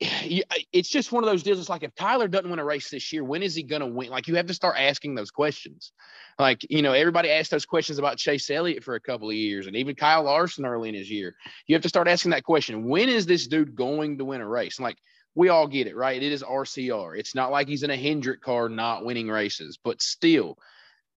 it's 0.00 0.88
just 0.88 1.12
one 1.12 1.22
of 1.22 1.28
those 1.28 1.42
deals. 1.42 1.58
It's 1.58 1.68
like 1.68 1.82
if 1.82 1.94
Tyler 1.94 2.26
doesn't 2.26 2.48
win 2.48 2.58
a 2.58 2.64
race 2.64 2.88
this 2.88 3.12
year, 3.12 3.22
when 3.22 3.42
is 3.42 3.54
he 3.54 3.62
going 3.62 3.80
to 3.80 3.86
win? 3.86 4.08
Like 4.08 4.28
you 4.28 4.36
have 4.36 4.46
to 4.46 4.54
start 4.54 4.76
asking 4.78 5.14
those 5.14 5.30
questions. 5.30 5.92
Like, 6.38 6.64
you 6.70 6.80
know, 6.80 6.92
everybody 6.92 7.30
asked 7.30 7.50
those 7.50 7.66
questions 7.66 7.98
about 7.98 8.16
Chase 8.16 8.48
Elliott 8.48 8.82
for 8.82 8.94
a 8.94 9.00
couple 9.00 9.28
of 9.28 9.36
years 9.36 9.66
and 9.66 9.76
even 9.76 9.94
Kyle 9.94 10.22
Larson 10.22 10.64
early 10.64 10.88
in 10.88 10.94
his 10.94 11.10
year. 11.10 11.34
You 11.66 11.74
have 11.74 11.82
to 11.82 11.88
start 11.90 12.08
asking 12.08 12.30
that 12.30 12.44
question. 12.44 12.88
When 12.88 13.10
is 13.10 13.26
this 13.26 13.46
dude 13.46 13.74
going 13.74 14.16
to 14.18 14.24
win 14.24 14.40
a 14.40 14.48
race? 14.48 14.78
And 14.78 14.84
like, 14.84 14.96
we 15.34 15.50
all 15.50 15.66
get 15.66 15.86
it, 15.86 15.96
right? 15.96 16.22
It 16.22 16.32
is 16.32 16.42
RCR. 16.42 17.18
It's 17.18 17.34
not 17.34 17.50
like 17.50 17.68
he's 17.68 17.82
in 17.82 17.90
a 17.90 17.96
Hendrick 17.96 18.40
car 18.40 18.68
not 18.68 19.04
winning 19.04 19.28
races, 19.28 19.78
but 19.82 20.00
still, 20.00 20.56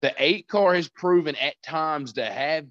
the 0.02 0.14
eight 0.18 0.48
car 0.48 0.74
has 0.74 0.90
proven 0.90 1.36
at 1.36 1.62
times 1.62 2.14
to 2.14 2.26
have 2.26 2.66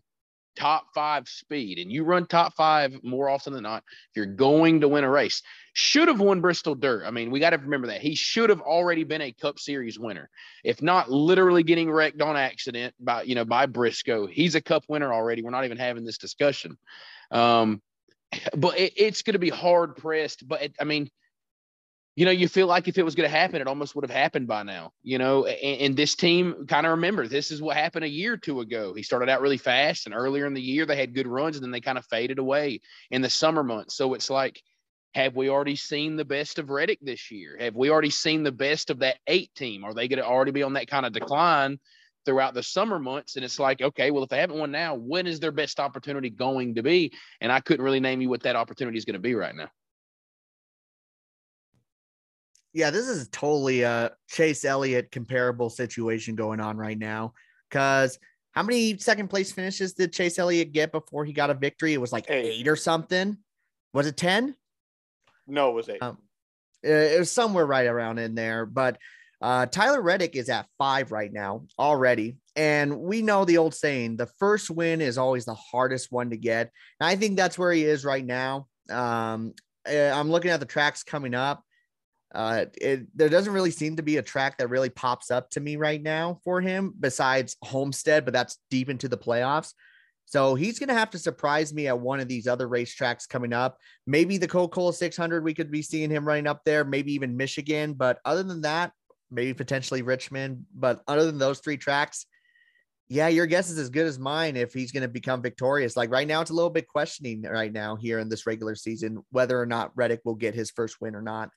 top 0.61 0.88
five 0.94 1.26
speed 1.26 1.78
and 1.78 1.90
you 1.90 2.04
run 2.04 2.26
top 2.26 2.54
five 2.54 3.02
more 3.02 3.30
often 3.30 3.54
than 3.54 3.62
not, 3.62 3.82
you're 4.14 4.26
going 4.26 4.82
to 4.82 4.88
win 4.88 5.04
a 5.04 5.11
race. 5.11 5.42
Should 5.72 6.08
have 6.08 6.20
won 6.20 6.42
Bristol 6.42 6.74
Dirt. 6.74 7.04
I 7.06 7.11
mean, 7.11 7.30
we 7.30 7.40
got 7.40 7.50
to 7.50 7.56
remember 7.56 7.86
that 7.86 8.02
he 8.02 8.14
should 8.14 8.50
have 8.50 8.61
already 8.61 9.04
been 9.04 9.22
a 9.22 9.32
Cup 9.32 9.58
Series 9.58 9.98
winner, 9.98 10.28
if 10.62 10.82
not 10.82 11.11
literally 11.11 11.62
getting 11.62 11.90
wrecked 11.90 12.20
on 12.20 12.36
accident 12.36 12.94
by 13.00 13.22
you 13.22 13.34
know 13.34 13.44
by 13.44 13.66
Briscoe. 13.66 14.26
He's 14.26 14.54
a 14.54 14.61
Cup 14.61 14.84
winner 14.88 15.12
already. 15.12 15.42
We're 15.42 15.50
not 15.50 15.64
even 15.64 15.78
having 15.78 16.04
this 16.04 16.18
discussion. 16.18 16.76
Um, 17.30 17.80
but 18.56 18.78
it, 18.78 18.92
it's 18.96 19.22
going 19.22 19.34
to 19.34 19.38
be 19.38 19.48
hard 19.48 19.96
pressed. 19.96 20.46
But 20.46 20.62
it, 20.62 20.74
I 20.78 20.84
mean, 20.84 21.08
you 22.20 22.26
know, 22.26 22.32
you 22.32 22.48
feel 22.48 22.66
like 22.66 22.86
if 22.86 22.98
it 22.98 23.02
was 23.02 23.14
going 23.14 23.26
to 23.26 23.34
happen, 23.34 23.62
it 23.62 23.66
almost 23.66 23.94
would 23.94 24.04
have 24.04 24.14
happened 24.14 24.46
by 24.46 24.62
now, 24.62 24.92
you 25.02 25.16
know. 25.16 25.46
And, 25.46 25.80
and 25.80 25.96
this 25.96 26.14
team 26.14 26.66
kind 26.68 26.84
of 26.84 26.90
remember 26.90 27.26
this 27.26 27.50
is 27.50 27.62
what 27.62 27.78
happened 27.78 28.04
a 28.04 28.10
year 28.10 28.34
or 28.34 28.36
two 28.36 28.60
ago. 28.60 28.92
He 28.92 29.02
started 29.02 29.30
out 29.30 29.40
really 29.40 29.56
fast, 29.56 30.04
and 30.04 30.14
earlier 30.14 30.44
in 30.44 30.52
the 30.52 30.60
year, 30.60 30.84
they 30.84 30.96
had 30.96 31.14
good 31.14 31.26
runs, 31.26 31.56
and 31.56 31.64
then 31.64 31.70
they 31.70 31.80
kind 31.80 31.96
of 31.96 32.04
faded 32.04 32.38
away 32.38 32.82
in 33.10 33.22
the 33.22 33.30
summer 33.30 33.62
months. 33.62 33.96
So 33.96 34.12
it's 34.12 34.28
like, 34.28 34.60
have 35.14 35.34
we 35.34 35.48
already 35.48 35.76
seen 35.76 36.16
the 36.16 36.26
best 36.26 36.58
of 36.58 36.68
Reddick 36.68 36.98
this 37.00 37.30
year? 37.30 37.56
Have 37.58 37.74
we 37.74 37.88
already 37.88 38.10
seen 38.10 38.42
the 38.42 38.52
best 38.52 38.90
of 38.90 38.98
that 38.98 39.16
eight 39.26 39.54
team? 39.54 39.82
Are 39.82 39.94
they 39.94 40.06
going 40.06 40.22
to 40.22 40.28
already 40.28 40.52
be 40.52 40.62
on 40.62 40.74
that 40.74 40.88
kind 40.88 41.06
of 41.06 41.14
decline 41.14 41.78
throughout 42.26 42.52
the 42.52 42.62
summer 42.62 42.98
months? 42.98 43.36
And 43.36 43.46
it's 43.46 43.58
like, 43.58 43.80
okay, 43.80 44.10
well, 44.10 44.24
if 44.24 44.28
they 44.28 44.40
haven't 44.40 44.58
won 44.58 44.70
now, 44.70 44.94
when 44.94 45.26
is 45.26 45.40
their 45.40 45.52
best 45.52 45.80
opportunity 45.80 46.28
going 46.28 46.74
to 46.74 46.82
be? 46.82 47.14
And 47.40 47.50
I 47.50 47.60
couldn't 47.60 47.82
really 47.82 47.98
name 47.98 48.20
you 48.20 48.28
what 48.28 48.42
that 48.42 48.56
opportunity 48.56 48.98
is 48.98 49.06
going 49.06 49.14
to 49.14 49.20
be 49.20 49.34
right 49.34 49.56
now 49.56 49.70
yeah, 52.72 52.90
this 52.90 53.08
is 53.08 53.28
totally 53.28 53.82
a 53.82 54.12
Chase 54.28 54.64
Elliott 54.64 55.10
comparable 55.10 55.70
situation 55.70 56.34
going 56.34 56.60
on 56.60 56.76
right 56.76 56.98
now. 56.98 57.32
Because 57.68 58.18
how 58.52 58.62
many 58.62 58.98
second 58.98 59.28
place 59.28 59.52
finishes 59.52 59.94
did 59.94 60.12
Chase 60.12 60.38
Elliott 60.38 60.72
get 60.72 60.92
before 60.92 61.24
he 61.24 61.32
got 61.32 61.50
a 61.50 61.54
victory? 61.54 61.94
It 61.94 62.00
was 62.00 62.12
like 62.12 62.26
eight, 62.28 62.46
eight 62.46 62.68
or 62.68 62.76
something. 62.76 63.36
Was 63.92 64.06
it 64.06 64.16
10? 64.16 64.54
No, 65.46 65.70
it 65.70 65.74
was 65.74 65.88
eight. 65.88 66.02
Um, 66.02 66.18
it 66.82 67.18
was 67.18 67.30
somewhere 67.30 67.66
right 67.66 67.86
around 67.86 68.18
in 68.18 68.34
there. 68.34 68.66
But 68.66 68.98
uh, 69.40 69.66
Tyler 69.66 70.00
Reddick 70.00 70.36
is 70.36 70.48
at 70.48 70.66
five 70.78 71.12
right 71.12 71.32
now 71.32 71.66
already. 71.78 72.36
And 72.56 73.00
we 73.00 73.22
know 73.22 73.44
the 73.44 73.58
old 73.58 73.74
saying 73.74 74.16
the 74.16 74.28
first 74.38 74.70
win 74.70 75.00
is 75.00 75.18
always 75.18 75.44
the 75.44 75.54
hardest 75.54 76.12
one 76.12 76.30
to 76.30 76.36
get. 76.36 76.70
And 77.00 77.08
I 77.08 77.16
think 77.16 77.36
that's 77.36 77.58
where 77.58 77.72
he 77.72 77.84
is 77.84 78.04
right 78.04 78.24
now. 78.24 78.66
Um, 78.90 79.54
eh, 79.86 80.10
I'm 80.10 80.30
looking 80.30 80.50
at 80.50 80.60
the 80.60 80.66
tracks 80.66 81.02
coming 81.02 81.34
up. 81.34 81.64
Uh, 82.35 82.66
it, 82.81 83.07
there 83.16 83.28
doesn't 83.28 83.53
really 83.53 83.70
seem 83.70 83.97
to 83.97 84.03
be 84.03 84.18
a 84.18 84.22
track 84.22 84.59
that 84.59 84.68
really 84.68 84.91
pops 84.91 85.31
up 85.31 85.51
to 85.51 85.61
me 85.61 85.76
right 85.76 86.03
now 86.03 86.39
for 86.45 86.61
him 86.61 86.95
besides 86.99 87.57
Homestead, 87.62 88.24
but 88.24 88.33
that's 88.33 88.59
deep 88.70 88.89
into 88.89 89.09
the 89.09 89.18
playoffs. 89.18 89.72
So 90.26 90.55
he's 90.55 90.78
going 90.78 90.91
to 90.91 90.95
have 90.95 91.11
to 91.11 91.18
surprise 91.18 91.74
me 91.74 91.89
at 91.89 91.99
one 91.99 92.20
of 92.20 92.28
these 92.28 92.47
other 92.47 92.68
racetracks 92.68 93.28
coming 93.28 93.53
up. 93.53 93.78
Maybe 94.07 94.39
the 94.39 94.47
Coca 94.47 94.72
Cola 94.72 94.93
600, 94.93 95.43
we 95.43 95.55
could 95.55 95.72
be 95.72 95.83
seeing 95.83 96.09
him 96.09 96.24
running 96.24 96.47
up 96.47 96.62
there, 96.64 96.85
maybe 96.85 97.12
even 97.14 97.37
Michigan. 97.37 97.95
But 97.95 98.20
other 98.24 98.45
than 98.45 98.61
that, 98.61 98.93
maybe 99.33 99.55
potentially 99.55 100.03
Richmond. 100.03 100.66
But 100.72 101.03
other 101.09 101.26
than 101.26 101.39
those 101.39 101.59
three 101.59 101.76
tracks, 101.76 102.26
yeah, 103.09 103.26
your 103.26 103.47
guess 103.47 103.70
is 103.70 103.78
as 103.78 103.91
good 103.91 104.07
as 104.07 104.20
mine 104.20 104.57
if 104.57 104.72
he's 104.72 104.93
going 104.93 105.03
to 105.03 105.09
become 105.09 105.43
victorious. 105.43 105.97
Like 105.97 106.12
right 106.12 106.28
now, 106.28 106.43
it's 106.43 106.51
a 106.51 106.55
little 106.55 106.70
bit 106.70 106.87
questioning 106.87 107.43
right 107.43 107.72
now 107.72 107.97
here 107.97 108.20
in 108.20 108.28
this 108.28 108.47
regular 108.47 108.76
season 108.76 109.24
whether 109.33 109.61
or 109.61 109.66
not 109.66 109.91
Reddick 109.97 110.20
will 110.24 110.37
get 110.37 110.55
his 110.55 110.70
first 110.70 111.01
win 111.01 111.16
or 111.16 111.22
not. 111.22 111.51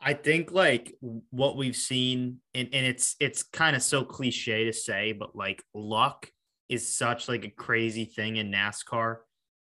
I 0.00 0.14
think 0.14 0.52
like 0.52 0.94
what 1.30 1.56
we've 1.56 1.76
seen, 1.76 2.38
and, 2.54 2.68
and 2.72 2.86
it's 2.86 3.16
it's 3.18 3.42
kind 3.42 3.74
of 3.74 3.82
so 3.82 4.04
cliche 4.04 4.64
to 4.64 4.72
say, 4.72 5.12
but 5.12 5.34
like 5.34 5.62
luck 5.74 6.30
is 6.68 6.94
such 6.94 7.28
like 7.28 7.44
a 7.44 7.50
crazy 7.50 8.04
thing 8.04 8.36
in 8.36 8.50
NASCAR. 8.50 9.16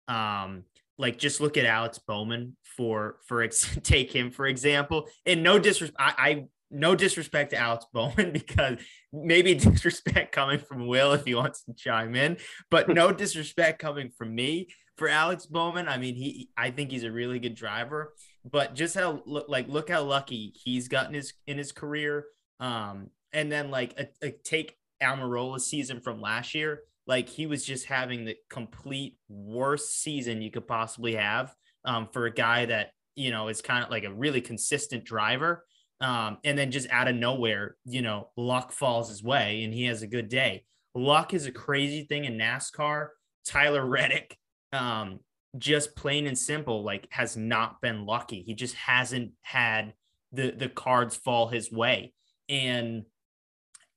Um, 0.09 0.65
like 0.99 1.19
just 1.19 1.41
look 1.41 1.57
at 1.57 1.65
Alex 1.65 1.99
Bowman 1.99 2.57
for 2.65 3.17
for 3.27 3.43
ex- 3.43 3.79
take 3.83 4.13
him 4.13 4.31
for 4.31 4.47
example. 4.47 5.09
And 5.25 5.43
no 5.43 5.59
disrespect, 5.59 6.01
I, 6.01 6.15
I 6.19 6.45
no 6.71 6.95
disrespect 6.95 7.51
to 7.51 7.57
Alex 7.57 7.87
Bowman 7.93 8.33
because 8.33 8.79
maybe 9.13 9.55
disrespect 9.55 10.33
coming 10.33 10.59
from 10.59 10.87
Will 10.87 11.13
if 11.13 11.25
he 11.25 11.35
wants 11.35 11.65
to 11.65 11.73
chime 11.75 12.15
in, 12.15 12.37
but 12.71 12.89
no 12.89 13.11
disrespect 13.11 13.79
coming 13.79 14.11
from 14.17 14.35
me 14.35 14.69
for 14.99 15.09
Alex 15.09 15.47
Bowman. 15.47 15.89
I 15.89 15.97
mean, 15.97 16.15
he 16.15 16.51
I 16.57 16.71
think 16.71 16.91
he's 16.91 17.05
a 17.05 17.13
really 17.13 17.39
good 17.39 17.55
driver 17.55 18.13
but 18.51 18.75
just 18.75 18.95
how 18.95 19.23
like 19.27 19.69
look 19.69 19.91
how 19.91 20.03
lucky 20.03 20.53
he's 20.65 20.89
gotten 20.89 21.15
his 21.15 21.33
in 21.47 21.59
his 21.59 21.73
career. 21.73 22.25
Um, 22.61 23.11
and 23.33 23.51
then 23.51 23.71
like 23.71 23.99
a, 23.99 24.27
a 24.27 24.31
take 24.31 24.77
Almirola's 25.03 25.67
season 25.67 26.01
from 26.01 26.21
last 26.21 26.55
year, 26.55 26.83
like 27.07 27.29
he 27.29 27.47
was 27.47 27.65
just 27.65 27.87
having 27.87 28.25
the 28.25 28.37
complete 28.49 29.17
worst 29.29 30.01
season 30.03 30.43
you 30.43 30.51
could 30.51 30.67
possibly 30.67 31.15
have 31.15 31.55
um, 31.85 32.09
for 32.13 32.27
a 32.27 32.33
guy 32.33 32.67
that 32.67 32.91
you 33.15 33.31
know 33.31 33.49
is 33.49 33.61
kind 33.61 33.85
of 33.85 33.91
like 33.91 34.05
a 34.05 34.13
really 34.13 34.41
consistent 34.41 35.05
driver. 35.05 35.65
Um, 36.01 36.39
and 36.45 36.59
then 36.59 36.71
just 36.71 36.91
out 36.91 37.09
of 37.09 37.17
nowhere, 37.17 37.77
you 37.87 38.03
know, 38.03 38.29
luck 38.37 38.71
falls 38.71 39.09
his 39.09 39.23
way 39.23 39.65
and 39.65 39.73
he 39.73 39.85
has 39.85 40.03
a 40.03 40.07
good 40.07 40.29
day. 40.29 40.65
Luck 40.95 41.33
is 41.33 41.47
a 41.47 41.53
crazy 41.53 42.05
thing 42.05 42.27
in 42.27 42.37
NASCAR. 42.37 43.09
Tyler 43.47 43.85
Reddick, 43.87 44.37
um, 44.73 45.21
just 45.59 45.97
plain 45.97 46.27
and 46.27 46.39
simple 46.39 46.83
like 46.83 47.07
has 47.11 47.37
not 47.37 47.81
been 47.81 48.07
lucky. 48.07 48.43
He 48.43 48.55
just 48.55 48.75
hasn't 48.75 49.33
had 49.43 49.95
the 50.33 50.51
the 50.51 50.69
cards 50.69 51.17
fall 51.17 51.49
his 51.49 51.71
way. 51.71 52.13
And 52.49 53.05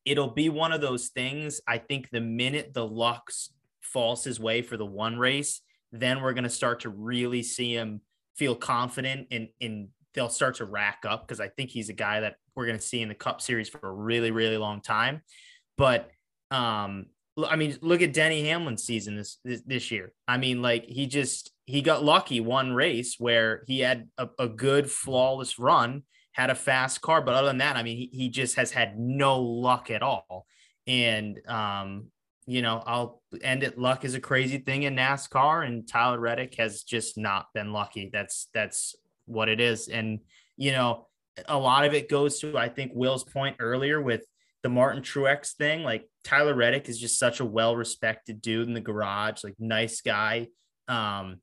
it'll 0.05 0.31
be 0.31 0.49
one 0.49 0.71
of 0.71 0.81
those 0.81 1.09
things. 1.09 1.61
I 1.67 1.77
think 1.77 2.09
the 2.09 2.21
minute 2.21 2.73
the 2.73 2.85
luck 2.85 3.31
falls 3.81 4.23
his 4.23 4.39
way 4.39 4.61
for 4.61 4.77
the 4.77 4.85
one 4.85 5.17
race, 5.17 5.61
then 5.91 6.21
we're 6.21 6.33
going 6.33 6.43
to 6.43 6.49
start 6.49 6.81
to 6.81 6.89
really 6.89 7.43
see 7.43 7.73
him 7.73 8.01
feel 8.35 8.55
confident 8.55 9.27
and 9.31 9.49
and 9.59 9.89
they'll 10.13 10.29
start 10.29 10.55
to 10.55 10.65
rack 10.65 11.03
up 11.07 11.27
because 11.27 11.39
I 11.39 11.49
think 11.49 11.69
he's 11.69 11.89
a 11.89 11.93
guy 11.93 12.21
that 12.21 12.35
we're 12.55 12.65
going 12.65 12.79
to 12.79 12.83
see 12.83 13.01
in 13.01 13.09
the 13.09 13.15
Cup 13.15 13.41
Series 13.41 13.69
for 13.69 13.79
a 13.83 13.91
really 13.91 14.31
really 14.31 14.57
long 14.57 14.81
time. 14.81 15.21
But 15.77 16.09
um 16.51 17.07
I 17.45 17.55
mean, 17.55 17.77
look 17.81 18.01
at 18.01 18.13
Denny 18.13 18.43
Hamlin's 18.43 18.83
season 18.83 19.15
this, 19.15 19.37
this, 19.43 19.61
this 19.65 19.91
year. 19.91 20.13
I 20.27 20.37
mean, 20.37 20.61
like 20.61 20.85
he 20.85 21.07
just 21.07 21.51
he 21.65 21.81
got 21.81 22.03
lucky 22.03 22.39
one 22.39 22.73
race 22.73 23.15
where 23.19 23.63
he 23.67 23.79
had 23.79 24.09
a, 24.17 24.29
a, 24.39 24.47
good 24.47 24.89
flawless 24.89 25.59
run, 25.59 26.03
had 26.31 26.49
a 26.49 26.55
fast 26.55 27.01
car, 27.01 27.21
but 27.21 27.35
other 27.35 27.47
than 27.47 27.59
that, 27.59 27.75
I 27.75 27.83
mean, 27.83 27.97
he, 27.97 28.09
he 28.11 28.29
just 28.29 28.55
has 28.55 28.71
had 28.71 28.97
no 28.97 29.39
luck 29.39 29.91
at 29.91 30.01
all. 30.01 30.47
And 30.87 31.39
um, 31.47 32.07
you 32.47 32.63
know, 32.63 32.81
I'll 32.85 33.21
end 33.43 33.61
it. 33.61 33.77
Luck 33.77 34.03
is 34.03 34.15
a 34.15 34.19
crazy 34.19 34.57
thing 34.57 34.83
in 34.83 34.95
NASCAR, 34.95 35.67
and 35.67 35.87
Tyler 35.87 36.19
Reddick 36.19 36.55
has 36.55 36.81
just 36.81 37.17
not 37.17 37.47
been 37.53 37.71
lucky. 37.71 38.09
That's 38.11 38.47
that's 38.53 38.95
what 39.25 39.49
it 39.49 39.59
is. 39.59 39.87
And 39.87 40.19
you 40.57 40.71
know, 40.71 41.07
a 41.47 41.57
lot 41.57 41.85
of 41.85 41.93
it 41.93 42.09
goes 42.09 42.39
to 42.39 42.57
I 42.57 42.69
think 42.69 42.91
Will's 42.95 43.23
point 43.23 43.57
earlier 43.59 44.01
with 44.01 44.25
the 44.63 44.69
Martin 44.69 45.01
Truex 45.01 45.55
thing, 45.55 45.83
like 45.83 46.07
Tyler 46.23 46.53
Reddick 46.53 46.89
is 46.89 46.99
just 46.99 47.17
such 47.17 47.39
a 47.39 47.45
well 47.45 47.75
respected 47.75 48.41
dude 48.41 48.67
in 48.67 48.73
the 48.73 48.81
garage, 48.81 49.43
like 49.43 49.55
nice 49.59 50.01
guy. 50.01 50.47
Um, 50.87 51.37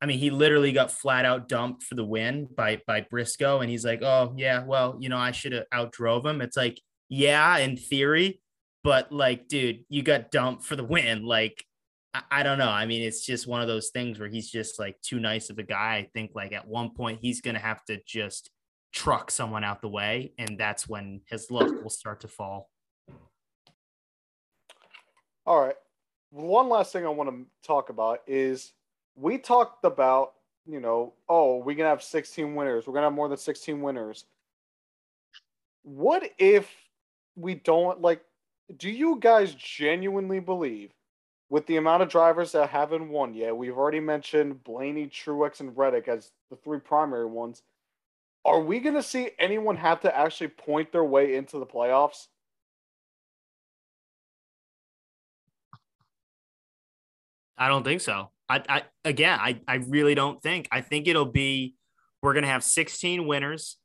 I 0.00 0.06
mean, 0.06 0.18
he 0.18 0.30
literally 0.30 0.72
got 0.72 0.92
flat 0.92 1.24
out 1.24 1.48
dumped 1.48 1.82
for 1.82 1.94
the 1.94 2.04
win 2.04 2.46
by 2.54 2.80
by 2.86 3.06
Briscoe, 3.08 3.60
and 3.60 3.70
he's 3.70 3.84
like, 3.84 4.02
"Oh 4.02 4.34
yeah, 4.36 4.64
well, 4.64 4.96
you 5.00 5.08
know, 5.08 5.18
I 5.18 5.32
should 5.32 5.52
have 5.52 5.64
outdrove 5.72 6.26
him." 6.26 6.40
It's 6.40 6.56
like, 6.56 6.80
yeah, 7.08 7.58
in 7.58 7.76
theory, 7.76 8.40
but 8.82 9.12
like, 9.12 9.48
dude, 9.48 9.84
you 9.88 10.02
got 10.02 10.30
dumped 10.30 10.64
for 10.64 10.76
the 10.76 10.84
win. 10.84 11.24
Like, 11.24 11.64
I, 12.12 12.22
I 12.30 12.42
don't 12.42 12.58
know. 12.58 12.68
I 12.68 12.86
mean, 12.86 13.02
it's 13.02 13.24
just 13.24 13.46
one 13.46 13.62
of 13.62 13.68
those 13.68 13.90
things 13.90 14.18
where 14.18 14.28
he's 14.28 14.50
just 14.50 14.78
like 14.78 15.00
too 15.00 15.20
nice 15.20 15.50
of 15.50 15.58
a 15.58 15.62
guy. 15.62 15.96
I 15.96 16.08
think 16.12 16.32
like 16.34 16.52
at 16.52 16.68
one 16.68 16.90
point 16.94 17.20
he's 17.22 17.40
gonna 17.40 17.58
have 17.58 17.84
to 17.86 17.98
just 18.06 18.50
truck 18.94 19.30
someone 19.30 19.64
out 19.64 19.82
the 19.82 19.88
way, 19.88 20.32
and 20.38 20.56
that's 20.56 20.88
when 20.88 21.20
his 21.26 21.50
luck 21.50 21.70
will 21.82 21.90
start 21.90 22.20
to 22.20 22.28
fall. 22.28 22.70
All 25.44 25.60
right. 25.60 25.74
One 26.30 26.68
last 26.68 26.92
thing 26.92 27.04
I 27.04 27.10
want 27.10 27.28
to 27.28 27.44
talk 27.66 27.90
about 27.90 28.20
is 28.26 28.72
we 29.16 29.36
talked 29.36 29.84
about, 29.84 30.34
you 30.64 30.80
know, 30.80 31.12
oh, 31.28 31.56
we're 31.58 31.74
going 31.74 31.78
to 31.78 31.86
have 31.86 32.02
16 32.02 32.54
winners. 32.54 32.86
We're 32.86 32.94
going 32.94 33.02
to 33.02 33.06
have 33.06 33.12
more 33.12 33.28
than 33.28 33.36
16 33.36 33.82
winners. 33.82 34.24
What 35.82 36.30
if 36.38 36.70
we 37.36 37.56
don't 37.56 38.00
like 38.00 38.22
do 38.78 38.88
you 38.88 39.18
guys 39.20 39.54
genuinely 39.54 40.40
believe 40.40 40.92
with 41.50 41.66
the 41.66 41.76
amount 41.76 42.02
of 42.02 42.08
drivers 42.08 42.52
that 42.52 42.70
haven't 42.70 43.10
won 43.10 43.34
yet, 43.34 43.54
we've 43.54 43.76
already 43.76 44.00
mentioned 44.00 44.64
Blaney, 44.64 45.08
Truex, 45.08 45.60
and 45.60 45.76
Reddick 45.76 46.08
as 46.08 46.30
the 46.48 46.56
three 46.56 46.78
primary 46.78 47.26
ones 47.26 47.62
are 48.44 48.60
we 48.60 48.80
going 48.80 48.94
to 48.94 49.02
see 49.02 49.30
anyone 49.38 49.76
have 49.76 50.00
to 50.00 50.16
actually 50.16 50.48
point 50.48 50.92
their 50.92 51.04
way 51.04 51.36
into 51.36 51.58
the 51.58 51.66
playoffs? 51.66 52.26
I 57.56 57.68
don't 57.68 57.84
think 57.84 58.00
so. 58.00 58.30
I, 58.48 58.62
I 58.68 58.82
again, 59.04 59.38
I, 59.40 59.60
I 59.66 59.76
really 59.76 60.14
don't 60.14 60.42
think. 60.42 60.68
I 60.70 60.80
think 60.80 61.08
it'll 61.08 61.24
be 61.24 61.76
we're 62.22 62.34
gonna 62.34 62.48
have 62.48 62.64
16 62.64 63.26
winners. 63.26 63.76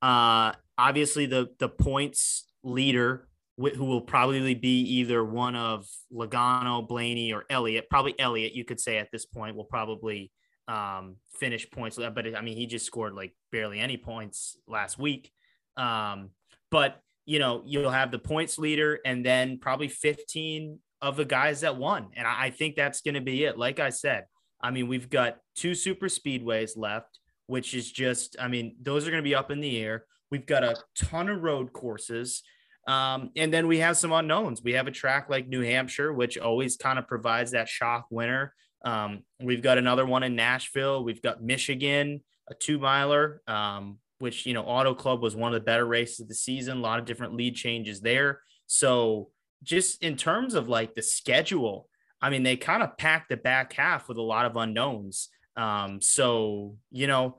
Uh, 0.00 0.52
obviously 0.78 1.26
the 1.26 1.48
the 1.58 1.68
points 1.68 2.44
leader 2.62 3.28
who 3.58 3.84
will 3.84 4.02
probably 4.02 4.54
be 4.54 4.80
either 4.82 5.24
one 5.24 5.56
of 5.56 5.86
Logano, 6.12 6.86
Blaney, 6.86 7.32
or 7.32 7.44
Elliott. 7.48 7.88
Probably 7.88 8.14
Elliott, 8.18 8.52
you 8.52 8.64
could 8.64 8.78
say 8.78 8.98
at 8.98 9.10
this 9.10 9.24
point 9.24 9.56
will 9.56 9.64
probably 9.64 10.30
um, 10.68 11.16
finish 11.34 11.70
points. 11.70 11.96
But 11.96 12.34
I 12.34 12.40
mean, 12.40 12.56
he 12.56 12.66
just 12.66 12.86
scored 12.86 13.14
like 13.14 13.34
barely 13.52 13.80
any 13.80 13.96
points 13.96 14.58
last 14.66 14.98
week. 14.98 15.30
Um, 15.76 16.30
but 16.70 17.00
you 17.24 17.38
know, 17.38 17.62
you'll 17.66 17.90
have 17.90 18.10
the 18.10 18.18
points 18.18 18.58
leader 18.58 19.00
and 19.04 19.26
then 19.26 19.58
probably 19.58 19.88
15 19.88 20.78
of 21.02 21.16
the 21.16 21.24
guys 21.24 21.60
that 21.62 21.76
won. 21.76 22.08
And 22.16 22.26
I, 22.26 22.44
I 22.44 22.50
think 22.50 22.76
that's 22.76 23.00
going 23.00 23.16
to 23.16 23.20
be 23.20 23.44
it. 23.44 23.58
Like 23.58 23.80
I 23.80 23.90
said, 23.90 24.24
I 24.60 24.70
mean, 24.70 24.88
we've 24.88 25.10
got 25.10 25.38
two 25.54 25.74
super 25.74 26.06
speedways 26.06 26.76
left. 26.76 27.18
which 27.46 27.74
is 27.74 27.90
just, 27.90 28.36
I 28.40 28.48
mean, 28.48 28.76
those 28.82 29.06
are 29.06 29.10
going 29.10 29.22
to 29.22 29.28
be 29.28 29.34
up 29.34 29.50
in 29.50 29.60
the 29.60 29.80
air. 29.80 30.04
We've 30.30 30.46
got 30.46 30.64
a 30.64 30.76
ton 30.96 31.28
of 31.28 31.42
road 31.42 31.72
courses. 31.72 32.42
Um, 32.88 33.30
and 33.36 33.52
then 33.52 33.66
we 33.66 33.78
have 33.78 33.96
some 33.96 34.12
unknowns. 34.12 34.62
We 34.62 34.72
have 34.72 34.86
a 34.86 34.92
track 34.92 35.28
like 35.28 35.48
New 35.48 35.62
Hampshire, 35.62 36.12
which 36.12 36.38
always 36.38 36.76
kind 36.76 36.98
of 36.98 37.06
provides 37.06 37.52
that 37.52 37.68
shock 37.68 38.06
winner. 38.10 38.54
Um, 38.86 39.24
we've 39.42 39.62
got 39.62 39.78
another 39.78 40.06
one 40.06 40.22
in 40.22 40.36
Nashville. 40.36 41.02
We've 41.02 41.20
got 41.20 41.42
Michigan, 41.42 42.22
a 42.48 42.54
two 42.54 42.78
miler, 42.78 43.42
um, 43.48 43.98
which, 44.20 44.46
you 44.46 44.54
know, 44.54 44.62
Auto 44.62 44.94
Club 44.94 45.20
was 45.20 45.34
one 45.34 45.52
of 45.52 45.60
the 45.60 45.64
better 45.64 45.84
races 45.84 46.20
of 46.20 46.28
the 46.28 46.34
season. 46.34 46.78
A 46.78 46.80
lot 46.80 47.00
of 47.00 47.04
different 47.04 47.34
lead 47.34 47.56
changes 47.56 48.00
there. 48.00 48.40
So, 48.66 49.30
just 49.62 50.02
in 50.02 50.16
terms 50.16 50.54
of 50.54 50.68
like 50.68 50.94
the 50.94 51.02
schedule, 51.02 51.88
I 52.22 52.30
mean, 52.30 52.44
they 52.44 52.56
kind 52.56 52.82
of 52.82 52.96
packed 52.96 53.30
the 53.30 53.36
back 53.36 53.72
half 53.72 54.08
with 54.08 54.18
a 54.18 54.22
lot 54.22 54.46
of 54.46 54.56
unknowns. 54.56 55.30
Um, 55.56 56.00
so, 56.00 56.76
you 56.92 57.08
know, 57.08 57.38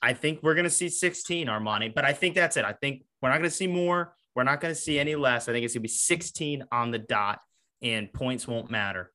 I 0.00 0.14
think 0.14 0.42
we're 0.42 0.54
going 0.54 0.64
to 0.64 0.70
see 0.70 0.88
16, 0.88 1.48
Armani, 1.48 1.94
but 1.94 2.04
I 2.04 2.12
think 2.14 2.34
that's 2.34 2.56
it. 2.56 2.64
I 2.64 2.72
think 2.72 3.02
we're 3.20 3.28
not 3.28 3.38
going 3.38 3.50
to 3.50 3.56
see 3.56 3.66
more. 3.66 4.14
We're 4.34 4.44
not 4.44 4.60
going 4.60 4.72
to 4.72 4.80
see 4.80 4.98
any 4.98 5.16
less. 5.16 5.48
I 5.48 5.52
think 5.52 5.64
it's 5.64 5.74
going 5.74 5.82
to 5.82 5.88
be 5.88 5.88
16 5.88 6.64
on 6.70 6.92
the 6.92 6.98
dot, 6.98 7.40
and 7.82 8.10
points 8.12 8.46
won't 8.46 8.70
matter. 8.70 9.12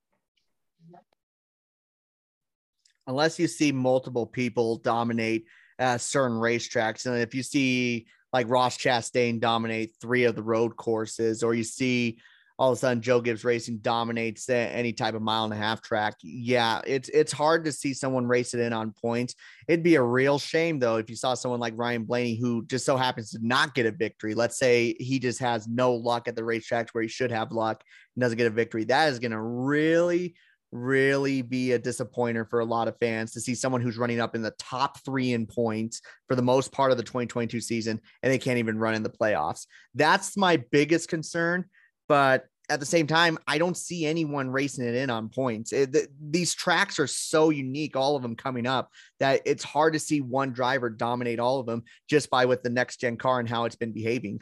Unless 3.08 3.40
you 3.40 3.48
see 3.48 3.72
multiple 3.72 4.26
people 4.26 4.78
dominate 4.78 5.46
uh, 5.80 5.98
certain 5.98 6.38
racetracks. 6.38 7.06
And 7.06 7.18
if 7.18 7.36
you 7.36 7.44
see 7.44 8.08
like 8.32 8.50
Ross 8.50 8.78
Chastain 8.78 9.40
dominate 9.40 9.96
three 10.02 10.24
of 10.24 10.36
the 10.36 10.44
road 10.44 10.76
courses, 10.76 11.44
or 11.44 11.54
you 11.54 11.64
see 11.64 12.18
all 12.60 12.72
of 12.72 12.78
a 12.78 12.80
sudden 12.80 13.02
Joe 13.02 13.20
Gibbs 13.20 13.44
Racing 13.44 13.80
dominates 13.80 14.48
any 14.50 14.94
type 14.94 15.16
of 15.16 15.22
mile 15.22 15.44
and 15.44 15.54
a 15.54 15.58
half 15.58 15.82
track. 15.82 16.16
Yeah, 16.22 16.82
it's 16.86 17.10
it's 17.10 17.32
hard 17.32 17.66
to 17.66 17.72
see 17.72 17.94
someone 17.94 18.28
race 18.28 18.54
it 18.54 18.60
in 18.60 18.74
on 18.74 18.92
points. 18.92 19.36
It'd 19.68 19.84
be 19.84 19.96
a 19.96 20.04
real 20.04 20.40
shame 20.40 20.80
though 20.80 20.98
if 20.98 21.10
you 21.10 21.16
saw 21.16 21.34
someone 21.34 21.60
like 21.60 21.74
Ryan 21.76 22.04
Blaney 22.04 22.36
who 22.36 22.66
just 22.66 22.86
so 22.86 22.96
happens 22.96 23.32
to 23.32 23.40
not 23.42 23.74
get 23.74 23.86
a 23.86 23.92
victory. 23.92 24.36
Let's 24.36 24.58
say 24.58 24.96
he 25.00 25.20
just 25.20 25.40
has 25.40 25.68
no 25.68 25.94
luck 25.94 26.28
at 26.28 26.36
the 26.36 26.44
racetracks 26.44 26.90
where 26.92 27.04
he 27.04 27.10
should 27.10 27.32
have 27.32 27.52
luck 27.52 27.84
and 28.16 28.22
doesn't 28.22 28.38
get 28.38 28.48
a 28.48 28.52
victory. 28.52 28.84
That 28.86 29.10
is 29.10 29.20
going 29.20 29.32
to 29.32 29.42
really 29.42 30.36
really 30.74 31.42
be 31.42 31.74
a 31.74 31.80
disappointer 31.80 32.46
for 32.46 32.60
a 32.60 32.66
lot 32.66 32.88
of 32.88 32.98
fans 32.98 33.32
to 33.32 33.40
see 33.40 33.56
someone 33.56 33.82
who's 33.82 33.98
running 33.98 34.20
up 34.20 34.36
in 34.36 34.42
the 34.42 34.54
top 34.58 35.00
three 35.06 35.34
in 35.34 35.46
points 35.46 36.02
for 36.28 36.36
the 36.36 36.42
most 36.42 36.72
part 36.72 36.92
of 36.92 36.98
the 36.98 37.04
2022 37.04 37.62
season 37.62 38.02
and 38.22 38.32
they 38.34 38.40
can't 38.40 38.58
even 38.58 38.80
run 38.80 38.96
in 38.96 39.04
the 39.04 39.10
playoffs. 39.10 39.68
That's 39.94 40.36
my 40.36 40.58
biggest 40.58 41.10
concern. 41.10 41.66
But 42.08 42.48
at 42.70 42.80
the 42.80 42.86
same 42.86 43.08
time, 43.08 43.38
I 43.48 43.58
don't 43.58 43.78
see 43.78 44.06
anyone 44.06 44.50
racing 44.50 44.86
it 44.86 44.96
in 44.96 45.10
on 45.10 45.30
points. 45.30 45.74
It, 45.74 45.92
the, 45.92 46.08
these 46.20 46.56
tracks 46.56 46.98
are 46.98 47.08
so 47.08 47.50
unique, 47.50 47.96
all 47.96 48.16
of 48.16 48.22
them 48.22 48.36
coming 48.36 48.66
up, 48.66 48.90
that 49.20 49.42
it's 49.46 49.64
hard 49.64 49.94
to 49.94 50.00
see 50.00 50.22
one 50.22 50.54
driver 50.54 50.90
dominate 50.90 51.40
all 51.40 51.60
of 51.60 51.66
them 51.66 51.84
just 52.10 52.30
by 52.30 52.46
with 52.46 52.64
the 52.64 52.70
next 52.70 52.98
gen 52.98 53.18
car 53.18 53.40
and 53.40 53.50
how 53.50 53.66
it's 53.66 53.76
been 53.76 53.92
behaving. 53.92 54.42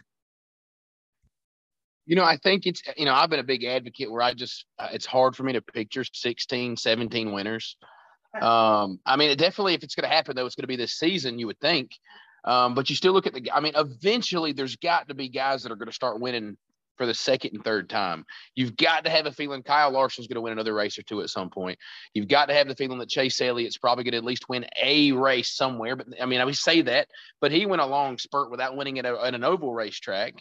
You 2.12 2.18
know, 2.18 2.26
I 2.26 2.36
think 2.36 2.68
it's, 2.68 2.82
you 2.98 3.06
know, 3.06 3.14
I've 3.14 3.30
been 3.30 3.40
a 3.40 3.44
big 3.44 3.64
advocate 3.64 4.12
where 4.12 4.22
I 4.22 4.34
just, 4.34 4.66
uh, 4.78 4.90
it's 4.92 5.06
hard 5.06 5.34
for 5.34 5.44
me 5.44 5.54
to 5.54 5.62
picture 5.62 6.04
16, 6.04 6.76
17 6.76 7.32
winners. 7.32 7.78
Um, 8.34 9.00
I 9.06 9.16
mean, 9.16 9.30
it 9.30 9.38
definitely, 9.38 9.76
if 9.76 9.84
it's 9.84 9.96
going 9.96 10.10
to 10.10 10.14
happen, 10.14 10.36
though, 10.36 10.46
it's 10.46 10.56
going 10.56 10.64
to 10.64 10.68
be 10.68 10.76
this 10.76 11.00
season, 11.00 11.40
you 11.40 11.48
would 11.48 11.62
think. 11.62 11.92
Um, 12.44 12.76
but 12.76 12.90
you 12.90 12.98
still 12.98 13.14
look 13.14 13.28
at 13.28 13.34
the, 13.34 13.50
I 13.54 13.62
mean, 13.62 13.72
eventually 13.78 14.52
there's 14.52 14.76
got 14.76 15.08
to 15.08 15.14
be 15.14 15.30
guys 15.30 15.64
that 15.64 15.72
are 15.72 15.78
going 15.78 15.88
to 15.88 15.94
start 15.94 16.20
winning 16.20 16.58
for 16.98 17.06
the 17.06 17.14
second 17.14 17.52
and 17.54 17.64
third 17.64 17.90
time. 17.90 18.26
You've 18.56 18.76
got 18.76 19.06
to 19.06 19.10
have 19.10 19.26
a 19.26 19.32
feeling 19.32 19.64
Kyle 19.64 19.92
Larson's 19.92 20.28
going 20.28 20.36
to 20.36 20.42
win 20.42 20.52
another 20.52 20.74
race 20.74 21.00
or 21.00 21.04
two 21.04 21.22
at 21.22 21.30
some 21.30 21.50
point. 21.50 21.80
You've 22.14 22.28
got 22.28 22.50
to 22.50 22.54
have 22.54 22.68
the 22.68 22.76
feeling 22.76 23.00
that 23.00 23.08
Chase 23.08 23.40
Elliott's 23.40 23.78
probably 23.78 24.04
going 24.04 24.12
to 24.12 24.18
at 24.18 24.26
least 24.26 24.50
win 24.50 24.66
a 24.84 25.14
race 25.14 25.56
somewhere. 25.56 25.96
But 25.96 26.08
I 26.22 26.26
mean, 26.26 26.42
I 26.42 26.46
would 26.46 26.58
say 26.58 26.82
that, 26.82 27.08
but 27.40 27.54
he 27.54 27.66
went 27.66 27.82
a 27.82 27.86
long 27.86 28.18
spurt 28.18 28.52
without 28.52 28.76
winning 28.76 29.00
at, 29.00 29.06
a, 29.06 29.18
at 29.18 29.34
an 29.34 29.46
oval 29.46 29.74
racetrack. 29.74 30.34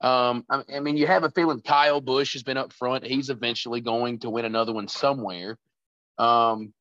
Um, 0.00 0.44
I, 0.50 0.62
I 0.76 0.80
mean, 0.80 0.96
you 0.96 1.06
have 1.06 1.24
a 1.24 1.30
feeling 1.30 1.60
Kyle 1.60 2.00
Busch 2.00 2.34
has 2.34 2.42
been 2.42 2.56
up 2.56 2.72
front. 2.72 3.04
He's 3.04 3.30
eventually 3.30 3.80
going 3.80 4.20
to 4.20 4.30
win 4.30 4.44
another 4.44 4.72
one 4.72 4.88
somewhere. 4.88 5.58
Um, 6.18 6.72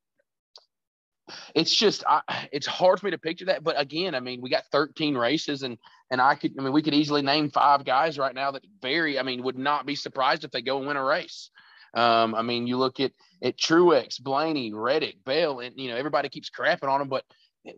it's 1.54 1.76
just 1.76 2.04
I, 2.08 2.48
it's 2.52 2.68
hard 2.68 3.00
for 3.00 3.08
me 3.08 3.12
to 3.12 3.18
picture 3.18 3.46
that 3.46 3.64
but 3.64 3.80
again 3.80 4.14
i 4.14 4.20
mean 4.20 4.42
we 4.42 4.50
got 4.50 4.66
13 4.72 5.18
races 5.18 5.64
and 5.64 5.78
and 6.12 6.22
i 6.22 6.36
could 6.36 6.54
i 6.58 6.62
mean 6.62 6.74
we 6.74 6.82
could 6.82 6.94
easily 6.94 7.22
name 7.22 7.50
five 7.50 7.84
guys 7.86 8.18
right 8.18 8.36
now 8.36 8.52
that 8.52 8.64
very 8.82 9.18
i 9.18 9.24
mean 9.24 9.44
would 9.44 9.58
not 9.58 9.86
be 9.86 9.96
surprised 9.96 10.44
if 10.44 10.52
they 10.52 10.62
go 10.62 10.78
and 10.78 10.88
win 10.88 10.98
a 10.98 11.04
race 11.04 11.50
um, 11.96 12.36
i 12.36 12.42
mean 12.42 12.68
you 12.68 12.78
look 12.78 13.00
at 13.00 13.12
at 13.42 13.58
truex 13.58 14.22
blaney 14.22 14.74
reddick 14.74 15.24
bell 15.24 15.60
and 15.60 15.80
you 15.80 15.90
know 15.90 15.96
everybody 15.96 16.30
keeps 16.30 16.50
crapping 16.50 16.90
on 16.90 17.00
them 17.00 17.10
but 17.10 17.24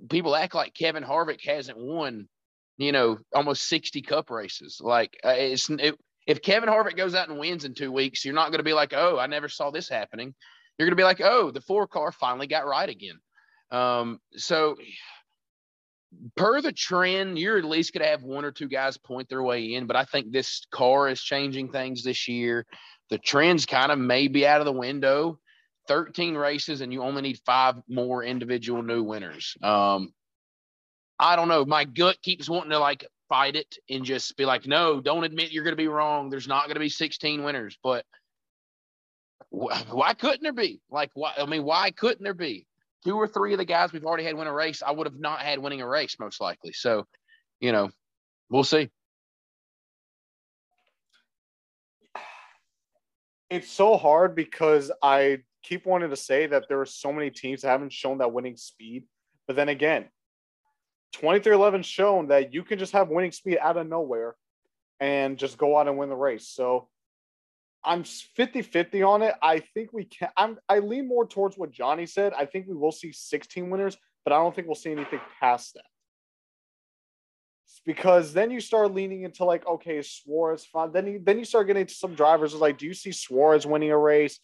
people 0.09 0.35
act 0.35 0.53
like 0.53 0.73
kevin 0.73 1.03
harvick 1.03 1.41
hasn't 1.43 1.77
won 1.77 2.27
you 2.77 2.91
know 2.91 3.17
almost 3.33 3.67
60 3.67 4.01
cup 4.01 4.29
races 4.29 4.79
like 4.81 5.17
uh, 5.23 5.35
it's 5.35 5.69
it, 5.69 5.95
if 6.25 6.41
kevin 6.41 6.69
harvick 6.69 6.97
goes 6.97 7.15
out 7.15 7.29
and 7.29 7.39
wins 7.39 7.65
in 7.65 7.73
two 7.73 7.91
weeks 7.91 8.23
you're 8.23 8.33
not 8.33 8.49
going 8.51 8.59
to 8.59 8.63
be 8.63 8.73
like 8.73 8.93
oh 8.93 9.17
i 9.17 9.27
never 9.27 9.49
saw 9.49 9.71
this 9.71 9.89
happening 9.89 10.33
you're 10.77 10.87
going 10.87 10.95
to 10.95 11.01
be 11.01 11.03
like 11.03 11.21
oh 11.21 11.51
the 11.51 11.61
four 11.61 11.87
car 11.87 12.11
finally 12.11 12.47
got 12.47 12.67
right 12.67 12.89
again 12.89 13.19
um, 13.71 14.19
so 14.35 14.77
per 16.35 16.61
the 16.61 16.71
trend, 16.71 17.37
you're 17.37 17.57
at 17.57 17.65
least 17.65 17.93
going 17.93 18.03
to 18.03 18.09
have 18.09 18.23
one 18.23 18.45
or 18.45 18.51
two 18.51 18.67
guys 18.67 18.97
point 18.97 19.29
their 19.29 19.43
way 19.43 19.73
in. 19.73 19.87
But 19.87 19.95
I 19.95 20.05
think 20.05 20.31
this 20.31 20.65
car 20.71 21.09
is 21.09 21.21
changing 21.21 21.71
things 21.71 22.03
this 22.03 22.27
year. 22.27 22.65
The 23.09 23.17
trends 23.17 23.65
kind 23.65 23.91
of 23.91 23.99
may 23.99 24.27
be 24.27 24.45
out 24.45 24.61
of 24.61 24.65
the 24.65 24.71
window. 24.71 25.39
13 25.87 26.35
races, 26.35 26.81
and 26.81 26.91
you 26.91 27.01
only 27.01 27.21
need 27.21 27.39
five 27.45 27.75
more 27.87 28.21
individual 28.21 28.83
new 28.83 29.03
winners. 29.03 29.55
Um, 29.63 30.11
I 31.19 31.35
don't 31.35 31.47
know. 31.47 31.65
My 31.65 31.85
gut 31.85 32.21
keeps 32.21 32.49
wanting 32.49 32.71
to 32.71 32.79
like 32.79 33.05
fight 33.29 33.55
it 33.55 33.77
and 33.89 34.05
just 34.05 34.37
be 34.37 34.45
like, 34.45 34.67
no, 34.67 35.01
don't 35.01 35.23
admit 35.23 35.51
you're 35.51 35.63
going 35.63 35.73
to 35.73 35.77
be 35.77 35.87
wrong. 35.87 36.29
There's 36.29 36.47
not 36.47 36.65
going 36.65 36.75
to 36.75 36.79
be 36.79 36.89
16 36.89 37.43
winners. 37.43 37.77
But 37.83 38.05
why 39.49 40.13
couldn't 40.13 40.43
there 40.43 40.53
be? 40.53 40.81
Like, 40.89 41.11
why? 41.13 41.33
I 41.37 41.45
mean, 41.45 41.63
why 41.63 41.91
couldn't 41.91 42.23
there 42.23 42.33
be? 42.33 42.67
two 43.07 43.15
or 43.15 43.27
three 43.27 43.53
of 43.53 43.57
the 43.57 43.65
guys 43.65 43.93
we've 43.93 44.05
already 44.05 44.23
had 44.23 44.35
win 44.35 44.47
a 44.47 44.53
race, 44.53 44.83
I 44.85 44.91
would 44.91 45.07
have 45.07 45.19
not 45.19 45.39
had 45.39 45.59
winning 45.59 45.81
a 45.81 45.87
race 45.87 46.17
most 46.19 46.41
likely. 46.41 46.73
So, 46.73 47.05
you 47.59 47.71
know, 47.71 47.89
we'll 48.49 48.65
see. 48.65 48.89
It's 53.49 53.71
so 53.71 53.95
hard 53.95 54.35
because 54.35 54.91
I 55.01 55.39
keep 55.63 55.85
wanting 55.85 56.09
to 56.09 56.17
say 56.17 56.47
that 56.47 56.65
there 56.67 56.81
are 56.81 56.85
so 56.85 57.13
many 57.13 57.29
teams 57.29 57.61
that 57.61 57.69
haven't 57.69 57.93
shown 57.93 58.17
that 58.17 58.33
winning 58.33 58.57
speed. 58.57 59.05
But 59.47 59.55
then 59.55 59.69
again, 59.69 60.09
2311 61.19 61.83
shown 61.83 62.27
that 62.27 62.53
you 62.53 62.63
can 62.63 62.77
just 62.77 62.93
have 62.93 63.09
winning 63.09 63.31
speed 63.31 63.57
out 63.59 63.77
of 63.77 63.87
nowhere 63.87 64.35
and 64.99 65.37
just 65.37 65.57
go 65.57 65.77
out 65.77 65.87
and 65.87 65.97
win 65.97 66.09
the 66.09 66.15
race. 66.15 66.47
So 66.47 66.87
I'm 67.83 68.03
50 68.03 68.61
50 68.61 69.01
on 69.03 69.21
it. 69.23 69.33
I 69.41 69.59
think 69.59 69.93
we 69.93 70.05
can. 70.05 70.29
I'm, 70.37 70.57
I 70.69 70.79
lean 70.79 71.07
more 71.07 71.27
towards 71.27 71.57
what 71.57 71.71
Johnny 71.71 72.05
said. 72.05 72.33
I 72.33 72.45
think 72.45 72.67
we 72.67 72.75
will 72.75 72.91
see 72.91 73.11
16 73.11 73.69
winners, 73.69 73.97
but 74.23 74.33
I 74.33 74.37
don't 74.37 74.53
think 74.53 74.67
we'll 74.67 74.75
see 74.75 74.91
anything 74.91 75.21
past 75.39 75.73
that. 75.75 75.85
Because 77.85 78.33
then 78.33 78.51
you 78.51 78.59
start 78.59 78.93
leaning 78.93 79.23
into 79.23 79.43
like, 79.45 79.65
okay, 79.65 80.01
Suarez 80.01 80.65
fine. 80.65 80.91
Then 80.91 81.07
you 81.07 81.21
then 81.23 81.39
you 81.39 81.45
start 81.45 81.67
getting 81.67 81.81
into 81.81 81.93
some 81.93 82.13
drivers 82.13 82.53
like, 82.53 82.77
do 82.77 82.85
you 82.85 82.93
see 82.93 83.11
Suarez 83.11 83.65
winning 83.65 83.91
a 83.91 83.97
race? 83.97 84.39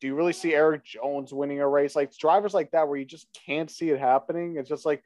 Do 0.00 0.06
you 0.06 0.14
really 0.14 0.32
see 0.32 0.54
Erik 0.54 0.84
Jones 0.84 1.32
winning 1.32 1.60
a 1.60 1.68
race? 1.68 1.96
Like 1.96 2.16
drivers 2.16 2.54
like 2.54 2.70
that 2.72 2.86
where 2.88 2.98
you 2.98 3.04
just 3.04 3.28
can't 3.46 3.70
see 3.70 3.90
it 3.90 3.98
happening. 3.98 4.56
It's 4.56 4.68
just 4.68 4.86
like, 4.86 5.02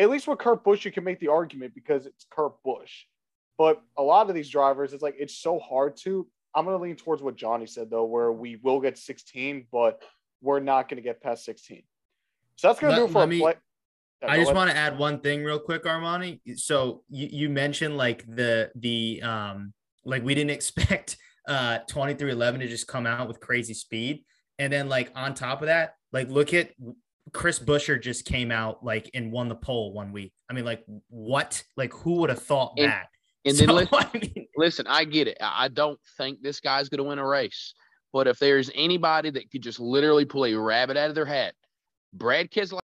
at 0.00 0.08
least 0.08 0.26
with 0.26 0.38
Kurt 0.38 0.64
Busch, 0.64 0.84
you 0.84 0.90
can 0.90 1.04
make 1.04 1.20
the 1.20 1.28
argument 1.28 1.74
because 1.74 2.06
it's 2.06 2.26
Kurt 2.30 2.54
Busch. 2.64 3.04
But 3.58 3.82
a 3.98 4.02
lot 4.02 4.30
of 4.30 4.34
these 4.34 4.48
drivers, 4.48 4.94
it's 4.94 5.02
like 5.02 5.16
it's 5.18 5.36
so 5.36 5.58
hard 5.58 5.96
to. 5.98 6.26
I'm 6.54 6.64
going 6.64 6.76
to 6.76 6.82
lean 6.82 6.96
towards 6.96 7.22
what 7.22 7.36
Johnny 7.36 7.66
said 7.66 7.90
though, 7.90 8.06
where 8.06 8.32
we 8.32 8.56
will 8.56 8.80
get 8.80 8.96
16, 8.96 9.66
but 9.70 10.02
we're 10.40 10.58
not 10.58 10.88
going 10.88 10.96
to 10.96 11.02
get 11.02 11.22
past 11.22 11.44
16. 11.44 11.82
So 12.56 12.68
that's 12.68 12.80
going 12.80 12.96
to 12.96 13.06
do 13.06 13.12
for 13.12 13.26
me, 13.26 13.40
play. 13.40 13.54
Yeah, 14.22 14.32
I 14.32 14.38
just 14.38 14.54
want 14.54 14.70
to 14.70 14.76
add 14.76 14.98
one 14.98 15.20
thing 15.20 15.44
real 15.44 15.58
quick, 15.58 15.84
Armani. 15.84 16.40
So 16.58 17.02
you, 17.10 17.28
you 17.30 17.48
mentioned 17.50 17.96
like 17.96 18.24
the 18.26 18.70
the 18.74 19.22
um 19.22 19.74
like 20.04 20.24
we 20.24 20.34
didn't 20.34 20.50
expect 20.58 21.18
uh 21.46 21.78
2311 21.80 22.60
to 22.60 22.68
just 22.68 22.86
come 22.86 23.06
out 23.06 23.28
with 23.28 23.40
crazy 23.40 23.74
speed. 23.74 24.24
And 24.58 24.72
then 24.72 24.88
like 24.88 25.12
on 25.14 25.34
top 25.34 25.60
of 25.60 25.66
that, 25.66 25.94
like 26.12 26.28
look 26.28 26.54
at 26.54 26.70
Chris 27.32 27.58
Buescher 27.58 28.00
just 28.00 28.24
came 28.24 28.50
out 28.50 28.84
like 28.84 29.10
and 29.14 29.30
won 29.32 29.48
the 29.48 29.54
pole 29.54 29.92
one 29.92 30.12
week. 30.12 30.32
I 30.48 30.52
mean, 30.52 30.64
like 30.64 30.84
what? 31.08 31.62
Like 31.76 31.92
who 31.92 32.16
would 32.16 32.30
have 32.30 32.42
thought 32.42 32.74
and, 32.76 32.90
that? 32.90 33.08
And 33.44 33.56
so, 33.56 33.66
then 33.66 33.74
listen, 33.76 33.98
I 33.98 34.18
mean, 34.18 34.46
listen, 34.56 34.86
I 34.86 35.04
get 35.04 35.28
it. 35.28 35.38
I 35.40 35.68
don't 35.68 35.98
think 36.16 36.42
this 36.42 36.60
guy's 36.60 36.88
going 36.88 36.98
to 36.98 37.04
win 37.04 37.18
a 37.18 37.26
race. 37.26 37.74
But 38.12 38.26
if 38.26 38.38
there's 38.38 38.70
anybody 38.74 39.30
that 39.30 39.50
could 39.50 39.62
just 39.62 39.78
literally 39.78 40.24
pull 40.24 40.44
a 40.44 40.54
rabbit 40.54 40.96
out 40.96 41.10
of 41.10 41.14
their 41.14 41.26
hat, 41.26 41.54
Brad 42.12 42.50
Keselowski. 42.50 42.80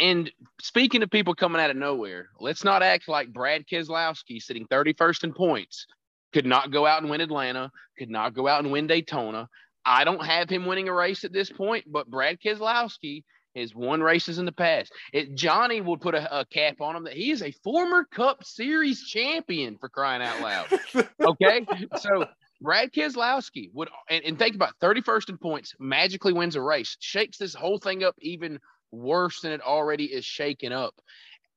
And 0.00 0.30
speaking 0.60 1.02
of 1.02 1.10
people 1.10 1.34
coming 1.34 1.60
out 1.60 1.70
of 1.70 1.76
nowhere, 1.76 2.30
let's 2.40 2.64
not 2.64 2.82
act 2.82 3.06
like 3.06 3.32
Brad 3.32 3.66
Keselowski, 3.66 4.42
sitting 4.42 4.66
31st 4.66 5.24
in 5.24 5.32
points, 5.34 5.86
could 6.32 6.46
not 6.46 6.70
go 6.70 6.86
out 6.86 7.02
and 7.02 7.10
win 7.10 7.20
Atlanta, 7.20 7.70
could 7.98 8.10
not 8.10 8.34
go 8.34 8.48
out 8.48 8.62
and 8.64 8.72
win 8.72 8.86
Daytona. 8.86 9.48
I 9.84 10.04
don't 10.04 10.24
have 10.24 10.50
him 10.50 10.66
winning 10.66 10.88
a 10.88 10.94
race 10.94 11.24
at 11.24 11.32
this 11.32 11.50
point, 11.50 11.84
but 11.90 12.10
Brad 12.10 12.38
Keselowski 12.40 13.24
has 13.56 13.74
won 13.74 14.00
races 14.00 14.38
in 14.38 14.44
the 14.44 14.52
past. 14.52 14.92
It, 15.12 15.34
Johnny 15.34 15.80
would 15.80 16.00
put 16.00 16.14
a, 16.14 16.40
a, 16.40 16.44
cap 16.44 16.80
on 16.80 16.94
him 16.94 17.04
that 17.04 17.14
he 17.14 17.30
is 17.30 17.42
a 17.42 17.50
former 17.64 18.04
Cup 18.04 18.44
Series 18.44 19.02
champion 19.02 19.76
for 19.78 19.88
crying 19.88 20.22
out 20.22 20.40
loud. 20.40 20.66
Okay, 21.20 21.66
so 21.98 22.26
Brad 22.60 22.92
Keselowski 22.92 23.70
would, 23.72 23.88
and, 24.08 24.24
and 24.24 24.38
think 24.38 24.54
about 24.54 24.74
31st 24.82 25.30
in 25.30 25.38
points, 25.38 25.74
magically 25.78 26.32
wins 26.32 26.56
a 26.56 26.62
race, 26.62 26.96
shakes 27.00 27.38
this 27.38 27.54
whole 27.54 27.78
thing 27.78 28.04
up 28.04 28.14
even 28.20 28.58
worse 28.90 29.40
than 29.40 29.52
it 29.52 29.60
already 29.60 30.04
is 30.04 30.24
shaken 30.24 30.72
up. 30.72 30.94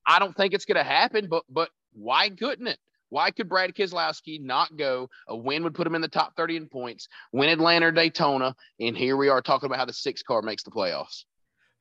I 0.05 0.19
don't 0.19 0.35
think 0.35 0.53
it's 0.53 0.65
going 0.65 0.77
to 0.77 0.83
happen, 0.83 1.27
but 1.29 1.43
but 1.49 1.69
why 1.93 2.29
couldn't 2.29 2.67
it? 2.67 2.79
Why 3.13 3.29
could 3.29 3.47
Brad 3.47 3.75
Keselowski 3.75 4.41
not 4.41 4.75
go? 4.75 5.07
A 5.27 5.37
win 5.37 5.63
would 5.63 5.75
put 5.75 5.85
him 5.85 5.93
in 5.93 6.01
the 6.01 6.07
top 6.07 6.35
30 6.35 6.57
in 6.57 6.65
points, 6.67 7.07
win 7.31 7.47
Atlanta 7.47 7.85
or 7.85 7.91
Daytona, 7.91 8.55
and 8.79 8.97
here 8.97 9.15
we 9.15 9.29
are 9.29 9.39
talking 9.39 9.67
about 9.67 9.77
how 9.77 9.85
the 9.85 9.93
six 9.93 10.23
car 10.23 10.41
makes 10.41 10.63
the 10.63 10.71
playoffs. 10.71 11.25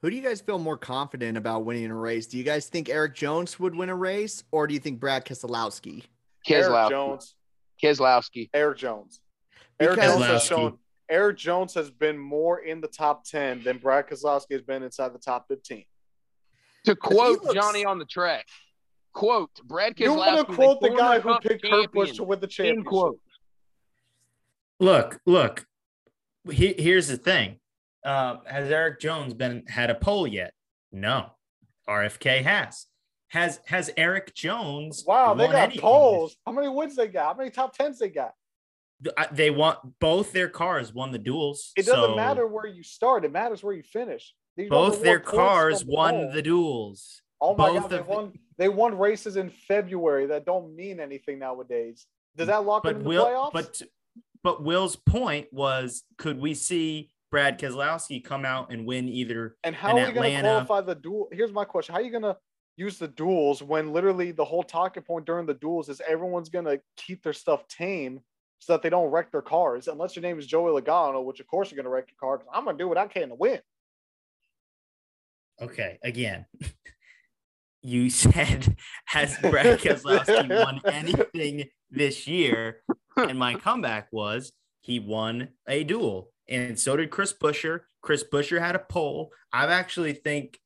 Who 0.02 0.10
do 0.10 0.16
you 0.16 0.20
guys 0.20 0.42
feel 0.42 0.58
more 0.58 0.76
confident 0.76 1.38
about 1.38 1.64
winning 1.64 1.90
a 1.90 1.96
race? 1.96 2.26
Do 2.26 2.36
you 2.36 2.44
guys 2.44 2.68
think 2.68 2.90
Erik 2.90 3.14
Jones 3.14 3.58
would 3.58 3.74
win 3.74 3.88
a 3.88 3.96
race, 3.96 4.44
or 4.52 4.66
do 4.66 4.74
you 4.74 4.80
think 4.80 5.00
Brad 5.00 5.24
Keselowski? 5.24 6.02
Keselowski. 6.46 6.50
Erik 6.50 6.90
Jones. 6.90 7.34
Keselowski. 7.82 8.50
Erik 8.52 8.76
Jones. 8.76 9.20
Erik 9.80 10.00
Jones 10.02 10.24
has 10.26 10.44
shown. 10.44 10.78
Erik 11.08 11.38
Jones 11.38 11.72
has 11.72 11.90
been 11.90 12.18
more 12.18 12.58
in 12.58 12.82
the 12.82 12.88
top 12.88 13.24
ten 13.24 13.62
than 13.62 13.78
Brad 13.78 14.06
Keselowski 14.06 14.52
has 14.52 14.62
been 14.62 14.82
inside 14.82 15.14
the 15.14 15.18
top 15.18 15.48
fifteen. 15.48 15.86
To 16.84 16.94
quote 16.94 17.42
looks... 17.42 17.54
Johnny 17.54 17.86
on 17.86 17.98
the 17.98 18.04
track, 18.04 18.48
quote 19.12 19.50
Brad 19.64 19.96
Keselowski. 19.96 20.00
You 20.00 20.14
want 20.14 20.48
to 20.48 20.54
quote 20.54 20.80
the 20.80 20.90
guy 20.90 21.20
who 21.20 21.38
picked 21.40 21.64
Kurt 21.64 21.92
Busch 21.92 22.12
to 22.12 22.24
win 22.24 22.40
the 22.40 22.46
championship? 22.46 22.86
Quote. 22.86 23.20
Look, 24.80 25.20
look. 25.26 25.66
He, 26.50 26.74
here's 26.76 27.08
the 27.08 27.16
thing. 27.16 27.60
Uh, 28.04 28.38
has 28.46 28.70
Erik 28.70 28.98
Jones 28.98 29.32
been 29.34 29.64
had 29.68 29.90
a 29.90 29.94
pole 29.94 30.26
yet? 30.26 30.54
No. 30.90 31.30
RFK 31.88 32.42
has. 32.42 32.86
Has 33.28 33.60
has 33.66 33.90
Erik 33.96 34.34
Jones? 34.34 35.04
Wow, 35.06 35.34
they 35.34 35.46
got 35.48 35.74
poles. 35.76 36.36
How 36.44 36.52
many 36.52 36.68
wins 36.68 36.96
they 36.96 37.08
got? 37.08 37.32
How 37.32 37.38
many 37.38 37.50
top 37.50 37.76
tens 37.76 37.98
they 37.98 38.10
got? 38.10 38.34
They 39.32 39.50
want 39.50 39.78
both 40.00 40.32
their 40.32 40.48
cars 40.48 40.92
won 40.92 41.12
the 41.12 41.18
duels. 41.18 41.72
It 41.76 41.86
doesn't 41.86 42.10
so 42.10 42.14
matter 42.14 42.46
where 42.46 42.66
you 42.66 42.82
start; 42.82 43.24
it 43.24 43.32
matters 43.32 43.62
where 43.62 43.72
you 43.72 43.82
finish. 43.82 44.34
These 44.56 44.68
both 44.68 45.02
their 45.02 45.18
cars 45.18 45.84
won 45.84 46.32
the 46.32 46.42
duels. 46.42 47.22
Oh 47.40 47.56
my 47.56 47.70
both 47.70 47.82
god, 47.82 47.90
they 47.90 48.00
won. 48.00 48.32
They 48.62 48.68
won 48.68 48.96
races 48.96 49.36
in 49.36 49.50
February 49.50 50.26
that 50.26 50.46
don't 50.46 50.76
mean 50.76 51.00
anything 51.00 51.40
nowadays. 51.40 52.06
Does 52.36 52.46
that 52.46 52.64
lock 52.64 52.84
but 52.84 52.92
them 52.92 53.02
in 53.02 53.08
Will, 53.08 53.24
the 53.24 53.30
playoffs? 53.30 53.52
But 53.52 53.82
but 54.44 54.62
Will's 54.62 54.94
point 54.94 55.48
was, 55.52 56.04
could 56.16 56.38
we 56.38 56.54
see 56.54 57.10
Brad 57.32 57.58
Keselowski 57.58 58.22
come 58.22 58.44
out 58.44 58.72
and 58.72 58.86
win 58.86 59.08
either? 59.08 59.56
And 59.64 59.74
how 59.74 59.98
are 59.98 60.06
we 60.06 60.12
going 60.12 60.36
to 60.36 60.40
qualify 60.42 60.80
the 60.80 60.94
duel? 60.94 61.28
Here's 61.32 61.50
my 61.50 61.64
question: 61.64 61.92
How 61.92 62.00
are 62.00 62.04
you 62.04 62.12
going 62.12 62.22
to 62.22 62.36
use 62.76 62.98
the 62.98 63.08
duels 63.08 63.64
when 63.64 63.92
literally 63.92 64.30
the 64.30 64.44
whole 64.44 64.62
talking 64.62 65.02
point 65.02 65.26
during 65.26 65.44
the 65.44 65.54
duels 65.54 65.88
is 65.88 66.00
everyone's 66.08 66.48
going 66.48 66.66
to 66.66 66.80
keep 66.96 67.24
their 67.24 67.32
stuff 67.32 67.66
tame 67.66 68.20
so 68.60 68.74
that 68.74 68.82
they 68.82 68.90
don't 68.90 69.10
wreck 69.10 69.32
their 69.32 69.42
cars, 69.42 69.88
unless 69.88 70.14
your 70.14 70.22
name 70.22 70.38
is 70.38 70.46
Joey 70.46 70.80
Logano, 70.80 71.24
which 71.24 71.40
of 71.40 71.48
course 71.48 71.68
you're 71.68 71.82
going 71.82 71.82
to 71.82 71.90
wreck 71.90 72.06
your 72.12 72.18
car. 72.20 72.38
Because 72.38 72.52
I'm 72.54 72.62
going 72.62 72.78
to 72.78 72.84
do 72.84 72.86
what 72.86 72.96
I 72.96 73.08
can 73.08 73.30
to 73.30 73.34
win. 73.34 73.58
Okay, 75.60 75.98
again, 76.04 76.46
you 77.82 78.10
said 78.10 78.76
has 79.06 79.36
Brad 79.38 79.80
Keselowski 79.80 80.48
won 80.64 80.80
anything 80.84 81.68
this 81.90 82.26
year? 82.26 82.82
And 83.16 83.38
my 83.38 83.54
comeback 83.54 84.08
was 84.12 84.52
he 84.80 84.98
won 84.98 85.48
a 85.68 85.84
duel, 85.84 86.30
and 86.48 86.78
so 86.78 86.96
did 86.96 87.10
Chris 87.10 87.32
Buescher. 87.32 87.80
Chris 88.00 88.24
Buescher 88.24 88.60
had 88.60 88.74
a 88.74 88.80
pole. 88.80 89.30
I 89.52 89.66
actually 89.66 90.14
think 90.14 90.58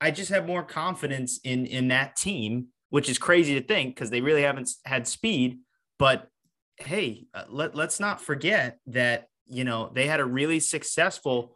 I 0.00 0.10
just 0.10 0.30
have 0.30 0.46
more 0.46 0.62
confidence 0.62 1.40
in 1.44 1.66
in 1.66 1.88
that 1.88 2.16
team, 2.16 2.68
which 2.88 3.08
is 3.08 3.18
crazy 3.18 3.60
to 3.60 3.66
think 3.66 3.94
because 3.94 4.10
they 4.10 4.20
really 4.20 4.42
haven't 4.42 4.70
had 4.84 5.06
speed. 5.06 5.60
But 5.98 6.28
hey, 6.80 7.26
uh, 7.34 7.44
let, 7.48 7.74
let's 7.74 8.00
not 8.00 8.20
forget 8.20 8.78
that, 8.86 9.26
you 9.46 9.64
know, 9.64 9.90
they 9.94 10.06
had 10.06 10.20
a 10.20 10.24
really 10.24 10.60
successful 10.60 11.54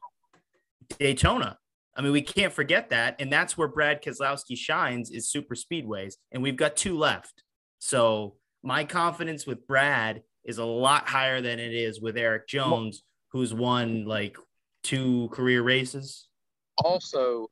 Daytona. 0.99 1.59
I 1.97 2.03
mean, 2.03 2.13
we 2.13 2.23
can't 2.23 2.53
forget 2.53 2.91
that. 2.91 3.17
And 3.21 3.33
that's 3.33 3.57
where 3.57 3.69
Brad 3.69 4.03
Keselowski 4.03 4.57
shines 4.57 5.11
is 5.11 5.29
super 5.29 5.55
speedways. 5.55 6.15
And 6.33 6.43
we've 6.43 6.57
got 6.57 6.77
two 6.77 6.99
left. 6.99 7.45
So 7.79 8.37
my 8.63 8.85
confidence 8.85 9.47
with 9.47 9.67
Brad 9.67 10.23
is 10.45 10.59
a 10.59 10.65
lot 10.65 11.07
higher 11.07 11.41
than 11.41 11.59
it 11.59 11.73
is 11.73 12.01
with 12.01 12.17
Erik 12.17 12.49
Jones, 12.49 13.03
who's 13.29 13.55
won 13.55 14.05
like 14.05 14.37
two 14.83 15.29
career 15.33 15.63
races. 15.63 16.27
Also, 16.79 17.49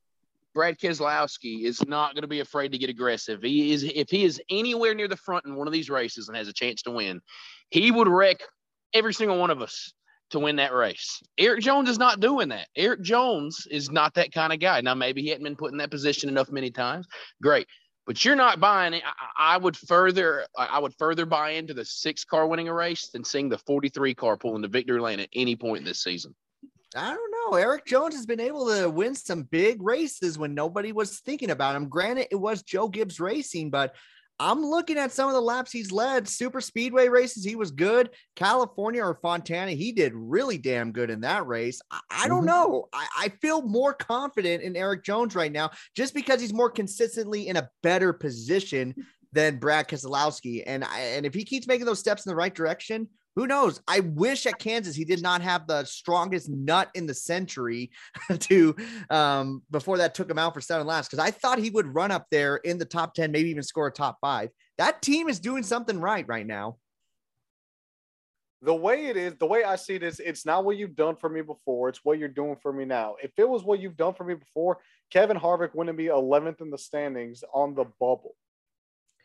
Brad 0.53 0.77
Keselowski 0.77 1.63
is 1.63 1.85
not 1.87 2.13
going 2.13 2.21
to 2.21 2.27
be 2.27 2.41
afraid 2.41 2.71
to 2.73 2.77
get 2.77 2.89
aggressive. 2.89 3.41
He 3.41 3.71
is 3.73 3.83
if 3.83 4.09
he 4.09 4.23
is 4.23 4.41
anywhere 4.49 4.93
near 4.93 5.07
the 5.07 5.17
front 5.17 5.45
in 5.45 5.55
one 5.55 5.67
of 5.67 5.73
these 5.73 5.89
races 5.89 6.27
and 6.27 6.37
has 6.37 6.47
a 6.47 6.53
chance 6.53 6.81
to 6.83 6.91
win, 6.91 7.21
he 7.69 7.89
would 7.91 8.07
wreck 8.07 8.37
every 8.93 9.13
single 9.13 9.39
one 9.39 9.49
of 9.49 9.61
us 9.61 9.93
to 10.33 10.39
win 10.39 10.57
that 10.57 10.73
race. 10.73 11.21
Erik 11.37 11.61
Jones 11.61 11.89
is 11.89 11.97
not 11.97 12.19
doing 12.19 12.49
that. 12.49 12.67
Erik 12.75 13.01
Jones 13.01 13.65
is 13.71 13.89
not 13.89 14.13
that 14.15 14.31
kind 14.33 14.51
of 14.51 14.59
guy. 14.59 14.81
Now 14.81 14.93
maybe 14.93 15.21
he 15.21 15.29
hadn't 15.29 15.43
been 15.43 15.55
put 15.55 15.71
in 15.71 15.77
that 15.77 15.91
position 15.91 16.27
enough 16.29 16.51
many 16.51 16.69
times. 16.69 17.07
Great. 17.41 17.67
But 18.05 18.25
you're 18.25 18.35
not 18.35 18.59
buying 18.59 18.93
it. 18.93 19.03
I, 19.05 19.55
I 19.55 19.57
would 19.57 19.77
further 19.77 20.45
I 20.57 20.79
would 20.79 20.93
further 20.95 21.25
buy 21.25 21.51
into 21.51 21.73
the 21.73 21.85
six 21.85 22.25
car 22.25 22.47
winning 22.47 22.67
a 22.67 22.73
race 22.73 23.09
than 23.09 23.23
seeing 23.23 23.47
the 23.47 23.57
43 23.59 24.13
car 24.13 24.35
pull 24.35 24.55
into 24.55 24.67
victory 24.67 24.99
lane 24.99 25.21
at 25.21 25.29
any 25.33 25.55
point 25.55 25.85
this 25.85 26.03
season. 26.03 26.35
I 26.95 27.09
don't 27.13 27.31
know. 27.31 27.57
Erik 27.57 27.85
Jones 27.85 28.15
has 28.15 28.25
been 28.25 28.39
able 28.39 28.67
to 28.67 28.89
win 28.89 29.15
some 29.15 29.43
big 29.43 29.81
races 29.81 30.37
when 30.37 30.53
nobody 30.53 30.91
was 30.91 31.19
thinking 31.19 31.49
about 31.49 31.75
him. 31.75 31.87
Granted, 31.87 32.27
it 32.29 32.35
was 32.35 32.61
Joe 32.61 32.87
Gibbs 32.87 33.19
Racing, 33.19 33.69
but 33.69 33.95
I'm 34.39 34.65
looking 34.65 34.97
at 34.97 35.11
some 35.11 35.29
of 35.29 35.35
the 35.35 35.41
laps 35.41 35.71
he's 35.71 35.91
led. 35.91 36.27
Super 36.27 36.59
speedway 36.59 37.07
races, 37.07 37.43
he 37.43 37.55
was 37.55 37.71
good. 37.71 38.09
California 38.35 39.03
or 39.03 39.19
Fontana, 39.21 39.71
he 39.71 39.91
did 39.91 40.13
really 40.15 40.57
damn 40.57 40.91
good 40.91 41.09
in 41.09 41.21
that 41.21 41.45
race. 41.47 41.81
I, 41.91 41.99
I 42.09 42.27
don't 42.27 42.39
mm-hmm. 42.39 42.47
know. 42.47 42.89
I, 42.93 43.07
I, 43.17 43.29
feel 43.41 43.61
more 43.61 43.93
confident 43.93 44.63
in 44.63 44.75
Erik 44.75 45.03
Jones 45.03 45.35
right 45.35 45.51
now 45.51 45.71
just 45.95 46.13
because 46.13 46.41
he's 46.41 46.53
more 46.53 46.69
consistently 46.69 47.47
in 47.47 47.57
a 47.57 47.69
better 47.83 48.11
position 48.11 48.95
than 49.33 49.59
Brad 49.59 49.87
Keselowski. 49.87 50.63
And 50.65 50.83
I, 50.83 50.99
and 50.99 51.25
if 51.25 51.33
he 51.33 51.43
keeps 51.43 51.67
making 51.67 51.85
those 51.85 51.99
steps 51.99 52.25
in 52.25 52.29
the 52.29 52.35
right 52.35 52.53
direction, 52.53 53.07
who 53.35 53.47
knows? 53.47 53.81
I 53.87 54.01
wish 54.01 54.45
at 54.45 54.59
Kansas 54.59 54.95
he 54.95 55.05
did 55.05 55.21
not 55.21 55.41
have 55.41 55.65
the 55.65 55.83
strongest 55.85 56.49
nut 56.49 56.89
in 56.93 57.07
the 57.07 57.13
century 57.13 57.91
to 58.39 58.75
um, 59.09 59.63
before 59.71 59.97
that 59.97 60.13
took 60.13 60.29
him 60.29 60.37
out 60.37 60.53
for 60.53 60.61
seven 60.61 60.85
laps 60.85 61.07
because 61.07 61.23
I 61.23 61.31
thought 61.31 61.59
he 61.59 61.69
would 61.71 61.93
run 61.93 62.11
up 62.11 62.27
there 62.29 62.57
in 62.57 62.77
the 62.77 62.85
top 62.85 63.13
10, 63.15 63.31
maybe 63.31 63.49
even 63.49 63.63
score 63.63 63.87
a 63.87 63.91
top 63.91 64.17
five. 64.21 64.49
That 64.77 65.01
team 65.01 65.29
is 65.29 65.39
doing 65.39 65.63
something 65.63 65.99
right 65.99 66.27
right 66.27 66.45
now. 66.45 66.77
The 68.61 68.73
way 68.73 69.07
it 69.07 69.17
is, 69.17 69.35
the 69.39 69.45
way 69.45 69.65
I 69.65 69.75
see 69.75 69.95
it 69.95 70.03
is, 70.03 70.21
it's 70.21 70.45
not 70.45 70.63
what 70.63 70.77
you've 70.77 70.95
done 70.95 71.17
for 71.17 71.27
me 71.27 71.41
before. 71.41 71.89
It's 71.89 71.99
what 72.03 72.17
you're 72.17 72.29
doing 72.29 72.55
for 72.61 72.71
me 72.71 72.85
now. 72.85 73.15
If 73.21 73.31
it 73.37 73.49
was 73.49 73.63
what 73.63 73.81
you've 73.81 73.97
done 73.97 74.13
for 74.13 74.23
me 74.23 74.35
before, 74.35 74.77
Kevin 75.11 75.37
Harvick 75.37 75.75
wouldn't 75.75 75.97
be 75.97 76.05
11th 76.05 76.61
in 76.61 76.69
the 76.69 76.77
standings 76.77 77.43
on 77.53 77.75
the 77.75 77.83
bubble. 77.99 78.35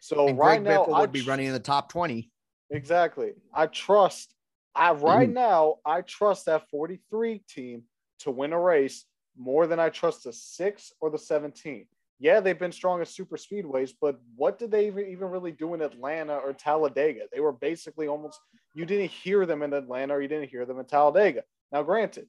So 0.00 0.26
and 0.26 0.38
right 0.38 0.60
Greg 0.60 0.74
now, 0.74 0.84
Biffle 0.86 1.00
would 1.00 1.12
be 1.12 1.22
running 1.22 1.46
in 1.46 1.52
the 1.52 1.60
top 1.60 1.88
20. 1.88 2.30
Exactly. 2.70 3.32
I 3.54 3.66
trust. 3.66 4.34
I 4.74 4.92
right 4.92 5.28
mm. 5.28 5.34
now 5.34 5.76
I 5.84 6.02
trust 6.02 6.46
that 6.46 6.68
43 6.70 7.42
team 7.48 7.84
to 8.20 8.30
win 8.30 8.52
a 8.52 8.60
race 8.60 9.04
more 9.36 9.66
than 9.66 9.80
I 9.80 9.88
trust 9.88 10.24
the 10.24 10.32
six 10.32 10.92
or 11.00 11.10
the 11.10 11.18
17. 11.18 11.86
Yeah, 12.20 12.40
they've 12.40 12.58
been 12.58 12.72
strong 12.72 13.00
at 13.00 13.08
super 13.08 13.36
speedways, 13.36 13.92
but 14.00 14.18
what 14.34 14.58
did 14.58 14.72
they 14.72 14.88
even, 14.88 15.06
even 15.08 15.28
really 15.28 15.52
do 15.52 15.74
in 15.74 15.80
Atlanta 15.80 16.34
or 16.34 16.52
Talladega? 16.52 17.22
They 17.32 17.40
were 17.40 17.52
basically 17.52 18.08
almost 18.08 18.40
you 18.74 18.84
didn't 18.84 19.10
hear 19.10 19.46
them 19.46 19.62
in 19.62 19.72
Atlanta 19.72 20.14
or 20.14 20.22
you 20.22 20.28
didn't 20.28 20.50
hear 20.50 20.66
them 20.66 20.80
in 20.80 20.84
Talladega. 20.84 21.44
Now, 21.72 21.82
granted, 21.82 22.26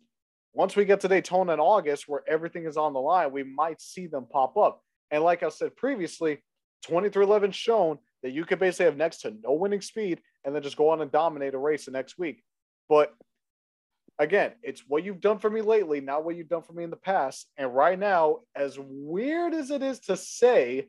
once 0.53 0.75
we 0.75 0.85
get 0.85 0.99
to 1.01 1.07
Daytona 1.07 1.53
in 1.53 1.59
August, 1.59 2.07
where 2.07 2.23
everything 2.27 2.65
is 2.65 2.77
on 2.77 2.93
the 2.93 2.99
line, 2.99 3.31
we 3.31 3.43
might 3.43 3.81
see 3.81 4.07
them 4.07 4.27
pop 4.31 4.57
up. 4.57 4.81
And 5.11 5.23
like 5.23 5.43
I 5.43 5.49
said 5.49 5.75
previously, 5.75 6.35
2311 6.83 7.51
shown 7.51 7.99
that 8.23 8.31
you 8.31 8.45
could 8.45 8.59
basically 8.59 8.85
have 8.85 8.97
next 8.97 9.21
to 9.21 9.33
no 9.43 9.53
winning 9.53 9.81
speed 9.81 10.21
and 10.45 10.55
then 10.55 10.63
just 10.63 10.77
go 10.77 10.89
on 10.89 11.01
and 11.01 11.11
dominate 11.11 11.53
a 11.53 11.57
race 11.57 11.85
the 11.85 11.91
next 11.91 12.17
week. 12.17 12.43
But 12.87 13.13
again, 14.17 14.51
it's 14.63 14.83
what 14.87 15.03
you've 15.03 15.21
done 15.21 15.39
for 15.39 15.49
me 15.49 15.61
lately, 15.61 16.01
not 16.01 16.23
what 16.23 16.35
you've 16.35 16.49
done 16.49 16.63
for 16.63 16.73
me 16.73 16.83
in 16.83 16.89
the 16.89 16.95
past. 16.95 17.47
And 17.57 17.75
right 17.75 17.97
now, 17.97 18.39
as 18.55 18.77
weird 18.79 19.53
as 19.53 19.71
it 19.71 19.81
is 19.81 19.99
to 20.01 20.17
say, 20.17 20.87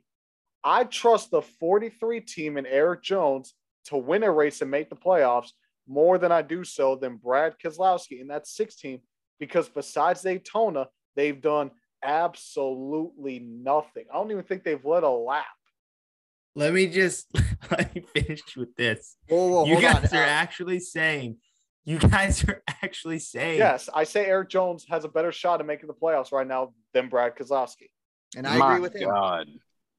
I 0.62 0.84
trust 0.84 1.30
the 1.30 1.42
43 1.42 2.20
team 2.20 2.56
and 2.56 2.66
Erik 2.66 3.02
Jones 3.02 3.54
to 3.86 3.96
win 3.96 4.22
a 4.22 4.30
race 4.30 4.60
and 4.60 4.70
make 4.70 4.90
the 4.90 4.96
playoffs 4.96 5.50
more 5.88 6.18
than 6.18 6.32
I 6.32 6.42
do 6.42 6.64
so 6.64 6.96
than 6.96 7.16
Brad 7.16 7.54
Keselowski 7.62 8.20
in 8.20 8.28
that 8.28 8.46
16 8.46 9.00
because 9.38 9.68
besides 9.68 10.22
Daytona, 10.22 10.86
they've 11.16 11.40
done 11.40 11.70
absolutely 12.04 13.38
nothing. 13.40 14.04
I 14.12 14.16
don't 14.16 14.30
even 14.30 14.44
think 14.44 14.62
they've 14.62 14.84
led 14.84 15.02
a 15.02 15.10
lap 15.10 15.46
let 16.54 16.72
me 16.72 16.86
just 16.88 17.28
let 17.70 17.94
me 17.94 18.02
finish 18.14 18.56
with 18.56 18.74
this. 18.76 19.16
Whoa, 19.28 19.48
whoa, 19.48 19.64
you 19.66 19.80
guys 19.80 20.12
on. 20.12 20.18
are 20.18 20.22
uh, 20.24 20.28
actually 20.28 20.80
saying 20.80 21.36
You 21.84 21.98
guys 21.98 22.44
are 22.48 22.62
actually 22.82 23.18
saying 23.20 23.58
Yes, 23.58 23.88
I 23.94 24.04
say 24.04 24.26
Erik 24.26 24.48
Jones 24.50 24.84
has 24.88 25.04
a 25.04 25.08
better 25.08 25.32
shot 25.32 25.60
at 25.60 25.66
making 25.66 25.86
the 25.86 25.94
playoffs 25.94 26.32
right 26.32 26.46
now 26.46 26.72
than 26.92 27.08
Brad 27.08 27.36
Keselowski. 27.36 27.90
And 28.36 28.46
I 28.46 28.58
My 28.58 28.72
agree 28.72 28.80
with 28.82 28.94
him. 28.96 29.10
God. 29.10 29.46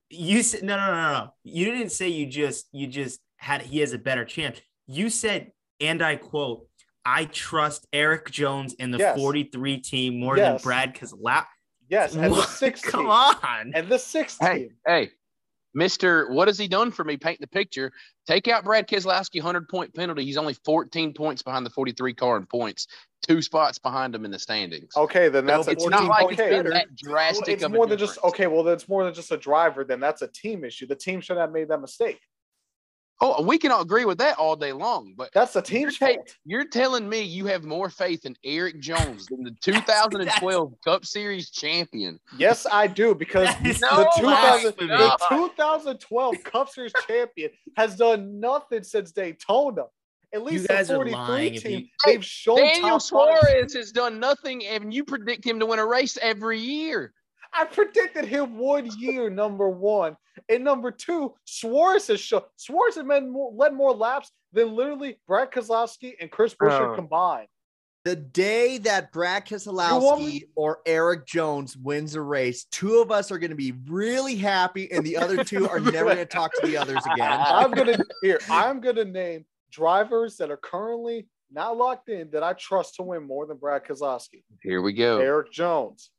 You 0.10 0.44
said 0.44 0.64
no, 0.64 0.76
no, 0.78 0.88
no, 0.88 1.14
no. 1.14 1.34
You 1.44 1.66
didn't 1.72 1.92
say 1.92 2.10
you 2.10 2.26
just 2.26 2.68
you 2.72 2.88
just 2.88 3.20
had 3.38 3.62
he 3.62 3.80
has 3.80 3.94
a 3.94 3.98
better 3.98 4.26
chance. 4.26 4.60
You 4.88 5.10
said, 5.10 5.52
and 5.80 6.02
I 6.02 6.18
quote, 6.18 6.68
"I 7.06 7.26
trust 7.26 7.88
Erik 7.94 8.30
Jones 8.30 8.76
and 8.78 8.94
the 8.94 8.98
Yes. 8.98 9.18
43 9.18 9.78
team 9.80 10.20
more 10.20 10.38
Yes. 10.38 10.62
than 10.62 10.64
Brad 10.64 10.96
Keselowski." 10.96 11.46
Yes, 11.90 12.14
and 12.16 12.34
the 12.34 12.42
sixth 12.62 12.84
Come 12.86 13.02
team. 13.02 13.10
on. 13.10 13.72
And 13.74 13.88
the 13.90 13.98
sixth 14.00 14.38
Hey, 14.42 14.60
team. 14.60 14.70
hey, 14.86 15.10
Mister, 15.74 16.30
what 16.32 16.48
has 16.48 16.58
he 16.58 16.68
done 16.68 16.92
for 16.92 17.04
me? 17.04 17.18
Paint 17.18 17.40
the 17.40 17.48
picture. 17.48 17.92
Take 18.28 18.48
out 18.48 18.64
Brad 18.64 18.88
Keselowski, 18.88 19.42
hundred 19.42 19.70
point 19.70 19.94
penalty. 19.94 20.26
He's 20.26 20.38
only 20.38 20.54
fourteen 20.66 21.14
points 21.14 21.42
behind 21.42 21.66
the 21.66 21.70
forty-three 21.70 22.14
car 22.14 22.38
in 22.38 22.46
points, 22.46 22.88
two 23.26 23.42
spots 23.42 23.80
behind 23.80 24.14
him 24.14 24.26
in 24.26 24.32
the 24.32 24.40
standings. 24.40 24.92
Okay, 24.96 25.30
then 25.30 25.46
that's 25.46 25.68
a 25.68 25.72
it's 25.72 25.84
14 25.84 26.08
not 26.08 26.10
like 26.10 26.34
okay. 26.34 26.56
it's 26.56 26.64
been 26.64 26.74
that 26.74 26.88
Well, 26.88 27.14
drastic. 27.14 27.48
it's 27.50 27.64
of 27.64 27.72
a 27.72 27.76
more 27.76 27.88
than 27.88 27.98
just 27.98 28.20
okay. 28.24 28.48
Well, 28.48 28.64
then 28.64 28.74
it's 28.74 28.90
more 28.90 29.04
than 29.06 29.14
just 29.14 29.32
a 29.32 29.38
driver. 29.38 29.84
Then 29.84 30.00
that's 30.00 30.22
a 30.22 30.28
team 30.28 30.64
issue. 30.66 30.88
The 30.88 30.96
team 30.96 31.22
should 31.22 31.38
have 31.38 31.52
made 31.52 31.70
that 31.70 31.80
mistake. 31.80 32.20
Oh, 33.24 33.44
we 33.44 33.60
can 33.60 33.72
all 33.72 33.82
agree 33.82 34.04
with 34.06 34.18
that 34.18 34.40
all 34.40 34.56
day 34.56 34.74
long, 34.74 35.14
but 35.16 35.30
That's 35.34 35.54
the 35.54 35.62
team's 35.62 35.96
Hey, 35.98 36.16
fault. 36.16 36.36
You're 36.44 36.66
telling 36.68 37.08
me 37.08 37.22
you 37.22 37.46
have 37.46 37.64
more 37.64 37.88
faith 37.90 38.26
in 38.26 38.36
Erik 38.44 38.80
Jones 38.80 39.28
than 39.28 39.44
the 39.44 39.52
2012 39.62 40.74
Cup 40.84 41.06
Series 41.06 41.52
champion. 41.52 42.20
Yes, 42.40 42.66
I 42.66 42.88
do 42.88 43.14
because 43.14 43.50
the, 43.62 43.78
no 43.92 44.10
2000, 44.18 44.74
the 44.76 45.18
2012 45.30 46.44
Cup 46.44 46.70
Series 46.70 46.94
champion 47.08 47.52
has 47.78 47.96
done 47.96 48.40
nothing 48.40 48.82
since 48.84 49.12
Daytona. 49.12 49.84
At 50.34 50.44
least 50.44 50.68
guys 50.68 50.88
the 50.88 50.94
are 50.96 50.98
43 51.06 51.14
lying 51.14 51.54
team, 51.60 51.80
you- 51.82 51.88
they've 52.06 52.26
shown 52.26 52.56
Daniel 52.58 53.00
top 53.00 53.02
five. 53.02 53.02
Suarez 53.02 53.74
has 53.76 53.92
done 53.92 54.20
nothing, 54.20 54.66
and 54.66 54.92
you 54.94 55.04
predict 55.04 55.46
him 55.46 55.60
to 55.60 55.66
win 55.68 55.78
a 55.78 55.86
race 55.86 56.18
every 56.22 56.60
year. 56.60 57.14
I 57.54 57.66
predicted 57.66 58.26
him 58.26 58.58
one 58.58 58.90
year, 59.00 59.30
number 59.30 59.70
one. 59.70 60.16
And 60.50 60.64
number 60.64 60.92
two, 60.92 61.34
Suarez 61.46 62.08
has 62.08 62.20
shown 62.20 62.44
Suarez 62.56 62.96
has 62.96 63.06
led 63.06 63.28
more, 63.28 63.52
led 63.54 63.74
more 63.74 63.94
laps 63.94 64.32
than 64.54 64.74
literally 64.76 65.20
Brad 65.28 65.52
Keselowski 65.52 66.14
and 66.20 66.32
Chris 66.32 66.54
Buescher 66.56 66.92
Oh. 66.92 66.96
combined. 66.96 67.48
The 68.04 68.16
day 68.16 68.80
that 68.80 69.12
Brad 69.12 69.44
want 69.52 69.62
Keselowski 69.62 70.44
or 70.56 70.80
Erik 70.88 71.28
Jones 71.28 71.78
wins 71.78 72.16
a 72.16 72.22
race, 72.22 72.64
two 72.72 72.96
of 73.00 73.12
us 73.12 73.32
are 73.32 73.38
going 73.38 73.52
to 73.52 73.56
be 73.56 73.74
really 73.88 74.36
happy, 74.36 74.92
and 74.92 75.06
the 75.06 75.18
other 75.18 75.44
two 75.44 75.70
are 75.70 75.80
never 75.80 76.06
going 76.06 76.18
to 76.18 76.26
talk 76.26 76.52
to 76.60 76.66
the 76.66 76.78
others 76.78 77.04
again. 77.14 77.32
I'm 77.46 77.70
gonna 77.70 78.00
here. 78.24 78.40
I'm 78.50 78.80
gonna 78.80 79.06
name 79.06 79.46
drivers 79.72 80.36
that 80.38 80.50
are 80.50 80.58
currently 80.58 81.28
not 81.52 81.78
locked 81.78 82.10
in 82.10 82.32
that 82.32 82.42
I 82.42 82.54
trust 82.54 82.96
to 82.96 83.04
win 83.04 83.22
more 83.28 83.46
than 83.46 83.58
Brad 83.58 83.86
Keselowski. 83.86 84.44
Here 84.64 84.82
we 84.82 84.94
go. 84.94 85.20
Erik 85.20 85.52
Jones, 85.52 86.10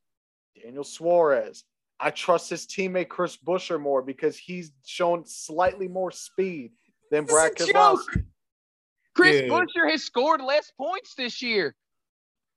Daniel 0.60 0.84
Suarez. 0.84 1.64
I 2.00 2.10
trust 2.10 2.50
his 2.50 2.66
teammate 2.66 3.08
Chris 3.08 3.36
Buescher 3.36 3.80
more 3.80 4.02
because 4.02 4.36
he's 4.36 4.72
shown 4.84 5.24
slightly 5.24 5.86
more 5.88 6.10
speed 6.10 6.72
than 7.10 7.24
This 7.26 7.32
Brad 7.32 7.52
is 7.60 7.68
a 7.68 7.72
joke. 7.72 8.00
Keselowski. 8.00 8.24
Chris 9.14 9.40
Dude. 9.42 9.50
Buescher 9.50 9.90
has 9.90 10.02
scored 10.02 10.40
less 10.40 10.72
points 10.76 11.14
this 11.14 11.40
year. 11.42 11.74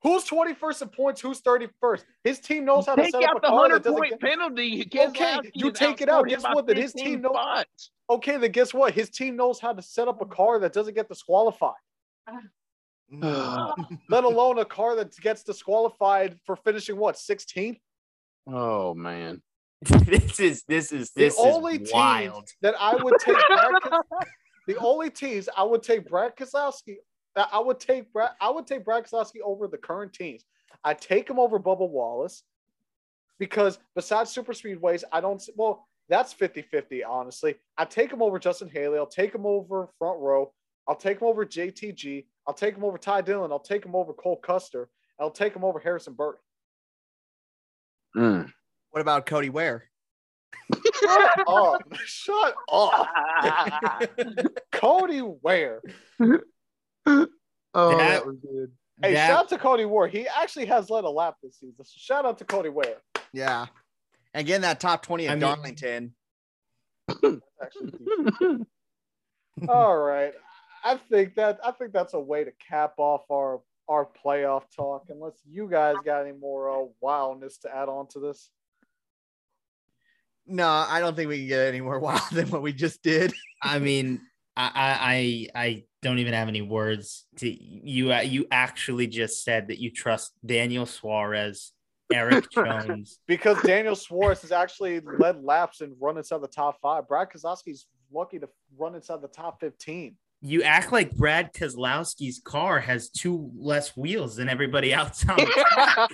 Who's 0.01 0.23
21st 0.25 0.81
in 0.83 0.89
points? 0.89 1.21
Who's 1.21 1.41
31st? 1.41 2.03
His 2.23 2.39
team 2.39 2.65
knows 2.65 2.85
how 2.85 2.95
to 2.95 3.01
Take 3.03 3.11
set 3.11 3.23
up 3.23 3.29
a 3.29 3.35
out 3.37 3.41
the 3.41 3.47
car 3.47 3.69
that 3.69 3.83
100 3.83 3.83
doesn't 3.83 3.97
point 3.97 4.11
get. 4.11 4.19
penalty. 4.21 4.89
Okay, 5.09 5.51
you 5.55 5.71
take 5.71 6.01
it 6.01 6.09
out. 6.09 6.27
Guess 6.27 6.43
what? 6.43 6.67
That 6.67 6.77
his 6.77 6.93
team 6.93 7.21
knows- 7.21 7.31
spots. 7.33 7.91
Okay, 8.09 8.37
then 8.37 8.51
guess 8.51 8.73
what? 8.73 8.93
His 8.93 9.09
team 9.09 9.35
knows 9.35 9.59
how 9.59 9.73
to 9.73 9.81
set 9.81 10.07
up 10.07 10.21
a 10.21 10.25
car 10.25 10.59
that 10.59 10.73
doesn't 10.73 10.93
get 10.93 11.07
disqualified, 11.07 11.73
let 13.11 14.23
alone 14.23 14.59
a 14.59 14.65
car 14.65 14.95
that 14.95 15.15
gets 15.17 15.43
disqualified 15.43 16.37
for 16.45 16.55
finishing 16.55 16.97
what 16.97 17.15
16th. 17.15 17.79
Oh 18.47 18.93
man. 18.93 19.41
this 19.81 20.39
is 20.39 20.63
this 20.67 20.91
is 20.91 21.11
The 21.11 21.23
this 21.25 21.35
only 21.37 21.73
is 21.73 21.79
teams 21.79 21.93
wild. 21.93 22.49
that 22.61 22.75
I 22.79 22.95
would 22.95 23.13
take 23.19 23.35
Brad 23.47 24.01
the 24.67 24.77
only 24.77 25.09
teams 25.09 25.49
I 25.55 25.63
would 25.63 25.83
take 25.83 26.07
Brad 26.09 26.35
Keselowski. 26.35 26.95
I 27.35 27.59
would 27.59 27.79
take 27.79 28.11
Brad. 28.13 28.31
I 28.39 28.49
would 28.49 28.65
take 28.65 28.85
Brad 28.85 29.05
Keselowski 29.05 29.41
over 29.43 29.67
the 29.67 29.77
current 29.77 30.13
teams. 30.13 30.43
I 30.83 30.93
take 30.93 31.29
him 31.29 31.39
over 31.39 31.59
Bubba 31.59 31.87
Wallace 31.89 32.43
because 33.39 33.79
besides 33.95 34.31
super 34.31 34.53
speedways, 34.53 35.03
I 35.11 35.21
don't. 35.21 35.43
Well, 35.55 35.85
that's 36.07 36.33
50-50, 36.33 37.01
honestly. 37.07 37.55
I 37.77 37.85
take 37.85 38.11
him 38.11 38.21
over 38.21 38.37
Justin 38.37 38.69
Haley. 38.69 38.97
I'll 38.99 39.07
take 39.07 39.33
him 39.33 39.45
over 39.45 39.89
front 39.97 40.19
row. 40.19 40.53
I'll 40.87 40.95
take 40.95 41.19
him 41.19 41.27
over 41.27 41.45
JTG. 41.45 42.25
I'll 42.47 42.53
take 42.53 42.75
him 42.75 42.83
over 42.83 42.97
Ty 42.99 43.21
Dillon. 43.21 43.51
I'll 43.51 43.59
take 43.59 43.83
him 43.83 43.95
over 43.95 44.13
Cole 44.13 44.37
Custer. 44.37 44.87
I'll 45.19 45.31
take 45.31 45.55
him 45.55 45.63
over 45.63 45.79
Harrison 45.79 46.13
Burton. 46.13 46.41
Mm. 48.15 48.49
What 48.91 49.01
about 49.01 49.25
Cody 49.25 49.49
Ware? 49.49 49.85
Shut 51.01 51.43
up! 51.47 51.81
Shut 52.05 52.55
up! 52.71 53.07
Cody 54.71 55.21
Ware. 55.21 55.81
Oh, 56.21 57.27
That- 57.97 57.97
that 57.97 58.25
was 58.25 58.37
good. 58.41 58.71
Hey, 59.01 59.13
That- 59.13 59.27
shout 59.27 59.39
out 59.41 59.49
to 59.49 59.57
Cody 59.57 59.85
Ware. 59.85 60.07
He 60.07 60.27
actually 60.27 60.65
has 60.67 60.89
led 60.89 61.03
a 61.03 61.09
lap 61.09 61.35
this 61.43 61.59
season. 61.59 61.75
So 61.83 61.93
shout 61.97 62.25
out 62.25 62.37
to 62.39 62.45
Cody 62.45 62.69
Ware. 62.69 62.97
Yeah. 63.33 63.65
And 64.33 64.47
getting 64.47 64.61
that 64.61 64.79
top 64.79 65.01
20 65.03 65.27
at 65.27 65.31
I 65.31 65.35
mean- 65.35 65.41
Darlington. 65.41 66.15
That's 67.07 67.35
actually 67.61 67.91
decent. 67.91 68.67
All 69.69 69.97
right. 69.97 70.33
I 70.83 70.97
think 71.09 71.35
that 71.35 71.59
I 71.63 71.71
think 71.71 71.91
that's 71.93 72.13
a 72.13 72.19
way 72.19 72.43
to 72.43 72.51
cap 72.69 72.93
off 72.97 73.21
our 73.31 73.61
our 73.87 74.07
playoff 74.25 74.63
talk. 74.75 75.05
Unless 75.09 75.41
you 75.49 75.69
guys 75.69 75.95
got 76.03 76.21
any 76.25 76.37
more 76.37 76.69
uh, 76.69 76.85
wildness 77.01 77.57
to 77.59 77.75
add 77.75 77.89
on 77.89 78.07
to 78.09 78.19
this. 78.19 78.49
No, 80.47 80.67
I 80.67 80.99
don't 80.99 81.15
think 81.15 81.29
we 81.29 81.39
can 81.39 81.47
get 81.47 81.67
any 81.67 81.81
more 81.81 81.99
wild 82.07 82.29
than 82.31 82.49
what 82.49 82.61
we 82.61 82.73
just 82.73 83.01
did. 83.01 83.33
I 83.61 83.79
mean, 83.79 84.21
I, 84.55 84.69
I 84.75 85.51
I 85.55 85.63
I 85.65 85.83
don't 86.01 86.19
even 86.19 86.33
have 86.33 86.47
any 86.47 86.61
words 86.61 87.25
to 87.37 87.49
you. 87.49 88.13
uh, 88.13 88.21
You 88.21 88.45
actually 88.51 89.07
just 89.07 89.43
said 89.43 89.69
that 89.69 89.79
you 89.79 89.89
trust 89.91 90.33
Daniel 90.45 90.85
Suarez, 90.85 91.71
Erik 92.13 92.49
Jones. 92.53 93.19
Because 93.27 93.59
Daniel 93.63 93.95
Suarez 93.95 94.41
has 94.43 94.51
actually 94.51 94.99
led 94.99 95.43
laps 95.43 95.81
and 95.81 95.95
run 95.99 96.17
inside 96.17 96.41
the 96.41 96.47
top 96.47 96.77
five. 96.79 97.07
Brad 97.07 97.29
Keselowski's 97.31 97.87
lucky 98.13 98.37
to 98.37 98.47
run 98.77 98.93
inside 98.93 99.21
the 99.23 99.27
top 99.27 99.59
15. 99.59 100.15
You 100.41 100.61
act 100.63 100.91
like 100.91 101.15
Brad 101.15 101.53
Keselowski's 101.53 102.39
car 102.43 102.79
has 102.79 103.09
two 103.09 103.49
less 103.57 103.97
wheels 103.97 104.35
than 104.35 104.47
everybody 104.49 104.93
else 104.93 105.27
on 105.27 105.37
the 105.37 105.45
track. 105.45 106.09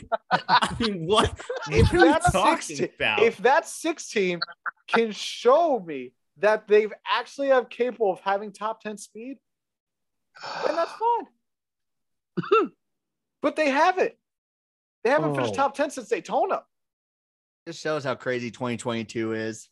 I 0.48 0.76
mean, 0.80 1.06
what? 1.06 1.38
If 1.70 1.92
what 1.92 2.02
are 2.02 2.06
you 2.08 2.14
talking 2.32 2.62
16 2.62 2.90
about? 2.96 3.20
if 3.24 3.38
that 3.40 3.68
six 3.68 4.10
team 4.10 4.40
can 4.88 5.12
show 5.12 5.80
me 5.80 6.14
that 6.38 6.68
they've 6.68 6.94
actually 7.06 7.50
have 7.50 7.70
capable 7.70 8.14
of 8.14 8.20
having 8.22 8.52
top 8.54 8.82
10 8.82 8.98
speed, 8.98 9.38
then 10.66 10.76
that's 10.76 10.92
fine. 12.52 12.72
but 13.42 13.56
they 13.56 13.70
haven't. 13.70 14.14
They 15.04 15.10
haven't 15.10 15.36
finished 15.36 15.54
Oh. 15.54 15.56
top 15.58 15.76
10 15.76 15.92
since 15.92 16.08
Daytona. 16.08 16.64
This 17.66 17.78
shows 17.80 18.04
how 18.04 18.16
crazy 18.16 18.50
2022 18.50 19.34
is. 19.34 19.68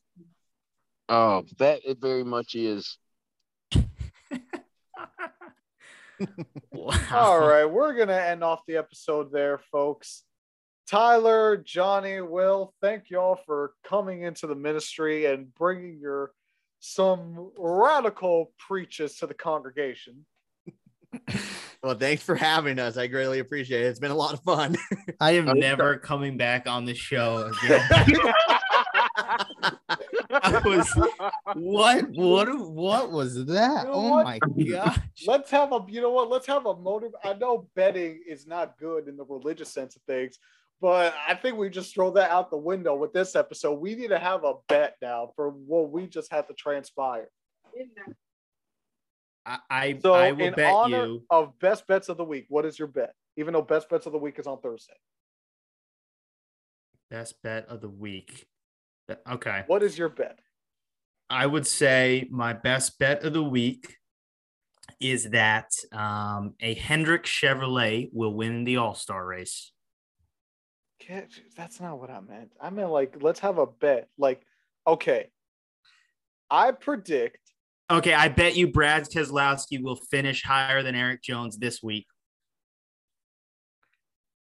Oh, 1.07 1.43
that 1.59 1.81
it 1.85 1.99
very 2.01 2.23
much 2.23 2.55
is. 2.55 2.97
Wow. 6.71 6.95
All 7.11 7.39
right, 7.39 7.65
we're 7.65 7.93
going 7.93 8.07
to 8.07 8.21
end 8.21 8.43
off 8.43 8.61
the 8.67 8.77
episode 8.77 9.31
there, 9.31 9.59
folks. 9.71 10.23
Tyler, 10.87 11.57
Johnny, 11.57 12.21
Will, 12.21 12.73
thank 12.81 13.09
y'all 13.09 13.39
for 13.45 13.73
coming 13.83 14.23
into 14.23 14.47
the 14.47 14.55
ministry 14.55 15.25
and 15.25 15.53
bringing 15.53 15.99
your 15.99 16.31
some 16.79 17.51
radical 17.57 18.51
preaches 18.57 19.17
to 19.17 19.27
the 19.27 19.33
congregation. 19.33 20.25
Well, 21.81 21.95
thanks 21.95 22.23
for 22.23 22.35
having 22.35 22.77
us. 22.77 22.97
I 22.97 23.07
greatly 23.07 23.39
appreciate 23.39 23.83
it. 23.83 23.87
It's 23.87 23.99
been 23.99 24.11
a 24.11 24.15
lot 24.15 24.33
of 24.33 24.41
fun. 24.41 24.75
I 25.21 25.31
am 25.31 25.45
never 25.59 25.97
coming 25.97 26.35
back 26.35 26.67
on 26.67 26.83
the 26.83 26.93
show 26.93 27.51
again. 27.63 27.81
I 30.31 30.61
was 30.65 30.89
what 31.55 32.09
what 32.15 32.69
what 32.69 33.11
was 33.11 33.45
that? 33.45 33.83
You 33.83 33.89
know 33.89 33.93
oh 33.93 34.09
what? 34.09 34.25
my 34.25 34.39
god. 34.39 35.01
let's 35.27 35.51
have 35.51 35.71
a 35.71 35.85
you 35.87 36.01
know 36.01 36.09
what 36.09 36.29
let's 36.29 36.47
have 36.47 36.65
a 36.65 36.75
motive 36.75 37.11
i 37.23 37.33
know 37.33 37.67
betting 37.75 38.21
is 38.27 38.47
not 38.47 38.77
good 38.79 39.07
in 39.07 39.17
the 39.17 39.25
religious 39.25 39.69
sense 39.69 39.95
of 39.95 40.01
things 40.03 40.39
but 40.81 41.13
i 41.27 41.33
think 41.33 41.57
we 41.57 41.69
just 41.69 41.93
throw 41.93 42.11
that 42.11 42.31
out 42.31 42.49
the 42.49 42.57
window 42.57 42.95
with 42.95 43.13
this 43.13 43.35
episode 43.35 43.73
we 43.73 43.95
need 43.95 44.09
to 44.09 44.19
have 44.19 44.43
a 44.43 44.53
bet 44.67 44.95
now 45.01 45.31
for 45.35 45.49
what 45.49 45.91
we 45.91 46.07
just 46.07 46.31
had 46.31 46.47
to 46.47 46.53
transpire 46.53 47.29
I 49.45 49.57
I, 49.69 49.99
so 50.01 50.13
I 50.13 50.31
will 50.31 50.47
in 50.47 50.53
bet 50.53 50.73
honor 50.73 51.05
you 51.05 51.23
of 51.29 51.57
best 51.59 51.87
bets 51.87 52.09
of 52.09 52.17
the 52.17 52.25
week 52.25 52.45
what 52.49 52.65
is 52.65 52.77
your 52.77 52.87
bet 52.87 53.13
even 53.37 53.53
though 53.53 53.61
best 53.61 53.89
bets 53.89 54.05
of 54.05 54.11
the 54.11 54.19
week 54.19 54.39
is 54.39 54.47
on 54.47 54.59
thursday 54.61 54.95
best 57.09 57.41
bet 57.41 57.67
of 57.67 57.81
the 57.81 57.89
week. 57.89 58.45
Okay. 59.29 59.63
what 59.67 59.83
is 59.83 59.97
your 59.97 60.09
bet 60.09 60.39
I 61.29 61.45
would 61.45 61.67
say 61.67 62.27
my 62.31 62.53
best 62.53 62.97
bet 62.97 63.23
of 63.23 63.33
the 63.33 63.43
week 63.43 63.95
is 64.99 65.29
that 65.29 65.69
um, 65.91 66.55
a 66.59 66.73
Hendrick 66.73 67.23
Chevrolet 67.25 68.09
will 68.11 68.33
win 68.33 68.63
the 68.63 68.77
All 68.77 68.95
Star 68.95 69.23
race. 69.25 69.71
Can't- 70.99 71.31
That's 71.55 71.79
not 71.79 71.99
what 71.99 72.09
I 72.09 72.19
meant. 72.21 72.51
I 72.59 72.71
meant 72.71 72.89
like 72.89 73.21
let's 73.21 73.39
have 73.41 73.59
a 73.59 73.67
bet. 73.67 74.09
Like, 74.17 74.41
okay, 74.87 75.29
I 76.49 76.71
predict. 76.71 77.37
Okay, 77.91 78.13
I 78.13 78.27
bet 78.27 78.55
you 78.55 78.67
Brad 78.71 79.03
Keselowski 79.03 79.81
will 79.81 79.95
finish 80.09 80.43
higher 80.43 80.81
than 80.81 80.95
Erik 80.95 81.21
Jones 81.21 81.57
this 81.57 81.81
week. 81.83 82.07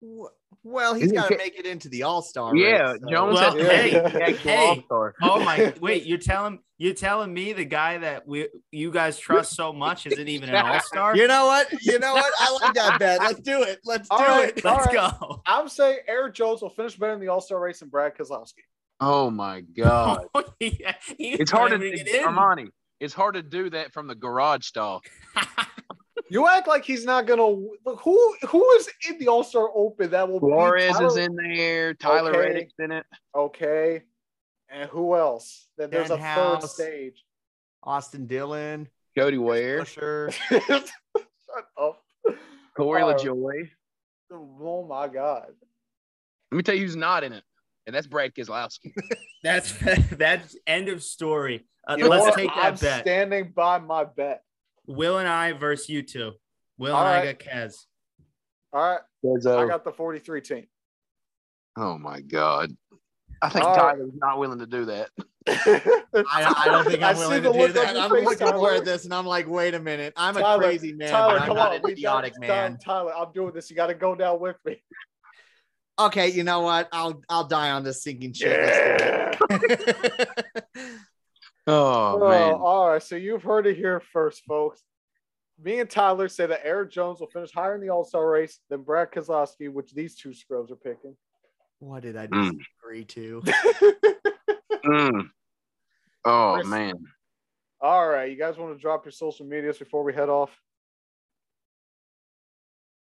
W- 0.02 0.28
Well, 0.62 0.92
he's 0.94 1.04
Isn't 1.04 1.16
got 1.16 1.28
to 1.28 1.38
make 1.38 1.58
it 1.58 1.64
into 1.64 1.88
the 1.88 2.02
All 2.02 2.20
Star. 2.20 2.54
Yeah, 2.54 2.94
Jones 3.08 3.34
Well, 3.34 3.56
had 3.56 3.60
hey, 3.70 3.90
the 3.92 4.10
hey. 4.42 4.84
Oh 5.22 5.42
my! 5.42 5.72
Wait, 5.80 6.04
you're 6.04 6.18
telling 6.18 6.58
you're 6.76 6.92
telling 6.94 7.32
me 7.32 7.54
the 7.54 7.64
guy 7.64 7.96
that 7.98 8.28
we 8.28 8.48
you 8.70 8.90
guys 8.90 9.18
trust 9.18 9.54
so 9.56 9.72
much 9.72 10.06
isn't 10.06 10.28
even 10.28 10.50
an 10.50 10.56
All 10.66 10.80
Star? 10.80 11.16
You 11.16 11.26
know 11.28 11.46
what? 11.46 11.68
You 11.80 11.98
know 11.98 12.12
what? 12.12 12.30
I 12.38 12.58
like 12.62 12.74
that 12.74 12.98
bet. 12.98 13.20
Let's 13.22 13.40
do 13.40 13.62
it. 13.62 13.80
Let's 13.86 14.08
do 14.08 14.16
All 14.16 14.22
right. 14.22 14.50
it. 14.50 14.62
Let's 14.62 14.86
All 14.88 14.92
go. 14.92 15.42
I'm 15.46 15.68
saying 15.68 16.00
Erik 16.06 16.34
Jones 16.34 16.60
will 16.60 16.68
finish 16.70 16.96
better 16.96 17.14
in 17.14 17.20
the 17.20 17.28
All 17.28 17.40
Star 17.40 17.58
race 17.58 17.80
than 17.80 17.88
Brad 17.88 18.14
Keselowski. 18.16 18.60
Oh 19.00 19.30
my 19.30 19.62
god. 19.62 20.26
Oh, 20.34 20.44
yeah, 20.60 20.94
It's 21.18 21.50
hard 21.50 21.70
to 21.70 21.78
can't 21.78 21.84
even 21.94 22.04
get 22.04 22.14
in. 22.16 22.26
Armani. 22.26 22.68
It's 23.00 23.14
hard 23.14 23.34
to 23.36 23.42
do 23.42 23.70
that 23.70 23.94
from 23.94 24.08
the 24.08 24.14
garage 24.14 24.66
stall. 24.66 25.00
You 26.30 26.46
act 26.48 26.68
like 26.68 26.84
he's 26.84 27.04
not 27.04 27.26
gonna. 27.26 27.42
Who 27.42 28.36
who 28.48 28.70
is 28.72 28.88
in 29.08 29.18
the 29.18 29.28
All 29.28 29.42
Star 29.44 29.68
Open 29.74 30.10
that 30.12 30.28
will? 30.28 30.38
beat 30.40 30.46
Flores 30.46 31.00
is 31.00 31.16
in 31.16 31.34
there. 31.34 31.92
Tyler 31.94 32.30
Okay. 32.30 32.38
Reddick's 32.38 32.74
in 32.78 32.92
it. 32.92 33.04
Okay, 33.34 34.02
and 34.70 34.88
who 34.88 35.16
else? 35.16 35.66
Then 35.76 35.90
there's 35.90 36.10
a 36.10 36.16
third 36.18 36.62
stage. 36.62 37.24
Austin 37.82 38.26
Dillon, 38.26 38.88
Cody 39.18 39.38
Ware. 39.38 39.80
Busher. 39.80 40.30
Shut 40.48 40.88
up. 41.76 42.02
Corey 42.76 43.02
Oh. 43.02 43.12
LaJoie. 43.14 43.68
Oh 44.32 44.86
my 44.88 45.08
god. 45.08 45.48
Let 46.52 46.56
me 46.56 46.62
tell 46.62 46.74
you 46.76 46.82
who's 46.82 46.96
not 46.96 47.24
in 47.24 47.32
it. 47.32 47.42
And 47.86 47.96
that's 47.96 48.06
Brad 48.06 48.34
Keselowski. 48.34 48.92
That's 49.42 49.72
that's 50.12 50.54
end 50.66 50.88
of 50.90 51.02
story. 51.02 51.64
Uh, 51.88 51.96
let's 51.98 52.26
what? 52.26 52.34
take 52.34 52.50
I'm 52.54 52.74
bet. 52.76 53.00
standing 53.00 53.52
by 53.56 53.78
my 53.78 54.04
bet. 54.04 54.44
Will 54.90 55.18
and 55.18 55.28
I 55.28 55.52
versus 55.52 55.88
you 55.88 56.02
two. 56.02 56.32
Will 56.78 56.94
All 56.94 57.06
and 57.06 57.08
I 57.28 57.32
got 57.32 57.38
Kez. 57.38 57.74
All 58.72 58.80
right, 58.80 59.00
I 59.24 59.62
I 59.62 59.66
got 59.66 59.84
the 59.84 59.92
43 59.92 60.40
team. 60.40 60.66
oh 61.76 61.98
my 61.98 62.20
God. 62.20 62.70
I 63.42 63.48
think 63.48 63.64
All 63.64 63.74
right. 63.74 63.94
Tyler's 63.96 64.12
not 64.16 64.38
willing 64.38 64.58
to 64.58 64.66
do 64.66 64.84
that. 64.86 65.08
I, 65.48 66.04
I 66.14 66.64
don't 66.66 66.84
think 66.86 67.02
I 67.02 67.10
I'm 67.10 67.16
see 67.16 67.20
willing 67.22 67.42
to 67.42 67.52
do 67.52 67.72
that. 67.72 67.96
I'm 67.96 68.10
face, 68.10 68.24
looking 68.24 68.46
more 68.48 68.68
Tyler. 68.68 68.74
at 68.74 68.84
this 68.84 69.04
and 69.04 69.14
I'm 69.14 69.24
like, 69.26 69.48
wait 69.48 69.74
a 69.74 69.80
minute. 69.80 70.12
I'm 70.16 70.36
a 70.36 70.58
crazy 70.58 70.92
man, 70.92 71.08
Tyler, 71.10 71.34
but 71.34 71.40
I'm 71.42 71.48
come 71.48 71.56
not 71.56 71.70
on. 71.70 71.76
an 71.76 71.82
we 71.82 71.92
idiotic 71.92 72.32
got- 72.34 72.40
man. 72.40 72.78
Tyler, 72.78 73.14
I'm 73.16 73.32
doing 73.32 73.52
this. 73.54 73.70
You 73.70 73.76
got 73.76 73.86
to 73.86 73.94
go 73.94 74.14
down 74.14 74.40
with 74.40 74.56
me. 74.66 74.82
Okay, 75.98 76.28
you 76.30 76.44
know 76.44 76.60
what? 76.60 76.88
I'll 76.92 77.20
I'll 77.28 77.46
die 77.46 77.70
on 77.70 77.82
this 77.84 78.02
sinking 78.02 78.32
ship. 78.34 78.58
Let's 78.58 79.38
do 79.38 79.56
it. 80.76 80.94
Oh, 81.66 82.18
Oh, 82.22 82.28
man. 82.28 82.54
all 82.54 82.88
right. 82.90 83.02
So 83.02 83.16
you've 83.16 83.42
heard 83.42 83.66
it 83.66 83.76
here 83.76 84.00
first, 84.00 84.42
folks. 84.44 84.82
Me 85.62 85.78
and 85.80 85.90
Tyler 85.90 86.28
say 86.28 86.46
that 86.46 86.64
Erik 86.66 86.90
Jones 86.90 87.20
will 87.20 87.28
finish 87.28 87.52
higher 87.52 87.74
in 87.74 87.80
the 87.82 87.90
All 87.90 88.04
Star 88.04 88.26
race 88.28 88.58
than 88.70 88.82
Brad 88.82 89.12
Keselowski, 89.12 89.70
which 89.70 89.92
these 89.92 90.14
two 90.16 90.32
scrubs 90.32 90.70
are 90.72 90.76
picking. 90.76 91.16
what 91.80 92.02
did 92.02 92.16
I 92.16 92.26
just 92.26 92.32
Mm. 92.52 92.60
agree 92.82 93.04
to? 93.06 93.42
Mm. 94.84 95.28
Oh, 96.24 96.54
Chris. 96.54 96.66
man. 96.68 96.94
all 97.82 98.08
right. 98.08 98.30
You 98.30 98.36
guys 98.36 98.56
want 98.56 98.74
to 98.74 98.80
drop 98.80 99.04
your 99.04 99.12
social 99.12 99.44
medias 99.44 99.76
before 99.78 100.02
we 100.02 100.14
head 100.14 100.30
off? 100.30 100.50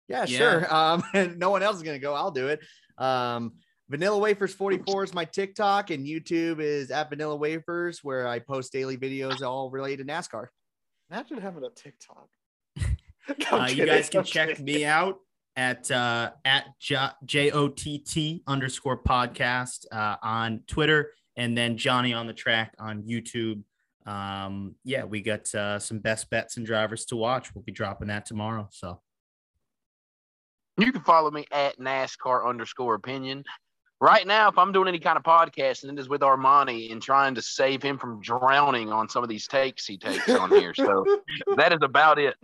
Yeah, 0.09 0.25
Yeah. 0.25 0.37
sure. 0.37 0.73
Um, 0.73 1.03
and 1.13 1.37
no 1.39 1.49
one 1.49 1.63
else 1.63 1.77
is 1.77 1.83
gonna 1.83 1.99
go. 1.99 2.13
I'll 2.13 2.31
do 2.31 2.47
it. 2.49 2.59
Um, 2.97 3.53
Vanilla 3.89 4.17
Wafers 4.17 4.53
44 4.53 5.03
is 5.05 5.13
my 5.13 5.25
TikTok, 5.25 5.89
and 5.89 6.05
YouTube 6.05 6.59
is 6.59 6.89
at 6.89 7.09
Vanilla 7.09 7.35
Wafers, 7.35 7.99
where 8.03 8.27
I 8.27 8.39
post 8.39 8.71
daily 8.71 8.97
videos 8.97 9.41
all 9.41 9.69
related 9.69 10.07
to 10.07 10.13
NASCAR. 10.13 10.47
Imagine 11.11 11.39
having 11.41 11.63
a 11.63 11.69
TikTok. 11.69 12.27
I'm 13.51 13.61
Uh, 13.61 13.67
you 13.67 13.85
guys 13.85 14.09
can 14.09 14.19
I'm 14.19 14.25
check 14.25 14.49
kidding. 14.49 14.65
me 14.65 14.85
out 14.85 15.19
at 15.55 15.89
uh, 15.91 16.31
at 16.45 16.65
J 17.25 17.51
O 17.51 17.67
T 17.67 17.99
T 17.99 18.41
underscore 18.47 18.97
podcast 18.97 19.85
uh, 19.91 20.15
on 20.23 20.61
Twitter, 20.67 21.11
and 21.35 21.57
then 21.57 21.77
Johnny 21.77 22.13
on 22.13 22.25
the 22.25 22.33
track 22.33 22.73
on 22.79 23.03
YouTube. 23.03 23.63
Um, 24.05 24.75
yeah, 24.83 25.03
we 25.03 25.21
got 25.21 25.53
uh, 25.53 25.77
some 25.79 25.99
best 25.99 26.29
bets 26.29 26.57
and 26.57 26.65
drivers 26.65 27.05
to 27.05 27.15
watch. 27.15 27.53
We'll 27.53 27.63
be 27.63 27.71
dropping 27.71 28.07
that 28.07 28.25
tomorrow. 28.25 28.67
So 28.71 29.01
You 30.77 30.91
can 30.91 31.01
follow 31.01 31.31
me 31.31 31.45
at 31.51 31.77
NASCAR 31.79 32.47
underscore 32.47 32.95
opinion. 32.95 33.43
Right 34.03 34.27
now, 34.27 34.49
if 34.49 34.57
I'm 34.57 34.73
doing 34.73 34.89
any 34.89 34.99
kind 34.99 35.15
of 35.15 35.23
podcast, 35.23 35.83
and 35.83 35.97
it 35.97 36.01
is 36.01 36.09
with 36.09 36.19
Armani 36.19 36.91
and 36.91 37.01
trying 37.01 37.35
to 37.35 37.41
save 37.41 37.81
him 37.81 37.97
from 37.97 38.19
drowning 38.19 38.91
on 38.91 39.07
some 39.07 39.23
of 39.23 39.29
these 39.29 39.47
takes 39.47 39.85
he 39.85 39.97
takes 39.97 40.27
on 40.27 40.49
here. 40.49 40.73
So 40.73 41.05
that 41.55 41.71
is 41.71 41.79
about 41.81 42.19
it. 42.19 42.35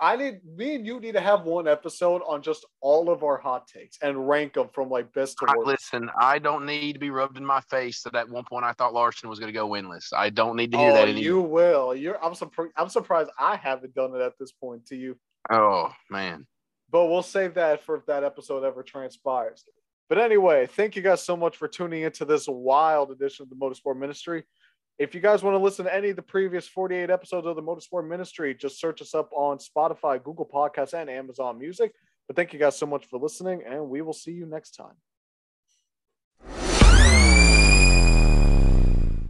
I 0.00 0.16
need 0.16 0.40
me 0.56 0.76
and 0.76 0.86
you 0.86 0.98
need 0.98 1.12
to 1.12 1.20
have 1.20 1.42
one 1.42 1.68
episode 1.68 2.22
on 2.26 2.40
just 2.40 2.64
all 2.80 3.10
of 3.10 3.22
our 3.22 3.36
hot 3.36 3.68
takes 3.68 3.98
and 4.00 4.26
rank 4.26 4.54
them 4.54 4.70
from 4.72 4.88
like 4.88 5.12
best 5.12 5.36
to 5.40 5.54
worst. 5.54 5.66
listen, 5.92 6.08
I 6.18 6.38
don't 6.38 6.64
need 6.64 6.94
to 6.94 6.98
be 6.98 7.10
rubbed 7.10 7.36
in 7.36 7.44
my 7.44 7.60
face 7.68 8.00
that 8.04 8.14
at 8.14 8.30
one 8.30 8.44
point 8.44 8.64
I 8.64 8.72
thought 8.72 8.94
Larson 8.94 9.28
was 9.28 9.38
going 9.38 9.52
to 9.52 9.58
go 9.58 9.68
winless. 9.68 10.14
I 10.16 10.30
don't 10.30 10.56
need 10.56 10.72
to 10.72 10.78
hear 10.78 10.92
oh, 10.92 10.94
that 10.94 11.02
anymore. 11.02 11.22
you 11.22 11.40
will. 11.42 11.94
You're. 11.94 12.24
I'm 12.24 12.34
surprised. 12.34 12.72
I'm 12.78 12.88
surprised 12.88 13.28
I 13.38 13.56
haven't 13.56 13.94
done 13.94 14.14
it 14.14 14.22
at 14.22 14.38
this 14.40 14.52
point 14.52 14.86
to 14.86 14.96
you. 14.96 15.18
Oh 15.50 15.92
man. 16.08 16.46
But 16.90 17.08
we'll 17.08 17.22
save 17.22 17.52
that 17.54 17.84
for 17.84 17.96
if 17.96 18.06
that 18.06 18.24
episode 18.24 18.64
ever 18.64 18.82
transpires. 18.82 19.66
But 20.08 20.18
anyway, 20.18 20.66
thank 20.66 20.96
you 20.96 21.02
guys 21.02 21.24
so 21.24 21.36
much 21.36 21.56
for 21.56 21.68
tuning 21.68 22.02
into 22.02 22.24
this 22.24 22.46
wild 22.48 23.10
edition 23.10 23.42
of 23.42 23.50
the 23.50 23.56
Motorsport 23.56 23.98
Ministry. 23.98 24.44
If 24.98 25.14
you 25.14 25.20
guys 25.20 25.42
want 25.42 25.54
to 25.54 25.62
listen 25.62 25.84
to 25.84 25.94
any 25.94 26.08
of 26.10 26.16
the 26.16 26.22
previous 26.22 26.66
48 26.66 27.10
episodes 27.10 27.46
of 27.46 27.56
the 27.56 27.62
Motorsport 27.62 28.08
Ministry, 28.08 28.54
just 28.54 28.80
search 28.80 29.02
us 29.02 29.14
up 29.14 29.30
on 29.32 29.58
Spotify, 29.58 30.22
Google 30.22 30.48
Podcasts, 30.52 30.94
and 30.94 31.10
Amazon 31.10 31.58
Music. 31.58 31.92
But 32.26 32.36
thank 32.36 32.52
you 32.52 32.58
guys 32.58 32.76
so 32.76 32.86
much 32.86 33.06
for 33.06 33.18
listening, 33.18 33.62
and 33.66 33.88
we 33.88 34.02
will 34.02 34.12
see 34.12 34.32
you 34.32 34.46
next 34.46 34.72
time. 34.72 34.94